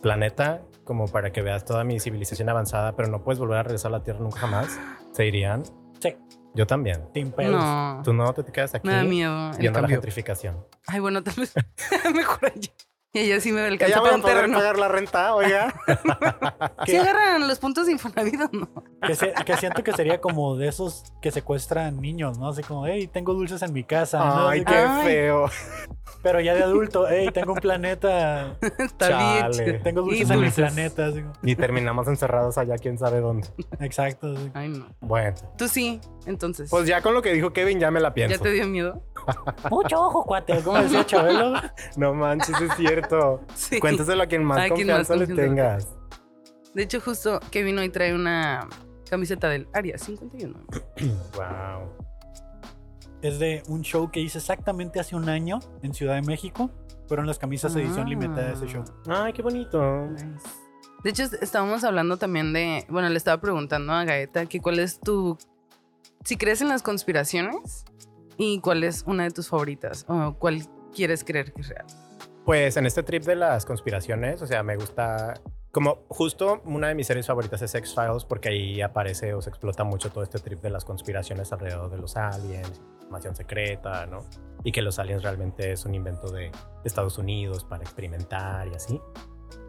planeta 0.02 0.62
como 0.84 1.06
para 1.08 1.30
que 1.32 1.42
veas 1.42 1.64
toda 1.64 1.84
mi 1.84 2.00
civilización 2.00 2.48
avanzada, 2.48 2.96
pero 2.96 3.08
no 3.08 3.22
puedes 3.22 3.38
volver 3.38 3.58
a 3.58 3.62
regresar 3.62 3.92
a 3.94 3.98
la 3.98 4.02
Tierra 4.02 4.20
nunca 4.20 4.40
jamás, 4.40 4.78
¿se 5.12 5.26
irían? 5.26 5.62
Sí. 6.00 6.16
Yo 6.54 6.66
también. 6.66 7.08
Sin. 7.14 7.32
No. 7.38 8.00
Tú 8.04 8.12
no, 8.12 8.32
te 8.32 8.42
quedas 8.50 8.74
aquí 8.74 8.88
Me 8.88 8.94
da 8.94 9.04
miedo 9.04 9.50
viendo 9.58 9.80
la 9.80 9.86
gentrificación. 9.88 10.66
Ay, 10.88 10.98
bueno, 10.98 11.22
tal 11.22 11.34
vez 11.36 11.54
mejor 12.14 12.46
allá. 12.46 12.70
Y 13.12 13.18
ella 13.18 13.40
sí 13.40 13.50
me 13.50 13.60
alcanza 13.62 13.96
ya 13.96 14.00
para 14.02 14.14
un 14.14 14.22
poder 14.22 14.36
terreno. 14.36 14.58
pagar 14.58 14.78
la 14.78 14.86
renta, 14.86 15.34
oiga. 15.34 15.74
¿Sí 16.86 16.94
agarran 16.96 17.48
los 17.48 17.58
puntos 17.58 17.86
de 17.86 17.92
Infonavit 17.92 18.40
o 18.40 18.48
no? 18.52 18.68
Que, 19.04 19.16
se- 19.16 19.34
que 19.44 19.56
siento 19.56 19.82
que 19.82 19.92
sería 19.92 20.20
como 20.20 20.56
de 20.56 20.68
esos 20.68 21.12
que 21.20 21.32
secuestran 21.32 22.00
niños, 22.00 22.38
¿no? 22.38 22.48
Así 22.50 22.62
como, 22.62 22.86
hey, 22.86 23.08
tengo 23.12 23.34
dulces 23.34 23.62
en 23.62 23.72
mi 23.72 23.82
casa. 23.82 24.18
¿no? 24.24 24.48
Ay, 24.48 24.60
Así 24.60 24.66
qué 24.66 24.78
Ay. 24.78 25.04
feo. 25.06 25.50
pero 26.22 26.40
ya 26.40 26.54
de 26.54 26.62
adulto, 26.62 27.06
hey, 27.08 27.30
tengo 27.34 27.54
un 27.54 27.58
planeta. 27.58 28.56
Está 28.78 29.08
Chale. 29.08 29.64
bien. 29.64 29.82
Tengo 29.82 30.02
dulces 30.02 30.30
en 30.30 30.40
mi 30.40 30.50
planeta. 30.50 31.06
así 31.06 31.22
como- 31.22 31.32
Y 31.42 31.56
terminamos 31.56 32.06
encerrados 32.06 32.58
allá, 32.58 32.76
quién 32.78 32.96
sabe 32.96 33.20
dónde. 33.20 33.48
exacto. 33.80 34.36
sí. 34.36 34.50
Ay, 34.54 34.68
no. 34.68 34.86
Bueno, 35.00 35.34
Tú 35.58 35.66
sí, 35.66 36.00
entonces. 36.26 36.70
pues 36.70 36.86
ya 36.86 37.02
con 37.02 37.14
lo 37.14 37.22
que 37.22 37.32
dijo 37.32 37.52
Kevin 37.52 37.80
ya 37.80 37.90
me 37.90 37.98
la 37.98 38.14
pienso. 38.14 38.36
¿Ya 38.36 38.40
te 38.42 38.50
dio 38.52 38.68
miedo? 38.68 39.02
Mucho 39.70 40.00
ojo, 40.00 40.24
cuate. 40.24 40.60
¿Cómo 40.62 40.78
decía 40.78 41.04
Chabelo? 41.06 41.54
No 41.96 42.14
manches, 42.14 42.60
es 42.60 42.74
cierto. 42.76 43.40
Sí. 43.54 43.80
Cuéntaselo 43.80 44.22
a 44.22 44.26
quien 44.26 44.44
más 44.44 44.58
A 44.58 44.74
quien 44.74 44.86
más 44.88 45.08
confianza 45.08 45.16
le 45.16 45.26
confianza. 45.26 45.42
tengas. 45.54 45.88
De 46.74 46.82
hecho, 46.82 47.00
justo 47.00 47.40
Kevin 47.50 47.78
hoy 47.78 47.88
trae 47.90 48.14
una 48.14 48.68
camiseta 49.08 49.48
del 49.48 49.68
Área 49.72 49.98
51. 49.98 50.54
Wow. 51.34 51.90
Es 53.22 53.38
de 53.38 53.62
un 53.68 53.82
show 53.82 54.10
que 54.10 54.20
hice 54.20 54.38
exactamente 54.38 54.98
hace 55.00 55.14
un 55.16 55.28
año 55.28 55.58
en 55.82 55.92
Ciudad 55.92 56.14
de 56.14 56.22
México. 56.22 56.70
Fueron 57.06 57.26
las 57.26 57.38
camisas 57.38 57.74
edición 57.74 58.06
Ah. 58.06 58.08
limitada 58.08 58.46
de 58.48 58.52
ese 58.54 58.66
show. 58.66 58.84
Ay, 59.08 59.32
qué 59.32 59.42
bonito. 59.42 60.06
Nice. 60.06 60.26
De 61.02 61.10
hecho, 61.10 61.24
est- 61.24 61.42
estábamos 61.42 61.82
hablando 61.84 62.16
también 62.18 62.52
de. 62.52 62.86
Bueno, 62.88 63.08
le 63.08 63.16
estaba 63.16 63.40
preguntando 63.40 63.92
a 63.92 64.04
Gaeta 64.04 64.46
que 64.46 64.60
cuál 64.60 64.78
es 64.78 65.00
tu. 65.00 65.36
Si 66.24 66.36
crees 66.36 66.60
en 66.62 66.68
las 66.68 66.82
conspiraciones 66.82 67.84
y 68.40 68.60
cuál 68.60 68.82
es 68.84 69.04
una 69.06 69.24
de 69.24 69.30
tus 69.30 69.48
favoritas 69.48 70.04
o 70.08 70.34
cuál 70.38 70.62
quieres 70.94 71.22
creer 71.24 71.52
que 71.52 71.60
es 71.60 71.68
real. 71.68 71.86
Pues 72.44 72.76
en 72.76 72.86
este 72.86 73.02
trip 73.02 73.22
de 73.24 73.36
las 73.36 73.66
conspiraciones, 73.66 74.40
o 74.42 74.46
sea, 74.46 74.62
me 74.62 74.76
gusta. 74.76 75.34
Como 75.72 75.98
justo 76.08 76.60
una 76.64 76.88
de 76.88 76.96
mis 76.96 77.06
series 77.06 77.26
favoritas 77.28 77.62
es 77.62 77.72
X-Files 77.76 78.24
porque 78.24 78.48
ahí 78.48 78.80
aparece 78.80 79.34
o 79.34 79.40
se 79.42 79.50
explota 79.50 79.84
mucho 79.84 80.10
todo 80.10 80.24
este 80.24 80.40
trip 80.40 80.60
de 80.62 80.70
las 80.70 80.84
conspiraciones 80.84 81.52
alrededor 81.52 81.90
de 81.90 81.98
los 81.98 82.16
aliens, 82.16 82.80
información 83.02 83.36
secreta, 83.36 84.04
¿no? 84.06 84.24
Y 84.64 84.72
que 84.72 84.82
los 84.82 84.98
aliens 84.98 85.22
realmente 85.22 85.70
es 85.70 85.84
un 85.84 85.94
invento 85.94 86.32
de 86.32 86.50
Estados 86.84 87.18
Unidos 87.18 87.62
para 87.64 87.82
experimentar 87.84 88.66
y 88.66 88.74
así. 88.74 89.00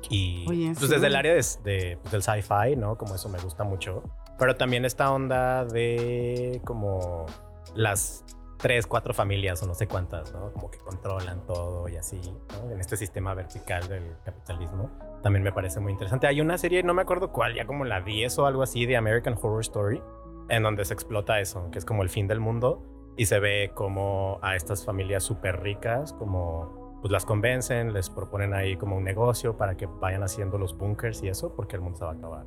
Y 0.10 0.46
Oye, 0.50 0.68
pues 0.74 0.80
sí. 0.80 0.88
desde 0.88 1.06
el 1.08 1.16
área 1.16 1.34
de, 1.34 1.46
de- 1.64 1.98
pues, 2.02 2.12
del 2.14 2.24
sci-fi, 2.24 2.76
¿no? 2.76 2.98
Como 2.98 3.14
eso 3.14 3.30
me 3.30 3.38
gusta 3.40 3.64
mucho. 3.64 4.02
Pero 4.40 4.56
también 4.56 4.86
esta 4.86 5.12
onda 5.12 5.66
de 5.66 6.62
como 6.66 7.28
las 7.76 8.24
tres, 8.62 8.88
cuatro 8.88 9.14
familias 9.14 9.62
o 9.64 9.68
no 9.68 9.74
sé 9.74 9.88
cuántas, 9.88 10.34
¿no? 10.34 10.52
Como 10.54 10.70
que 10.70 10.78
controlan 10.80 11.46
todo 11.46 11.90
y 11.90 11.98
así, 11.98 12.22
¿no? 12.54 12.72
En 12.72 12.80
este 12.80 12.96
sistema 12.96 13.34
vertical 13.34 13.88
del 13.88 14.16
capitalismo. 14.24 14.90
También 15.24 15.44
me 15.44 15.52
parece 15.52 15.80
muy 15.80 15.92
interesante. 15.92 16.28
Hay 16.28 16.42
una 16.42 16.58
serie, 16.58 16.84
no 16.84 16.94
me 16.94 17.02
acuerdo 17.02 17.32
cuál, 17.32 17.56
ya 17.56 17.66
como 17.66 17.86
la 17.86 18.02
10 18.02 18.40
o 18.40 18.46
algo 18.46 18.64
así, 18.64 18.86
de 18.86 18.98
American 18.98 19.36
Horror 19.42 19.62
Story, 19.62 20.02
en 20.50 20.64
donde 20.64 20.86
se 20.86 20.94
explota 20.94 21.40
eso, 21.40 21.70
que 21.72 21.80
es 21.80 21.86
como 21.86 22.04
el 22.04 22.10
fin 22.10 22.28
del 22.28 22.40
mundo 22.40 22.84
y 23.18 23.26
se 23.26 23.40
ve 23.40 23.72
como 23.74 24.40
a 24.42 24.56
estas 24.56 24.86
familias 24.86 25.24
súper 25.24 25.62
ricas, 25.62 26.14
como 26.14 27.00
pues 27.02 27.12
las 27.12 27.26
convencen, 27.26 27.94
les 27.94 28.10
proponen 28.10 28.54
ahí 28.54 28.78
como 28.78 28.96
un 28.96 29.04
negocio 29.04 29.58
para 29.58 29.76
que 29.76 29.88
vayan 29.88 30.22
haciendo 30.22 30.60
los 30.60 30.78
bunkers 30.78 31.24
y 31.24 31.30
eso, 31.30 31.56
porque 31.56 31.76
el 31.76 31.82
mundo 31.82 31.98
se 31.98 32.06
va 32.06 32.12
a 32.12 32.14
acabar. 32.14 32.46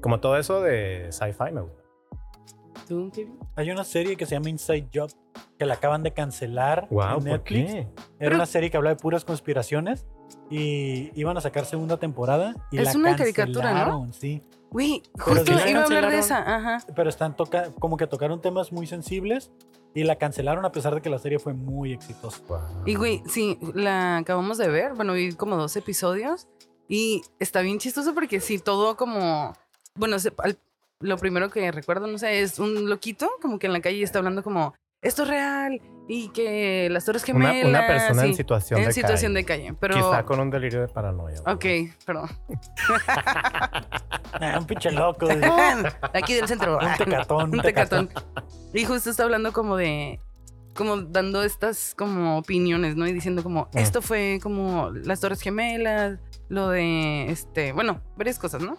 Como 0.00 0.20
todo 0.20 0.36
eso 0.36 0.60
de 0.60 1.08
sci-fi 1.10 1.52
me 1.52 1.60
gusta. 1.62 1.77
¿Tú, 2.86 3.10
Kevin? 3.14 3.38
Hay 3.56 3.70
una 3.70 3.84
serie 3.84 4.16
que 4.16 4.24
se 4.26 4.34
llama 4.34 4.48
Inside 4.50 4.88
Job 4.94 5.10
que 5.58 5.66
la 5.66 5.74
acaban 5.74 6.02
de 6.02 6.12
cancelar 6.12 6.86
Wow, 6.90 7.02
en 7.02 7.14
¿por 7.14 7.22
Netflix. 7.24 7.72
qué? 7.72 7.78
Era 7.80 7.88
Pero- 8.18 8.34
una 8.36 8.46
serie 8.46 8.70
que 8.70 8.76
hablaba 8.76 8.94
de 8.94 9.00
puras 9.00 9.24
conspiraciones 9.24 10.06
y 10.50 11.10
iban 11.18 11.36
a 11.36 11.40
sacar 11.40 11.64
segunda 11.66 11.96
temporada 11.98 12.54
y 12.70 12.78
Es 12.78 12.94
la 12.94 13.00
una 13.00 13.16
caricatura, 13.16 13.86
¿no? 13.86 14.12
Sí, 14.12 14.42
Güey, 14.70 15.02
Pero 15.14 15.36
justo 15.36 15.58
sí 15.58 15.70
iba 15.70 15.80
a 15.80 15.84
hablar 15.84 16.10
de 16.10 16.18
esa. 16.18 16.38
Ajá. 16.56 16.84
pero 16.94 17.08
están 17.08 17.34
toca 17.34 17.70
como 17.78 17.96
que 17.96 18.06
tocaron 18.06 18.42
temas 18.42 18.70
muy 18.70 18.86
sensibles 18.86 19.50
y 19.94 20.04
la 20.04 20.16
cancelaron 20.16 20.62
a 20.66 20.72
pesar 20.72 20.94
de 20.94 21.00
que 21.00 21.08
la 21.08 21.18
serie 21.18 21.38
fue 21.38 21.54
muy 21.54 21.94
exitosa. 21.94 22.42
Wow. 22.48 22.58
Y 22.84 22.94
güey, 22.94 23.22
sí, 23.26 23.58
la 23.74 24.18
acabamos 24.18 24.58
de 24.58 24.68
ver. 24.68 24.92
Bueno, 24.92 25.14
vi 25.14 25.32
como 25.32 25.56
dos 25.56 25.74
episodios. 25.76 26.48
Y 26.86 27.22
está 27.38 27.62
bien 27.62 27.78
chistoso 27.78 28.12
porque 28.14 28.40
sí, 28.40 28.58
todo 28.58 28.96
como. 28.98 29.54
Bueno, 29.94 30.18
se- 30.18 30.32
al- 30.38 30.58
lo 31.00 31.16
primero 31.16 31.50
que 31.50 31.70
recuerdo, 31.70 32.06
no 32.06 32.18
sé, 32.18 32.40
es 32.40 32.58
un 32.58 32.88
loquito 32.88 33.30
como 33.40 33.58
que 33.58 33.66
en 33.66 33.72
la 33.72 33.80
calle 33.80 34.02
está 34.02 34.18
hablando 34.18 34.42
como. 34.42 34.74
Esto 35.00 35.22
es 35.22 35.28
real. 35.28 35.80
Y 36.08 36.30
que 36.30 36.88
las 36.90 37.04
torres 37.04 37.22
gemelas. 37.22 37.66
una 37.66 37.86
persona 37.86 38.24
en 38.24 38.34
situación 38.34 38.80
en 38.80 38.86
de 38.86 38.92
situación 38.92 39.32
calle. 39.34 39.34
de 39.34 39.44
calle. 39.44 39.74
Pero. 39.78 39.94
Quizá 39.94 40.24
con 40.24 40.40
un 40.40 40.50
delirio 40.50 40.80
de 40.80 40.88
paranoia. 40.88 41.40
Ok, 41.46 41.64
perdón. 42.04 42.28
Ah, 44.40 44.56
un 44.58 44.66
pinche 44.66 44.90
loco. 44.92 45.26
Aquí 46.14 46.34
del 46.34 46.46
centro. 46.46 46.78
un 46.78 46.96
tecatón. 46.96 47.50
un 47.54 47.60
tecatón. 47.62 48.10
Y 48.74 48.84
justo 48.84 49.10
está 49.10 49.22
hablando 49.24 49.52
como 49.52 49.76
de. 49.76 50.20
Como 50.74 50.98
dando 50.98 51.42
estas 51.42 51.94
como 51.96 52.38
opiniones, 52.38 52.94
¿no? 52.94 53.06
Y 53.08 53.12
diciendo 53.12 53.42
como, 53.42 53.68
Ah. 53.74 53.80
esto 53.80 54.00
fue 54.02 54.38
como 54.42 54.90
las 54.90 55.20
Torres 55.20 55.40
Gemelas, 55.40 56.20
lo 56.48 56.68
de, 56.68 57.30
este, 57.30 57.72
bueno, 57.72 58.00
varias 58.16 58.38
cosas, 58.38 58.62
¿no? 58.62 58.76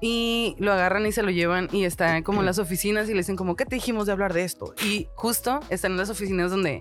Y 0.00 0.54
lo 0.58 0.72
agarran 0.72 1.06
y 1.06 1.12
se 1.12 1.22
lo 1.22 1.30
llevan 1.30 1.68
y 1.72 1.84
está 1.84 2.22
como 2.22 2.40
en 2.40 2.46
las 2.46 2.58
oficinas 2.58 3.08
y 3.08 3.12
le 3.12 3.18
dicen 3.18 3.36
como, 3.36 3.56
¿qué 3.56 3.66
te 3.66 3.74
dijimos 3.76 4.06
de 4.06 4.12
hablar 4.12 4.32
de 4.32 4.44
esto? 4.44 4.74
Y 4.84 5.08
justo 5.14 5.60
están 5.70 5.92
en 5.92 5.98
las 5.98 6.08
oficinas 6.10 6.50
donde 6.52 6.80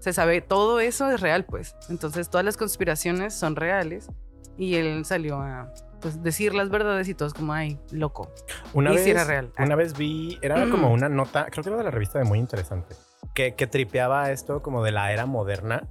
se 0.00 0.12
sabe 0.12 0.40
todo 0.40 0.80
eso 0.80 1.10
es 1.10 1.20
real, 1.20 1.44
pues. 1.44 1.76
Entonces 1.88 2.30
todas 2.30 2.44
las 2.44 2.56
conspiraciones 2.56 3.34
son 3.34 3.54
reales 3.56 4.08
y 4.56 4.74
él 4.74 5.04
salió 5.04 5.40
a 5.40 5.72
pues, 6.00 6.20
decir 6.22 6.52
las 6.54 6.68
verdades 6.68 7.08
y 7.08 7.14
todos 7.14 7.32
como, 7.34 7.52
ay, 7.52 7.78
loco. 7.92 8.32
Una 8.72 8.90
Y 8.92 8.96
vez, 8.96 9.04
sí 9.04 9.10
era 9.10 9.24
real. 9.24 9.52
Una 9.58 9.76
vez 9.76 9.96
vi, 9.96 10.38
era 10.42 10.64
Mm. 10.66 10.70
como 10.72 10.92
una 10.92 11.08
nota, 11.08 11.46
creo 11.50 11.62
que 11.62 11.70
era 11.70 11.78
de 11.78 11.84
la 11.84 11.90
revista 11.92 12.18
de 12.18 12.24
Muy 12.24 12.38
Interesante, 12.40 12.96
que, 13.34 13.54
que 13.54 13.66
tripeaba 13.68 14.32
esto 14.32 14.62
como 14.62 14.82
de 14.82 14.90
la 14.92 15.12
era 15.12 15.26
moderna, 15.26 15.88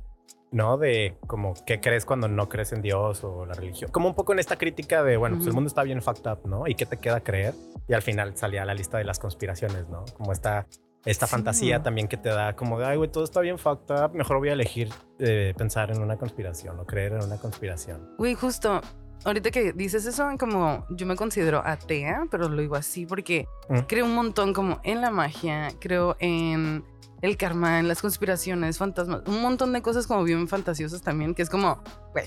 ¿no? 0.51 0.77
De 0.77 1.17
como 1.27 1.53
qué 1.65 1.79
crees 1.79 2.05
cuando 2.05 2.27
no 2.27 2.47
crees 2.49 2.71
en 2.71 2.81
Dios 2.81 3.23
o 3.23 3.45
la 3.45 3.53
religión. 3.53 3.91
Como 3.91 4.07
un 4.07 4.15
poco 4.15 4.33
en 4.33 4.39
esta 4.39 4.57
crítica 4.57 5.03
de, 5.03 5.17
bueno, 5.17 5.35
pues 5.37 5.47
el 5.47 5.53
mundo 5.53 5.67
está 5.67 5.83
bien 5.83 6.01
fucked 6.01 6.29
up, 6.31 6.39
¿no? 6.47 6.67
¿Y 6.67 6.75
qué 6.75 6.85
te 6.85 6.97
queda 6.97 7.19
creer? 7.21 7.53
Y 7.87 7.93
al 7.93 8.01
final 8.01 8.35
salía 8.37 8.63
la 8.65 8.73
lista 8.73 8.97
de 8.97 9.03
las 9.03 9.19
conspiraciones, 9.19 9.89
¿no? 9.89 10.05
Como 10.17 10.31
esta, 10.31 10.65
esta 11.05 11.25
Sí. 11.27 11.31
fantasía 11.31 11.83
también 11.83 12.07
que 12.07 12.17
te 12.17 12.29
da 12.29 12.55
como 12.55 12.79
de, 12.79 12.85
ay, 12.85 12.97
güey, 12.97 13.09
todo 13.11 13.23
está 13.23 13.41
bien 13.41 13.57
fucked 13.57 13.93
up, 14.03 14.13
mejor 14.13 14.37
voy 14.39 14.49
a 14.49 14.53
elegir 14.53 14.89
eh, 15.19 15.53
pensar 15.57 15.91
en 15.91 16.01
una 16.01 16.17
conspiración 16.17 16.79
o 16.79 16.85
creer 16.85 17.13
en 17.13 17.23
una 17.23 17.37
conspiración. 17.37 18.13
Güey, 18.17 18.33
justo, 18.35 18.81
ahorita 19.25 19.51
que 19.51 19.73
dices 19.73 20.05
eso, 20.05 20.27
como 20.39 20.85
yo 20.89 21.05
me 21.05 21.15
considero 21.15 21.61
atea, 21.65 22.25
pero 22.29 22.49
lo 22.49 22.61
digo 22.61 22.75
así 22.75 23.05
porque 23.05 23.47
Mm. 23.69 23.79
creo 23.87 24.05
un 24.05 24.15
montón 24.15 24.53
como 24.53 24.79
en 24.83 25.01
la 25.01 25.11
magia, 25.11 25.69
creo 25.79 26.15
en 26.19 26.83
el 27.21 27.37
karma, 27.37 27.79
en 27.79 27.87
las 27.87 28.01
conspiraciones, 28.01 28.77
fantasmas, 28.77 29.21
un 29.27 29.41
montón 29.41 29.73
de 29.73 29.81
cosas 29.81 30.07
como 30.07 30.23
bien 30.23 30.47
fantasiosas 30.47 31.01
también, 31.01 31.33
que 31.33 31.41
es 31.41 31.49
como, 31.49 31.81
güey, 32.13 32.25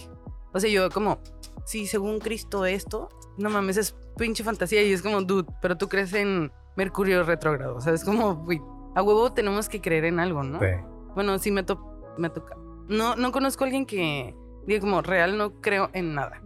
o 0.53 0.59
sea, 0.61 0.69
yo 0.71 0.91
como, 0.91 1.19
sí, 1.65 1.87
según 1.87 2.19
Cristo 2.19 2.67
esto, 2.67 3.09
no 3.39 3.51
mames, 3.51 3.77
es 3.77 3.97
pinche 4.17 4.43
fantasía 4.45 4.83
y 4.83 4.93
es 4.93 5.03
como, 5.03 5.23
dude, 5.23 5.47
pero 5.63 5.77
tú 5.79 5.89
crees 5.89 6.13
en 6.15 6.53
Mercurio 6.77 7.23
retrógrado, 7.25 7.77
o 7.77 7.81
sea, 7.81 7.93
es 7.93 8.05
como, 8.05 8.35
güey, 8.37 8.61
a 8.97 9.03
huevo 9.03 9.33
tenemos 9.33 9.69
que 9.69 9.81
creer 9.81 10.05
en 10.07 10.19
algo, 10.19 10.43
¿no? 10.43 10.59
Sí. 10.59 10.67
Bueno, 11.15 11.39
sí 11.39 11.51
me, 11.51 11.63
to 11.63 11.79
me 12.19 12.29
toca. 12.31 12.57
No, 12.89 13.15
no 13.17 13.31
conozco 13.33 13.63
a 13.65 13.67
alguien 13.69 13.87
que 13.87 14.35
diga 14.67 14.81
como 14.81 15.01
real 15.03 15.39
no 15.39 15.61
creo 15.61 15.91
en 15.93 16.15
nada. 16.15 16.43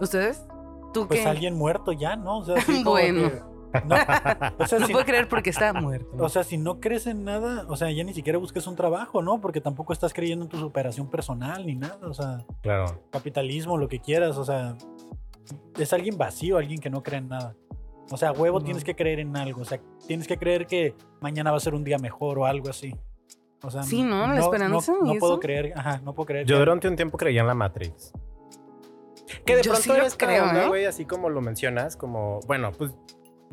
¿Ustedes? 0.00 0.42
¿Tú 0.92 1.06
Pues 1.06 1.20
qué? 1.20 1.26
alguien 1.26 1.54
muerto 1.54 1.92
ya, 1.92 2.16
¿no? 2.16 2.38
O 2.38 2.44
sea, 2.44 2.56
así 2.56 2.72
como 2.84 2.90
Bueno. 2.92 3.30
que- 3.30 3.42
no, 3.86 3.94
o, 4.58 4.66
sea, 4.66 4.78
No 4.78 4.86
si, 4.86 4.92
puedo 4.92 5.04
creer 5.04 5.28
porque 5.28 5.50
está 5.50 5.72
muerto. 5.72 6.08
o 6.22 6.28
sea, 6.28 6.44
si 6.44 6.56
no 6.58 6.80
crees 6.80 7.06
en 7.06 7.24
nada, 7.24 7.64
o 7.68 7.76
sea, 7.76 7.90
ya 7.90 8.04
ni 8.04 8.14
siquiera 8.14 8.38
busques 8.38 8.66
un 8.66 8.76
trabajo, 8.76 9.22
¿no? 9.22 9.40
Porque 9.40 9.60
tampoco 9.60 9.92
estás 9.92 10.12
creyendo 10.14 10.44
en 10.44 10.50
tu 10.50 10.58
superación 10.58 11.08
personal 11.08 11.66
ni 11.66 11.74
nada. 11.74 11.98
O 12.02 12.14
sea, 12.14 12.44
Claro. 12.62 13.02
capitalismo, 13.10 13.76
lo 13.76 13.88
que 13.88 14.00
quieras, 14.00 14.36
o 14.36 14.44
sea, 14.44 14.76
es 15.78 15.92
alguien 15.92 16.16
vacío, 16.16 16.56
alguien 16.58 16.80
que 16.80 16.90
no 16.90 17.02
cree 17.02 17.18
en 17.18 17.28
nada. 17.28 17.54
O 18.10 18.16
sea, 18.16 18.30
a 18.30 18.32
huevo 18.32 18.58
No. 18.58 18.64
tienes 18.64 18.84
que 18.84 18.94
creer 18.94 19.18
en 19.20 19.36
algo, 19.36 19.62
o 19.62 19.64
sea, 19.64 19.80
tienes 20.06 20.26
que 20.28 20.36
creer 20.38 20.66
que 20.66 20.94
mañana 21.20 21.50
va 21.50 21.56
a 21.56 21.60
ser 21.60 21.74
un 21.74 21.84
día 21.84 21.98
mejor 21.98 22.38
o 22.38 22.46
algo 22.46 22.68
así. 22.68 22.94
O 23.62 23.70
sea, 23.70 23.82
Sí, 23.82 24.02
¿no? 24.02 24.26
La 24.26 24.40
esperanza 24.40 24.92
No, 25.02 25.14
y 25.14 25.18
puedo 25.18 25.40
creer, 25.40 25.72
ajá, 25.74 25.98
no 26.04 26.14
puedo 26.14 26.26
creer. 26.26 26.46
Yo 26.46 26.56
que- 26.56 26.58
durante 26.60 26.86
un 26.86 26.96
tiempo 26.96 27.16
creía 27.16 27.40
en 27.40 27.46
la 27.46 27.54
Matrix. 27.54 28.12
Que 29.46 29.56
de 29.56 29.62
Yo 29.62 29.72
pronto 29.72 29.82
sí 29.94 30.00
lo 30.00 30.16
creo, 30.18 30.44
¿eh? 30.52 30.68
güey, 30.68 30.84
así 30.84 31.06
como 31.06 31.30
lo 31.30 31.40
mencionas, 31.40 31.96
como, 31.96 32.40
bueno, 32.46 32.72
pues, 32.72 32.92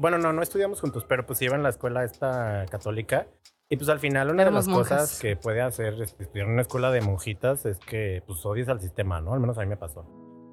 bueno, 0.02 0.18
no, 0.18 0.34
no 0.34 0.42
estudiamos 0.42 0.82
juntos, 0.82 1.06
pero 1.08 1.28
pues 1.28 1.40
iba 1.44 1.56
en 1.56 1.62
la 1.62 1.70
escuela 1.70 2.04
esta 2.04 2.66
católica. 2.72 3.28
Y 3.70 3.78
pues 3.78 3.88
al 3.88 4.00
final 4.00 4.32
una 4.32 4.42
Éramos 4.42 4.66
de 4.66 4.72
las 4.72 4.80
cosas 4.80 5.20
que 5.20 5.36
puede 5.36 5.62
hacer 5.62 5.94
estudiar 6.02 6.48
en 6.48 6.54
una 6.54 6.64
escuela 6.64 6.90
de 6.90 7.02
monjitas 7.02 7.66
es 7.68 7.78
que 7.78 8.24
pues 8.26 8.44
odies 8.44 8.68
al 8.68 8.82
sistema, 8.82 9.22
¿no? 9.22 9.34
Al 9.34 9.40
menos 9.40 9.60
a 9.60 9.62
mí 9.62 9.68
me 9.68 9.78
pasó. 9.78 10.06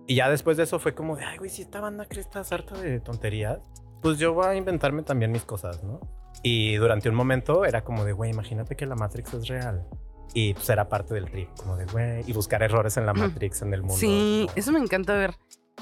Y 0.07 0.17
ya 0.17 0.29
después 0.29 0.59
de 0.59 0.65
eso 0.65 0.79
fue 0.79 0.95
como 0.95 1.17
de, 1.17 1.25
ay, 1.25 1.39
güey, 1.39 1.49
si 1.49 1.63
esta 1.63 1.81
banda 1.81 2.05
cree 2.07 2.21
esta 2.21 2.41
harta 2.41 2.79
de 2.79 3.01
tonterías, 3.01 3.59
pues 4.03 4.19
yo 4.19 4.35
voy 4.35 4.47
a 4.47 4.55
inventarme 4.55 5.03
también 5.03 5.33
mis 5.33 5.45
cosas, 5.45 5.83
¿no? 5.83 5.99
Y 6.43 6.77
durante 6.77 7.09
un 7.09 7.15
momento 7.15 7.65
era 7.65 7.83
como 7.83 8.05
de, 8.05 8.13
güey, 8.13 8.31
imagínate 8.31 8.77
que 8.77 8.85
la 8.85 8.97
Matrix 8.97 9.33
es 9.33 9.49
real. 9.49 9.89
Y 10.35 10.53
pues 10.53 10.69
era 10.69 10.91
parte 10.91 11.15
del 11.15 11.31
trip, 11.31 11.49
como 11.57 11.77
de, 11.77 11.87
güey, 11.87 12.23
y 12.27 12.33
buscar 12.35 12.63
errores 12.63 12.99
en 12.99 13.07
la. 13.07 13.15
Matrix, 13.15 13.63
en 13.63 13.73
el 13.73 13.81
mundo. 13.81 13.97
Sí, 13.97 14.47
eso 14.55 14.73
me 14.73 14.79
encanta 14.79 15.15
ver. 15.15 15.35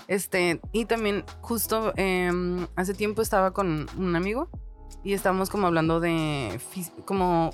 Este, 0.09 0.61
y 0.73 0.85
también 0.85 1.25
justo 1.41 1.93
em, 1.97 2.67
hace 2.77 2.95
tiempo 2.95 3.23
estaba 3.23 3.53
con 3.53 3.87
un 3.99 4.17
amigo 4.17 4.51
y 5.03 5.13
estábamos 5.13 5.51
como 5.51 5.67
hablando 5.67 6.01
de 6.01 6.61
como 7.05 7.51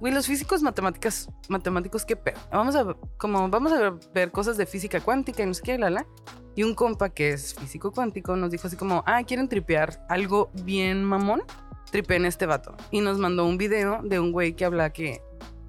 güey, 0.00 0.12
los 0.12 0.26
físicos 0.26 0.62
matemáticas 0.62 1.28
matemáticos 1.48 2.04
qué 2.04 2.16
pedo. 2.16 2.38
Vamos 2.50 2.74
a 2.74 2.96
como 3.18 3.48
vamos 3.48 3.72
a 3.72 3.96
ver 4.12 4.32
cosas 4.32 4.56
de 4.56 4.66
física 4.66 5.00
cuántica 5.00 5.42
y 5.42 5.46
no 5.46 5.54
sé 5.54 5.62
qué, 5.62 5.78
la 5.78 5.90
la. 5.90 6.06
Y 6.54 6.64
un 6.64 6.74
compa 6.74 7.08
que 7.08 7.30
es 7.30 7.54
físico 7.54 7.92
cuántico 7.92 8.36
nos 8.36 8.50
dijo 8.50 8.66
así 8.66 8.76
como, 8.76 9.04
"Ah, 9.06 9.22
quieren 9.24 9.48
tripear 9.48 10.04
algo 10.08 10.50
bien 10.64 11.04
mamón." 11.04 11.42
Tripeen 11.92 12.24
este 12.24 12.46
vato 12.46 12.74
y 12.90 13.00
nos 13.00 13.18
mandó 13.18 13.44
un 13.44 13.58
video 13.58 14.00
de 14.02 14.18
un 14.18 14.32
güey 14.32 14.54
que 14.54 14.64
habla 14.64 14.92
que 14.92 15.22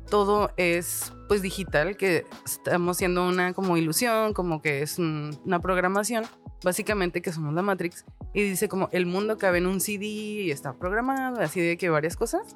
todo 0.10 0.52
es 0.58 1.12
pues 1.34 1.42
digital, 1.42 1.98
que 1.98 2.26
estamos 2.46 2.98
siendo 2.98 3.28
una 3.28 3.54
como 3.54 3.76
ilusión, 3.76 4.34
como 4.36 4.62
que 4.62 4.84
es 4.84 5.00
un- 5.00 5.36
una 5.46 5.60
programación, 5.60 6.26
básicamente 6.64 7.24
que 7.24 7.32
somos 7.32 7.56
la 7.56 7.64
Matrix, 7.64 8.06
y 8.36 8.44
dice 8.44 8.68
como 8.70 8.88
el 8.92 9.08
mundo 9.08 9.40
cabe 9.40 9.58
en 9.58 9.66
un 9.66 9.80
CD 9.82 10.06
y 10.06 10.52
está 10.52 10.74
programado, 10.74 11.42
así 11.42 11.60
de 11.60 11.76
que 11.76 11.90
varias 11.90 12.16
cosas. 12.16 12.56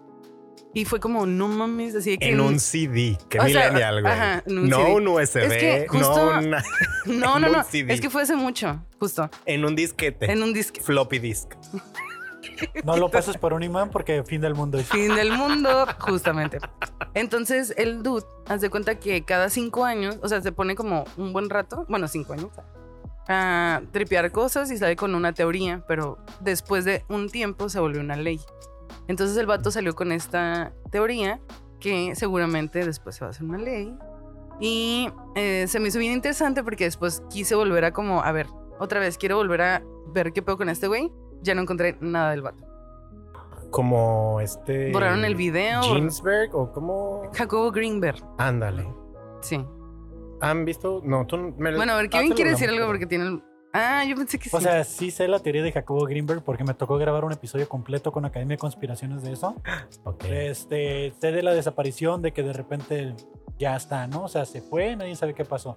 Y 0.75 0.85
fue 0.85 0.99
como, 0.99 1.25
no 1.25 1.47
mames, 1.47 1.95
así 1.95 2.11
de 2.11 2.17
que... 2.19 2.29
En 2.29 2.39
un 2.39 2.59
CD. 2.59 3.17
Sea, 3.31 3.43
millennial, 3.45 4.01
güey. 4.03 4.13
ajá, 4.13 4.43
en 4.45 4.57
un 4.59 4.69
no 4.69 4.77
CD. 4.77 4.93
un 4.93 5.07
USB, 5.07 5.37
Es 5.37 5.57
que 5.57 5.85
justo- 5.87 6.15
no 6.33 6.39
una- 6.39 6.63
No, 7.07 7.39
no, 7.39 7.47
un 7.47 7.53
no, 7.53 7.63
CD. 7.63 7.93
es 7.95 7.99
que 8.01 8.11
fue 8.11 8.21
hace 8.21 8.35
mucho, 8.35 8.85
justo, 8.99 9.27
en 9.47 9.65
un 9.65 9.75
disquete. 9.75 10.31
en 10.31 10.43
un 10.43 10.53
disque. 10.53 10.81
floppy 10.81 11.17
disk. 11.17 11.55
No 12.83 12.97
lo 12.97 13.09
pases 13.09 13.37
por 13.37 13.53
un 13.53 13.63
imán 13.63 13.89
porque 13.89 14.23
fin 14.23 14.41
del 14.41 14.55
mundo. 14.55 14.77
Fin 14.83 15.15
del 15.15 15.31
mundo, 15.31 15.85
justamente. 15.99 16.59
Entonces, 17.13 17.73
el 17.77 18.03
dude, 18.03 18.25
haz 18.47 18.61
de 18.61 18.69
cuenta 18.69 18.99
que 18.99 19.23
cada 19.23 19.49
cinco 19.49 19.85
años, 19.85 20.17
o 20.21 20.27
sea, 20.27 20.41
se 20.41 20.51
pone 20.51 20.75
como 20.75 21.05
un 21.17 21.33
buen 21.33 21.49
rato, 21.49 21.85
bueno, 21.89 22.07
cinco 22.07 22.33
años, 22.33 22.51
a 23.27 23.81
tripear 23.91 24.31
cosas 24.31 24.71
y 24.71 24.77
sale 24.77 24.95
con 24.95 25.15
una 25.15 25.33
teoría, 25.33 25.83
pero 25.87 26.17
después 26.39 26.85
de 26.85 27.03
un 27.09 27.29
tiempo 27.29 27.69
se 27.69 27.79
volvió 27.79 28.01
una 28.01 28.15
ley. 28.15 28.39
Entonces 29.07 29.37
el 29.37 29.45
vato 29.45 29.71
salió 29.71 29.95
con 29.95 30.11
esta 30.11 30.73
teoría 30.91 31.39
que 31.79 32.15
seguramente 32.15 32.85
después 32.85 33.15
se 33.15 33.21
va 33.21 33.27
a 33.27 33.31
hacer 33.31 33.43
una 33.43 33.57
ley. 33.57 33.97
Y 34.59 35.09
eh, 35.35 35.65
se 35.67 35.79
me 35.79 35.89
hizo 35.89 35.99
bien 35.99 36.13
interesante 36.13 36.63
porque 36.63 36.85
después 36.85 37.21
quise 37.29 37.55
volver 37.55 37.85
a 37.85 37.91
como, 37.91 38.23
a 38.23 38.31
ver, 38.31 38.47
otra 38.79 38.99
vez 38.99 39.17
quiero 39.17 39.37
volver 39.37 39.61
a 39.61 39.83
ver 40.07 40.33
qué 40.33 40.41
pedo 40.41 40.57
con 40.57 40.69
este 40.69 40.87
güey. 40.87 41.11
Ya 41.41 41.55
no 41.55 41.61
encontré 41.61 41.97
nada 42.01 42.31
del 42.31 42.41
vato. 42.41 42.63
Como 43.71 44.39
este. 44.41 44.91
Borraron 44.91 45.25
el 45.25 45.35
video. 45.35 45.81
Ginsberg 45.83 46.55
o 46.55 46.71
como. 46.71 47.23
Jacobo 47.33 47.71
Greenberg, 47.71 48.23
Ándale. 48.37 48.87
sí. 49.41 49.65
¿Han 50.39 50.65
visto? 50.65 51.01
No, 51.03 51.25
tú 51.25 51.35
me 51.57 51.75
Bueno, 51.75 51.93
a 51.93 51.97
ver, 51.97 52.09
Kevin 52.09 52.33
quiere 52.33 52.51
decir 52.51 52.69
algo 52.69 52.85
porque 52.85 53.07
tiene 53.07 53.25
el... 53.25 53.43
Ah, 53.73 54.05
yo 54.05 54.15
pensé 54.15 54.37
que 54.37 54.49
sí. 54.49 54.55
O 54.55 54.61
sea, 54.61 54.83
sí 54.83 55.09
sé 55.09 55.27
la 55.27 55.39
teoría 55.39 55.63
de 55.63 55.71
Jacobo 55.71 56.05
Greenberg 56.05 56.43
porque 56.43 56.63
me 56.63 56.75
tocó 56.75 56.97
grabar 56.97 57.25
un 57.25 57.31
episodio 57.31 57.67
completo 57.67 58.11
con 58.11 58.23
Academia 58.23 58.53
de 58.53 58.59
Conspiraciones 58.59 59.23
de 59.23 59.33
eso. 59.33 59.55
Ok. 60.03 60.25
Este, 60.25 61.11
sé 61.19 61.31
de 61.31 61.41
la 61.41 61.53
desaparición, 61.53 62.21
de 62.21 62.33
que 62.33 62.43
de 62.43 62.53
repente 62.53 63.15
ya 63.57 63.75
está, 63.75 64.05
¿no? 64.05 64.25
O 64.25 64.27
sea, 64.27 64.45
se 64.45 64.61
fue, 64.61 64.95
nadie 64.95 65.15
sabe 65.15 65.33
qué 65.33 65.43
pasó. 65.43 65.75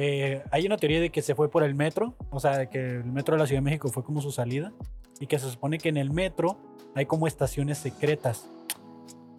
Eh, 0.00 0.44
hay 0.52 0.64
una 0.64 0.76
teoría 0.76 1.00
de 1.00 1.10
que 1.10 1.22
se 1.22 1.34
fue 1.34 1.50
por 1.50 1.64
el 1.64 1.74
metro, 1.74 2.14
o 2.30 2.38
sea, 2.38 2.56
de 2.56 2.68
que 2.68 2.78
el 2.78 3.04
metro 3.04 3.34
de 3.34 3.40
la 3.40 3.48
Ciudad 3.48 3.60
de 3.60 3.64
México 3.64 3.88
fue 3.88 4.04
como 4.04 4.20
su 4.20 4.30
salida 4.30 4.72
y 5.18 5.26
que 5.26 5.40
se 5.40 5.50
supone 5.50 5.78
que 5.78 5.88
en 5.88 5.96
el 5.96 6.12
metro 6.12 6.56
hay 6.94 7.06
como 7.06 7.26
estaciones 7.26 7.78
secretas. 7.78 8.48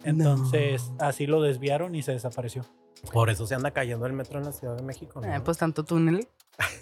Entonces, 0.04 0.92
así 0.98 1.26
lo 1.26 1.40
desviaron 1.40 1.94
y 1.94 2.02
se 2.02 2.12
desapareció. 2.12 2.66
Por 3.10 3.30
eso 3.30 3.46
se 3.46 3.54
anda 3.54 3.70
cayendo 3.70 4.04
el 4.04 4.12
metro 4.12 4.38
en 4.38 4.44
la 4.44 4.52
Ciudad 4.52 4.76
de 4.76 4.82
México. 4.82 5.22
¿no? 5.22 5.32
Ah, 5.32 5.40
pues 5.42 5.56
tanto 5.56 5.82
túnel 5.82 6.28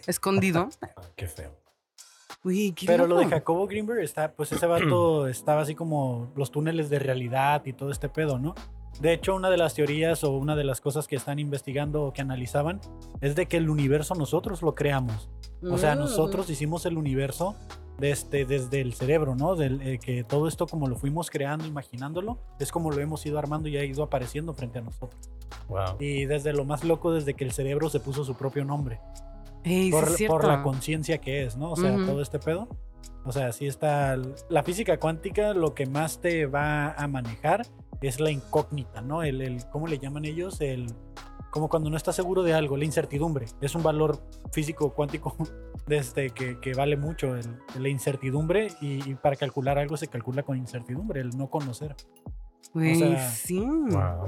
escondido. 0.08 0.68
Ah, 0.82 1.02
qué 1.14 1.28
feo. 1.28 1.52
Uy, 2.42 2.72
qué 2.72 2.86
Pero 2.86 3.06
lo 3.06 3.18
de. 3.18 3.26
Jacobo 3.26 3.68
Greenberg 3.68 4.00
está, 4.00 4.32
pues 4.32 4.50
ese 4.50 4.66
vato 4.66 5.28
estaba 5.28 5.60
así 5.60 5.76
como 5.76 6.32
los 6.34 6.50
túneles 6.50 6.90
de 6.90 6.98
realidad 6.98 7.64
y 7.64 7.72
todo 7.72 7.92
este 7.92 8.08
pedo, 8.08 8.40
¿no? 8.40 8.56
De 9.01 9.12
hecho, 9.12 9.34
una 9.34 9.49
de 9.51 9.57
las 9.57 9.74
teorías 9.74 10.24
o 10.24 10.32
una 10.32 10.57
de 10.57 10.64
las 10.64 10.80
cosas 10.80 11.07
que 11.07 11.16
están 11.16 11.38
investigando 11.38 12.03
o 12.05 12.12
que 12.12 12.20
analizaban 12.22 12.80
es 13.20 13.36
de 13.36 13.46
que 13.46 13.57
el 13.57 13.70
universo 13.70 14.14
nosotros 14.14 14.62
lo 14.62 14.74
creamos. 14.74 15.28
O 15.62 15.78
sea, 15.78 15.94
Mm. 15.94 15.99
nosotros 16.01 16.51
hicimos 16.51 16.84
el 16.86 16.96
universo 16.99 17.55
desde, 17.99 18.44
desde 18.44 18.80
el 18.80 18.94
cerebro, 18.94 19.34
¿no? 19.34 19.57
Del, 19.57 19.80
eh, 19.82 19.99
que 19.99 20.22
todo 20.24 20.46
esto 20.49 20.66
como 20.66 20.86
lo 20.86 20.96
fuimos 20.96 21.30
creando, 21.30 21.66
imaginándolo, 21.66 22.38
es 22.61 22.70
como 22.70 22.90
lo 22.92 23.01
hemos 23.01 23.24
ido 23.26 23.38
armando 23.38 23.68
y 23.68 23.76
ha 23.76 23.84
ido 23.84 24.03
apareciendo 24.05 24.55
frente 24.55 24.78
a 24.78 24.82
nosotros. 24.82 25.30
Wow. 25.68 25.96
Y 25.99 26.24
desde 26.26 26.53
lo 26.53 26.64
más 26.64 26.84
loco, 26.84 27.12
desde 27.12 27.34
que 27.34 27.44
el 27.44 27.53
cerebro 27.53 27.90
se 27.90 28.01
puso 28.01 28.24
su 28.24 28.34
propio 28.34 28.64
nombre 28.64 29.01
Ey, 29.64 29.86
sí 29.86 29.90
por, 29.90 30.05
es 30.09 30.22
por 30.28 30.44
la 30.46 30.62
conciencia 30.62 31.18
que 31.18 31.42
es, 31.44 31.57
¿no? 31.57 31.72
O 31.72 31.76
sea, 31.76 31.92
Ujú. 31.92 32.07
todo 32.07 32.22
este 32.22 32.38
pedo. 32.38 32.68
O 33.24 33.32
sea, 33.32 33.53
sí 33.53 33.66
está. 33.66 34.16
La 34.49 34.62
física 34.62 34.99
cuántica 34.99 35.53
lo 35.53 35.74
que 35.74 35.86
más 35.86 36.20
te 36.20 36.46
va 36.46 36.92
a 36.92 37.07
manejar 37.09 37.66
es 38.01 38.20
la 38.20 38.30
incógnita, 38.30 39.01
¿no? 39.01 39.22
El, 39.22 39.40
el 39.42 39.64
¿cómo 39.70 39.86
le 39.86 39.99
llaman 39.99 40.24
ellos? 40.24 40.61
El. 40.61 40.86
Como 41.51 41.68
cuando 41.70 41.88
no 41.88 41.96
estás 41.96 42.14
seguro 42.14 42.42
de 42.42 42.53
algo, 42.53 42.76
la 42.76 42.84
incertidumbre. 42.84 43.46
Es 43.62 43.74
un 43.74 43.82
valor 43.82 44.22
físico 44.53 44.92
cuántico 44.92 45.34
desde 45.86 46.28
que, 46.30 46.61
que 46.61 46.74
vale 46.74 46.96
mucho 46.99 47.34
el- 47.36 47.59
la 47.78 47.88
incertidumbre 47.88 48.68
y, 48.82 49.11
y 49.11 49.14
para 49.14 49.34
calcular 49.34 49.78
algo 49.78 49.96
se 49.96 50.09
calcula 50.09 50.42
con 50.42 50.59
incertidumbre, 50.59 51.22
el 51.22 51.30
no 51.30 51.49
conocer. 51.49 51.96
Güey, 52.74 53.03
o 53.03 53.09
sea, 53.16 53.30
sí. 53.30 53.61
Wow. 53.61 54.26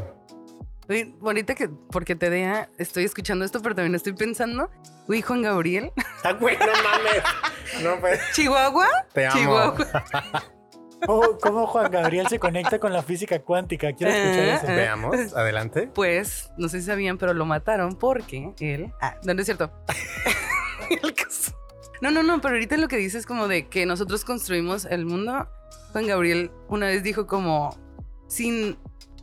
Güey, 0.87 1.15
ahorita 1.23 1.55
que, 1.55 1.69
porque 1.69 2.17
te 2.17 2.31
deja, 2.31 2.71
estoy 2.79 3.05
escuchando 3.05 3.45
esto, 3.45 3.61
pero 3.63 3.75
también 3.75 3.95
estoy 3.95 4.15
pensando, 4.15 4.71
güey, 5.07 5.21
Juan 5.21 5.43
Gabriel, 5.43 5.93
Ah, 6.25 6.33
güey, 6.33 6.57
no 6.57 6.65
mames. 6.67 7.85
No, 7.85 8.01
pues. 8.01 8.19
Chihuahua, 8.33 8.89
Te 9.13 9.27
amo. 9.27 9.39
Chihuahua. 9.39 9.87
¿Cómo, 11.07 11.39
cómo 11.41 11.67
Juan 11.67 11.91
Gabriel 11.91 12.27
se 12.29 12.39
conecta 12.39 12.79
con 12.79 12.93
la 12.93 13.03
física 13.03 13.39
cuántica? 13.41 13.93
Quiero 13.93 14.13
escuchar 14.13 14.45
Ah, 14.49 14.55
eso. 14.57 14.67
ah. 14.69 14.75
Veamos, 14.75 15.35
adelante. 15.35 15.91
Pues, 15.95 16.51
no 16.57 16.69
sé 16.69 16.81
si 16.81 16.87
sabían, 16.87 17.19
pero 17.19 17.33
lo 17.35 17.47
mataron 17.47 17.95
porque 17.97 18.53
él. 18.61 18.93
Ah, 19.01 19.17
no, 19.25 19.35
no 19.35 19.41
es 19.41 19.47
cierto. 19.47 19.71
El 21.03 21.15
caso- 21.15 21.53
No, 22.01 22.11
no, 22.11 22.23
no, 22.23 22.41
pero 22.41 22.55
ahorita 22.55 22.77
lo 22.77 22.89
que 22.89 22.97
dice 22.97 23.19
es 23.19 23.27
como 23.27 23.49
de 23.49 23.69
que 23.69 23.87
nosotros 23.87 24.25
construimos 24.25 24.85
el 24.87 25.07
mundo. 25.07 25.49
Juan 25.93 26.07
Gabriel 26.07 26.51
una 26.69 26.87
vez 26.87 27.03
dijo 27.03 27.27
como, 27.27 27.77
sin, 28.29 28.79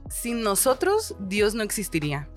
sin 0.09 0.41
nosotros, 0.43 1.15
Dios 1.19 1.55
no 1.55 1.63
existiría. 1.63 2.29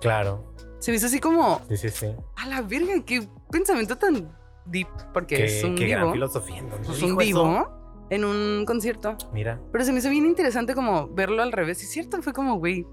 Claro. 0.00 0.54
Se 0.78 0.90
me 0.92 0.96
hizo 0.96 1.06
así 1.06 1.18
como, 1.20 1.60
Sí, 1.68 1.76
sí, 1.76 1.88
sí. 1.90 2.06
a 2.36 2.46
la 2.46 2.62
verga, 2.62 2.92
qué 3.04 3.26
pensamiento 3.50 3.96
tan 3.98 4.30
deep, 4.64 4.86
porque 5.12 5.36
Qué, 5.36 5.44
es 5.46 5.64
un 5.64 5.74
qué 5.74 5.88
gran 5.88 6.02
vivo. 6.02 6.12
filosofía. 6.12 6.58
¿en 6.58 6.70
dónde 6.70 6.88
Es 6.88 6.96
dijo 7.00 7.06
un 7.06 7.20
eso? 7.22 7.77
En 8.10 8.24
un 8.24 8.64
concierto. 8.66 9.16
Mira. 9.32 9.60
Pero 9.72 9.84
se 9.84 9.92
me 9.92 9.98
hizo 9.98 10.10
bien 10.10 10.26
interesante 10.26 10.74
como 10.74 11.08
verlo 11.08 11.42
al 11.42 11.52
revés. 11.52 11.80
Y 11.82 11.84
es 11.86 11.90
cierto, 11.92 12.20
fue 12.22 12.32
como, 12.32 12.56
güey, 12.58 12.86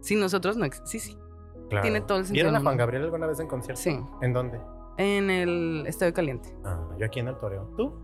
sin 0.00 0.20
nosotros 0.20 0.56
no 0.56 0.64
ex- 0.64 0.82
Sí, 0.84 0.98
sí. 0.98 1.16
Claro. 1.70 1.82
Tiene 1.82 2.00
todo 2.00 2.18
el 2.18 2.24
sentido 2.26 2.44
¿Vieron 2.46 2.56
a 2.56 2.60
Juan. 2.62 2.76
Gabriel 2.78 3.04
alguna 3.04 3.26
vez 3.26 3.40
en 3.40 3.46
concierto? 3.46 3.80
Sí. 3.82 3.98
¿En 4.22 4.32
dónde? 4.32 4.58
En 4.96 5.30
el 5.30 5.84
Estadio 5.86 6.12
Caliente. 6.14 6.54
Ah, 6.64 6.88
yo 6.98 7.06
aquí 7.06 7.20
en 7.20 7.28
el 7.28 7.36
Toreo. 7.36 7.70
¿Tú? 7.76 7.94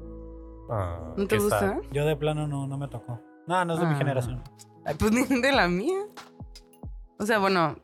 Ah, 0.70 1.12
¿No 1.16 1.26
te 1.26 1.38
gusta? 1.38 1.80
Yo 1.92 2.04
de 2.04 2.14
plano 2.16 2.46
no, 2.46 2.66
no 2.66 2.76
me 2.78 2.88
tocó. 2.88 3.20
No, 3.46 3.64
no 3.64 3.74
es 3.74 3.80
de 3.80 3.86
mi 3.86 3.94
Ah. 3.94 3.96
generación. 3.98 4.42
Ay, 4.84 4.94
pues 4.98 5.12
ni 5.12 5.22
de 5.40 5.52
la 5.52 5.66
mía. 5.68 5.98
O 7.18 7.24
sea, 7.26 7.38
bueno. 7.38 7.76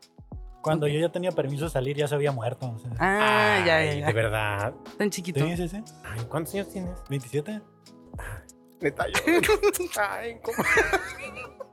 Cuando 0.61 0.87
yo 0.87 0.99
ya 0.99 1.11
tenía 1.11 1.31
permiso 1.31 1.63
de 1.65 1.71
salir, 1.71 1.97
ya 1.97 2.07
se 2.07 2.13
había 2.13 2.31
muerto. 2.31 2.71
o 2.71 2.77
sea. 2.77 2.91
Ah, 2.99 3.63
ya, 3.65 3.83
ya. 3.95 4.05
De 4.07 4.13
verdad. 4.13 4.75
Tan 4.97 5.09
chiquito. 5.09 5.39
Sí, 5.39 5.67
sí. 5.67 5.83
Ay, 6.03 6.21
¿cuántos 6.29 6.53
años 6.53 6.69
tienes? 6.69 7.01
27. 7.09 7.59
Neta, 8.81 9.05
yo. 9.07 9.21
Ay, 9.97 10.39
¿cómo? 10.41 10.57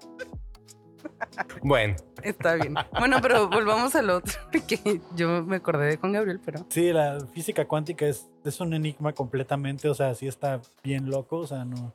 bueno, 1.62 1.96
Está 2.22 2.54
bien. 2.54 2.74
Bueno, 2.98 3.18
pero 3.22 3.48
volvamos 3.48 3.94
al 3.94 4.10
otro. 4.10 4.32
Que 4.68 5.00
yo 5.14 5.42
me 5.44 5.56
acordé 5.56 5.86
de 5.86 5.96
Juan 5.96 6.12
Gabriel, 6.12 6.40
pero. 6.44 6.66
Sí, 6.68 6.92
la 6.92 7.18
física 7.32 7.66
cuántica 7.66 8.06
es, 8.06 8.28
es 8.44 8.60
un 8.60 8.74
enigma 8.74 9.12
completamente. 9.12 9.88
O 9.88 9.94
sea, 9.94 10.14
sí 10.14 10.26
está 10.26 10.60
bien 10.82 11.10
loco. 11.10 11.38
O 11.38 11.46
sea, 11.46 11.64
no. 11.64 11.94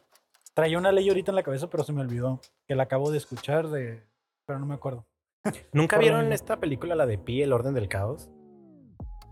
Traía 0.54 0.78
una 0.78 0.92
ley 0.92 1.10
ahorita 1.10 1.32
en 1.32 1.36
la 1.36 1.44
cabeza, 1.44 1.70
pero 1.70 1.84
se 1.84 1.94
me 1.94 2.02
olvidó. 2.02 2.40
Que 2.68 2.76
la 2.76 2.84
acabo 2.84 3.12
de 3.12 3.18
escuchar, 3.18 3.70
de... 3.70 4.04
pero 4.46 4.60
no 4.60 4.66
me 4.66 4.76
acuerdo. 4.76 5.06
¿nunca 5.74 5.98
Por 5.98 6.04
vieron 6.04 6.32
esta 6.32 6.60
película, 6.60 6.96
la 6.96 7.06
de 7.06 7.18
Pi, 7.18 7.42
El 7.42 7.52
Orden 7.52 7.74
del 7.74 7.90
Caos? 7.90 8.30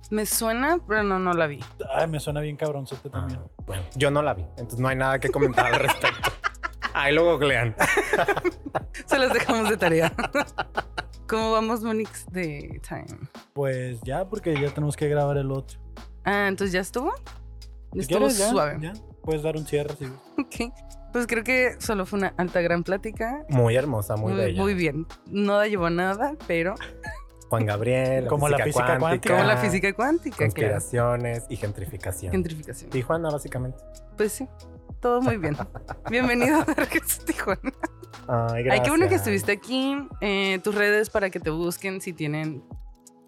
Me 0.09 0.25
suena, 0.25 0.77
pero 0.87 1.03
no, 1.03 1.19
no 1.19 1.33
la 1.33 1.47
vi. 1.47 1.59
Ay, 1.93 2.07
me 2.07 2.19
suena 2.19 2.41
bien 2.41 2.57
cabronzote 2.57 3.09
también. 3.09 3.39
Ah, 3.43 3.63
bueno, 3.65 3.83
yo 3.95 4.11
no 4.11 4.21
la 4.21 4.33
vi, 4.33 4.43
entonces 4.57 4.79
no 4.79 4.87
hay 4.89 4.95
nada 4.97 5.19
que 5.19 5.29
comentar 5.29 5.67
al 5.73 5.79
respecto. 5.79 6.31
Ahí 6.93 7.13
luego 7.13 7.33
googlean. 7.37 7.73
Se 9.05 9.17
las 9.17 9.33
dejamos 9.33 9.69
de 9.69 9.77
tarea. 9.77 10.11
¿Cómo 11.29 11.51
vamos, 11.53 11.81
Monix, 11.81 12.25
de 12.31 12.81
time? 12.87 13.05
Pues 13.53 14.01
ya, 14.01 14.25
porque 14.27 14.53
ya 14.59 14.69
tenemos 14.73 14.97
que 14.97 15.07
grabar 15.07 15.37
el 15.37 15.49
otro. 15.51 15.79
Ah, 16.25 16.47
entonces 16.49 16.73
ya 16.73 16.81
estuvo. 16.81 17.13
Si 17.93 17.99
Estuvo 17.99 18.19
quieres, 18.19 18.37
ya, 18.37 18.49
suave. 18.49 18.77
ya. 18.81 18.93
Puedes 19.23 19.41
dar 19.43 19.55
un 19.55 19.65
cierre. 19.65 19.95
sí. 19.97 20.07
Ok. 20.37 20.73
Pues 21.13 21.27
creo 21.27 21.43
que 21.43 21.75
solo 21.79 22.05
fue 22.05 22.19
una 22.19 22.33
alta 22.37 22.61
gran 22.61 22.83
plática. 22.83 23.45
Muy 23.49 23.75
hermosa, 23.75 24.15
muy, 24.15 24.31
Muy, 24.33 24.41
bella. 24.41 24.61
muy 24.61 24.73
bien. 24.73 25.05
No 25.27 25.65
llevó 25.65 25.89
nada, 25.89 26.35
pero 26.47 26.75
Juan 27.51 27.65
Gabriel, 27.65 28.27
Como 28.27 28.47
la 28.47 28.59
física 28.63 28.97
cuántica. 28.97 29.33
como 29.35 29.45
la 29.45 29.57
física 29.57 29.91
cuántica, 29.93 30.37
claro. 30.37 30.51
Conspiraciones 30.53 31.43
y 31.49 31.57
gentrificación. 31.57 32.31
Gentrificación. 32.31 32.89
Tijuana, 32.91 33.29
básicamente. 33.29 33.77
Pues 34.15 34.31
sí, 34.31 34.47
todo 35.01 35.21
muy 35.21 35.35
bien. 35.35 35.57
Bienvenido 36.09 36.59
a 36.59 36.61
a 36.61 36.85
Tijuana. 37.25 37.59
Ay, 38.29 38.69
Ay, 38.71 38.81
qué 38.81 38.89
bueno 38.89 39.03
que 39.09 39.15
gracias. 39.15 39.21
estuviste 39.21 39.51
aquí. 39.51 39.97
Eh, 40.21 40.59
tus 40.63 40.73
redes 40.75 41.09
para 41.09 41.29
que 41.29 41.41
te 41.41 41.49
busquen 41.49 41.99
si 41.99 42.13
tienen, 42.13 42.63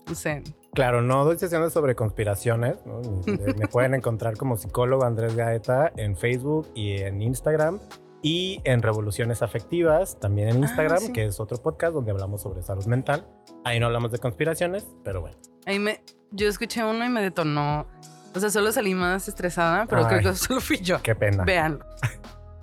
no 0.08 0.16
sé. 0.16 0.42
Claro, 0.74 1.02
no 1.02 1.26
doy 1.26 1.38
sesiones 1.38 1.74
sobre 1.74 1.94
conspiraciones. 1.94 2.78
¿no? 2.86 3.02
Me 3.26 3.54
me 3.56 3.68
pueden 3.68 3.94
encontrar 3.94 4.38
como 4.38 4.56
psicólogo 4.56 5.04
Andrés 5.04 5.36
Gaeta 5.36 5.92
en 5.98 6.16
Facebook 6.16 6.72
y 6.76 6.94
en 7.02 7.22
Instagram. 7.22 7.82
Y 8.24 8.62
en 8.64 8.82
Revoluciones 8.82 9.42
Afectivas, 9.44 10.18
también 10.20 10.48
en 10.48 10.56
Ah, 10.56 10.60
Instagram, 10.68 11.00
sí. 11.00 11.14
que 11.14 11.26
es 11.26 11.40
otro 11.40 11.58
podcast 11.62 11.94
donde 11.94 12.10
hablamos 12.12 12.42
sobre 12.42 12.64
salud 12.64 12.86
mental. 12.86 13.28
Ahí 13.66 13.80
no 13.80 13.86
hablamos 13.88 14.12
de 14.12 14.18
conspiraciones, 14.20 14.88
pero 15.04 15.22
bueno. 15.22 15.38
Ahí 15.66 15.78
me, 15.78 16.02
yo 16.32 16.48
escuché 16.48 16.84
uno 16.86 17.06
y 17.06 17.10
me 17.10 17.22
detonó. 17.22 17.86
O 18.34 18.40
sea, 18.40 18.50
solo 18.50 18.72
salí 18.72 18.96
más 18.96 19.28
estresada, 19.28 19.86
pero 19.86 20.08
creo 20.08 20.20
Ay. 20.20 20.26
que 20.26 20.34
solo 20.36 20.60
fui 20.62 20.78
yo. 20.80 21.02
Qué 21.04 21.14
pena. 21.16 21.44
Véanlo. 21.44 21.86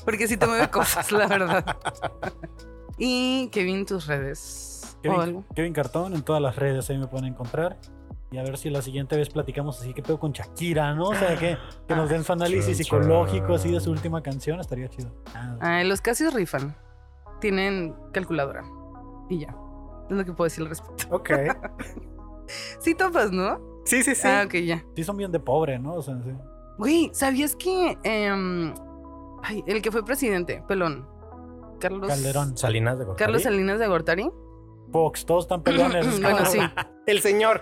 Porque 0.05 0.27
sí 0.27 0.37
te 0.39 0.47
mueve 0.47 0.69
cosas, 0.71 1.13
la 1.13 1.27
verdad. 1.27 1.65
Y 3.03 3.49
Kevin, 3.51 3.87
tus 3.87 4.07
redes. 4.07 4.95
O 4.99 5.03
Kevin, 5.03 5.21
algo. 5.21 5.45
Kevin 5.55 5.73
Cartón 5.73 6.15
en 6.15 6.23
todas 6.23 6.43
las 6.43 6.57
redes 6.57 6.91
ahí 6.91 6.99
me 6.99 7.07
pueden 7.07 7.27
encontrar. 7.27 7.79
Y 8.33 8.39
a 8.39 8.43
ver 8.45 8.57
si 8.59 8.71
la 8.71 8.81
siguiente 8.81 9.17
vez 9.17 9.29
platicamos 9.29 9.81
así 9.81 9.93
que 9.93 10.03
pedo 10.03 10.21
con 10.21 10.31
Shakira, 10.33 10.95
¿no? 10.95 11.09
O 11.09 11.15
sea, 11.15 11.37
que, 11.37 11.59
que 11.89 11.97
nos 11.97 12.09
den 12.09 12.23
su 12.23 12.33
análisis 12.33 12.77
Chun, 12.87 13.01
psicológico 13.03 13.55
así 13.55 13.73
de 13.73 13.81
su 13.81 13.91
última 13.91 14.23
canción, 14.23 14.61
estaría 14.61 14.89
chido. 14.89 15.11
Ah, 15.35 15.57
Ah, 15.61 15.85
los 15.85 16.01
Casios 16.01 16.33
rifan. 16.33 16.77
Tienen 17.41 17.95
calculadora. 18.13 18.63
Y 19.29 19.41
ya. 19.41 19.55
Es 20.09 20.17
lo 20.17 20.25
que 20.25 20.33
puedo 20.33 20.47
decir 20.47 20.63
al 20.63 20.69
respecto. 20.71 21.05
Ok. 21.11 21.31
Sí 22.81 22.97
topas, 22.97 23.31
¿no? 23.31 23.61
Sí, 23.85 24.03
sí, 24.03 24.13
sí. 24.17 24.27
Ah, 24.27 24.43
ok, 24.45 24.55
ya. 24.57 24.85
sí 24.97 25.05
son 25.05 25.17
bien 25.17 25.31
de 25.31 25.39
pobre, 25.39 25.79
¿no? 25.79 25.95
O 25.95 26.03
sea, 26.03 26.21
sí. 26.21 26.33
Güey, 26.79 27.11
¿sabías 27.13 27.55
que 27.55 27.97
em, 28.03 28.75
ay, 29.45 29.63
el 29.69 29.81
que 29.83 29.93
fue 29.93 30.05
presidente, 30.05 30.61
pelón? 30.67 31.07
Carlos 31.79 32.09
Calderón. 32.09 32.57
Salinas 32.57 32.99
de 32.99 33.05
Gortari. 33.05 33.25
Carlos 33.25 33.43
Salinas 33.43 33.79
de 33.79 33.87
Gortari. 33.87 34.31
Fox, 34.91 35.25
todos 35.25 35.45
están 35.45 35.63
pelones. 35.63 36.05
es 36.07 36.21
bueno, 36.23 36.45
sí. 36.45 36.59
El 37.07 37.21
señor. 37.21 37.61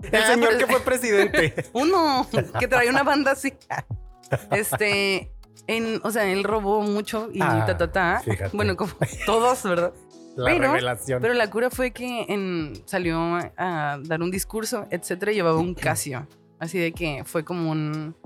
El 0.12 0.22
señor 0.24 0.56
que 0.58 0.66
fue 0.66 0.80
presidente. 0.80 1.54
Uno 1.72 2.26
que 2.58 2.68
trae 2.68 2.88
una 2.88 3.02
banda 3.02 3.32
así. 3.32 3.52
Este, 4.50 5.32
en, 5.66 6.00
o 6.04 6.10
sea, 6.10 6.30
él 6.30 6.44
robó 6.44 6.82
mucho 6.82 7.28
y 7.32 7.40
Ah, 7.42 7.64
ta, 7.66 7.76
ta, 7.76 7.90
ta. 7.90 8.20
fíjate. 8.24 8.56
Bueno, 8.56 8.76
como 8.76 8.92
todos, 9.26 9.62
¿verdad? 9.64 9.92
La 10.36 10.44
Pero- 10.50 10.60
revelación. 10.72 11.20
Pero 11.20 11.34
la 11.34 11.50
cura 11.50 11.70
fue 11.70 11.90
que 11.90 12.26
en, 12.28 12.80
salió 12.86 13.18
a 13.56 13.98
dar 14.04 14.22
un 14.22 14.30
discurso, 14.30 14.86
etcétera, 14.90 15.32
y 15.32 15.36
llevaba 15.36 15.58
un 15.58 15.74
Casio. 15.74 16.26
Así 16.60 16.78
de 16.78 16.92
que 16.92 17.24
fue 17.24 17.44
como 17.44 17.70
un. 17.70 18.16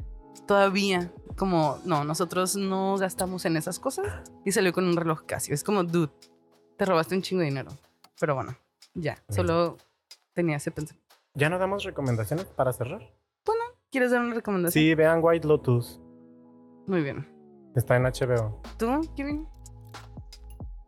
Todavía, 0.47 1.11
como, 1.37 1.79
no, 1.85 2.05
nosotros 2.05 2.57
no 2.57 2.97
gastamos 2.99 3.45
en 3.47 3.57
esas 3.57 3.79
cosas. 3.79 4.07
Y 4.45 4.53
salió 4.53 4.73
con 4.73 4.85
un 4.85 4.97
reloj 4.97 5.23
Casio. 5.25 5.55
Es 5.55 5.65
como, 5.65 5.85
dude, 5.85 6.11
te 6.77 6.85
robaste 6.85 7.15
un 7.15 7.23
chingo 7.23 7.41
de 7.41 7.47
dinero. 7.47 7.71
Pero 8.21 8.35
bueno, 8.35 8.57
ya, 8.95 9.17
solo 9.31 9.79
tenía 10.35 10.57
ese 10.57 10.71
pensamiento. 10.71 11.02
¿Ya 11.35 11.49
no 11.49 11.59
damos 11.59 11.85
recomendaciones 11.85 12.45
para 12.47 12.73
cerrar? 12.73 13.11
¿Quieres 13.93 14.11
dar 14.11 14.23
una 14.23 14.35
recomendación? 14.35 14.83
Sí, 14.83 14.95
vean 14.95 15.21
White 15.23 15.47
Lotus. 15.47 16.01
Muy 16.87 17.03
bien. 17.03 17.29
Está 17.77 17.97
en 17.97 18.05
HBO. 18.05 18.59
¿Tú, 18.79 19.01
Kevin? 19.15 19.47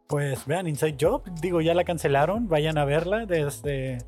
Pues 0.09 0.47
vean, 0.47 0.66
Inside 0.66 0.97
Job, 0.99 1.22
digo, 1.42 1.61
ya 1.61 1.74
la 1.74 1.84
cancelaron, 1.84 2.49
vayan 2.49 2.78
a 2.78 2.86
verla 2.86 3.26
desde... 3.26 3.99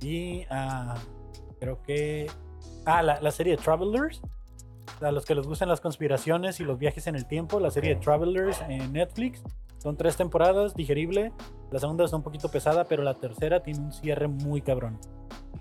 Y 0.00 0.44
ah, 0.50 0.96
creo 1.60 1.80
que... 1.82 2.28
Ah, 2.84 3.00
la, 3.02 3.20
la 3.20 3.30
serie 3.30 3.56
Travelers, 3.56 4.20
a 5.00 5.12
los 5.12 5.24
que 5.24 5.36
les 5.36 5.46
gustan 5.46 5.68
las 5.68 5.80
conspiraciones 5.80 6.58
y 6.58 6.64
los 6.64 6.80
viajes 6.80 7.06
en 7.06 7.14
el 7.14 7.26
tiempo, 7.28 7.60
la 7.60 7.70
serie 7.70 7.94
Ok. 7.94 8.02
Travelers 8.02 8.60
en 8.62 8.92
Netflix. 8.92 9.44
Son 9.82 9.96
tres 9.96 10.16
temporadas, 10.16 10.74
digerible. 10.74 11.32
La 11.72 11.80
segunda 11.80 12.04
está 12.04 12.16
un 12.16 12.22
poquito 12.22 12.48
pesada, 12.48 12.84
pero 12.84 13.02
la 13.02 13.14
tercera 13.14 13.62
tiene 13.64 13.80
un 13.80 13.92
cierre 13.92 14.28
muy 14.28 14.60
cabrón. 14.62 15.00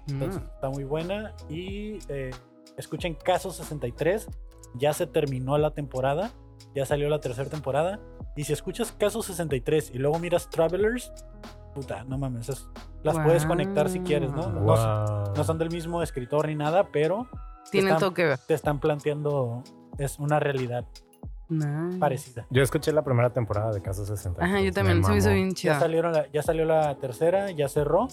Entonces, 0.07 0.41
Mm. 0.41 0.45
está 0.53 0.69
muy 0.69 0.83
buena. 0.83 1.33
Y 1.49 1.97
eh, 2.07 2.29
escuchen 2.77 3.15
Caso 3.15 3.51
63. 3.51 4.27
Ya 4.75 4.93
se 4.93 5.07
terminó 5.07 5.57
la 5.57 5.71
temporada. 5.71 6.29
Ya 6.75 6.85
salió 6.85 7.09
la 7.09 7.19
tercera 7.19 7.49
temporada. 7.49 7.99
Y 8.35 8.43
si 8.43 8.53
escuchas 8.53 8.91
Caso 8.91 9.23
63 9.23 9.91
y 9.93 9.97
luego 9.97 10.19
miras 10.19 10.49
Travelers, 10.49 11.11
puta, 11.73 12.03
no 12.03 12.17
mames. 12.19 12.47
es- 12.49 12.67
las 13.03 13.17
puedes 13.17 13.45
conectar 13.47 13.89
si 13.89 14.01
quieres, 14.01 14.31
¿no? 14.31 14.49
No, 14.51 14.59
no 14.61 14.77
son- 14.77 15.05
Wow. 15.25 15.33
no 15.35 15.43
son 15.43 15.57
del 15.57 15.71
mismo 15.71 16.03
escritor 16.03 16.47
ni 16.47 16.53
nada, 16.55 16.89
pero 16.93 17.27
Tienen 17.71 17.87
están- 17.89 17.99
todo 17.99 18.13
que 18.13 18.25
ver. 18.25 18.37
te 18.37 18.53
están 18.53 18.79
planteando 18.79 19.63
es 19.97 20.19
una 20.19 20.39
realidad 20.39 20.85
Nice. 21.51 21.97
parecida. 21.99 22.47
Yo 22.49 22.63
escuché 22.63 22.91
la 22.93 23.03
primera 23.03 23.29
temporada 23.31 23.71
de 23.71 23.81
Caso 23.81 24.05
60. 24.05 24.43
Ajá, 24.43 24.61
yo 24.61 24.71
también. 24.71 25.03
Se 25.03 25.11
me 25.11 25.17
hizo 25.17 25.29
bien 25.31 25.49
Ya, 25.49 25.55
chida. 25.55 25.79
salieron 25.79 26.13
la- 26.13 26.31
ya 26.31 26.41
salió 26.41 26.65
la 26.65 26.95
tercera, 26.97 27.51
ya 27.51 27.67
cerró. 27.67 28.07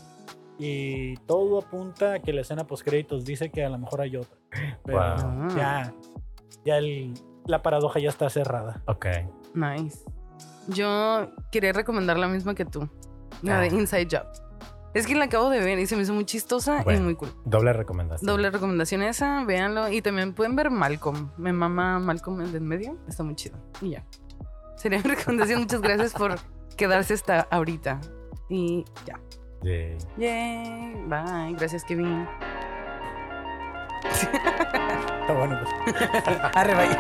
Y 0.59 1.15
todo 1.27 1.59
apunta 1.61 2.15
a 2.15 2.19
que 2.19 2.33
la 2.33 2.41
escena 2.41 2.65
post 2.67 2.85
créditos 2.85 3.25
dice 3.25 3.49
que 3.51 3.65
a 3.65 3.69
lo 3.69 3.79
mejor 3.79 4.01
hay 4.01 4.17
otra. 4.17 4.37
Pero 4.85 4.99
Wow. 4.99 5.57
Ya, 5.57 5.95
ya 6.65 6.79
el- 6.79 7.15
la 7.47 7.63
paradoja 7.63 8.01
ya 8.01 8.09
está 8.09 8.29
cerrada. 8.29 8.83
Ok. 8.87 9.07
Nice. 9.55 10.01
Yo 10.67 11.31
quería 11.53 11.73
recomendar 11.73 12.19
la 12.19 12.27
misma 12.29 12.55
que 12.55 12.65
tú. 12.65 12.89
La 13.43 13.61
de 13.61 13.69
Ah. 13.69 13.73
Inside 13.75 14.09
Job. 14.11 14.27
Es 14.95 15.07
que 15.07 15.15
la 15.15 15.27
acabo 15.27 15.51
de 15.51 15.61
ver 15.61 15.79
y 15.79 15.87
se 15.87 15.97
me 15.97 16.03
hizo 16.03 16.15
muy 16.15 16.25
chistosa 16.25 16.81
y 16.81 16.85
Bueno. 16.85 17.03
muy 17.03 17.15
cool. 17.15 17.31
Doble 17.45 17.73
recomendación. 17.73 18.27
Doble 18.27 18.51
recomendación 18.51 19.03
esa, 19.03 19.45
véanlo. 19.45 19.89
Y 19.91 20.01
también 20.03 20.33
pueden 20.33 20.57
ver 20.57 20.71
Malcolm. 20.71 21.31
Me 21.37 21.53
mama 21.53 21.99
Malcolm 21.99 22.41
el 22.41 22.61
medio. 22.63 22.99
Está 23.07 23.23
muy 23.23 23.35
chido. 23.37 23.59
Y 23.81 23.91
ya. 23.91 24.05
Sería 24.77 24.99
mi 24.99 25.05
recomendación. 25.15 25.61
Muchas 25.61 25.81
gracias 25.83 26.13
por 26.15 26.37
quedarse 26.77 27.15
hasta 27.15 27.41
ahorita. 27.51 28.01
Y 28.49 28.85
ya. 29.05 29.21
Yay. 29.63 29.99
Yay. 30.17 30.95
Bye. 31.07 31.55
Gracias, 31.59 31.85
Kevin. 31.85 32.27
Está 34.09 35.35
bueno, 35.35 35.59
pues. 35.85 35.97
Arre. 36.55 36.99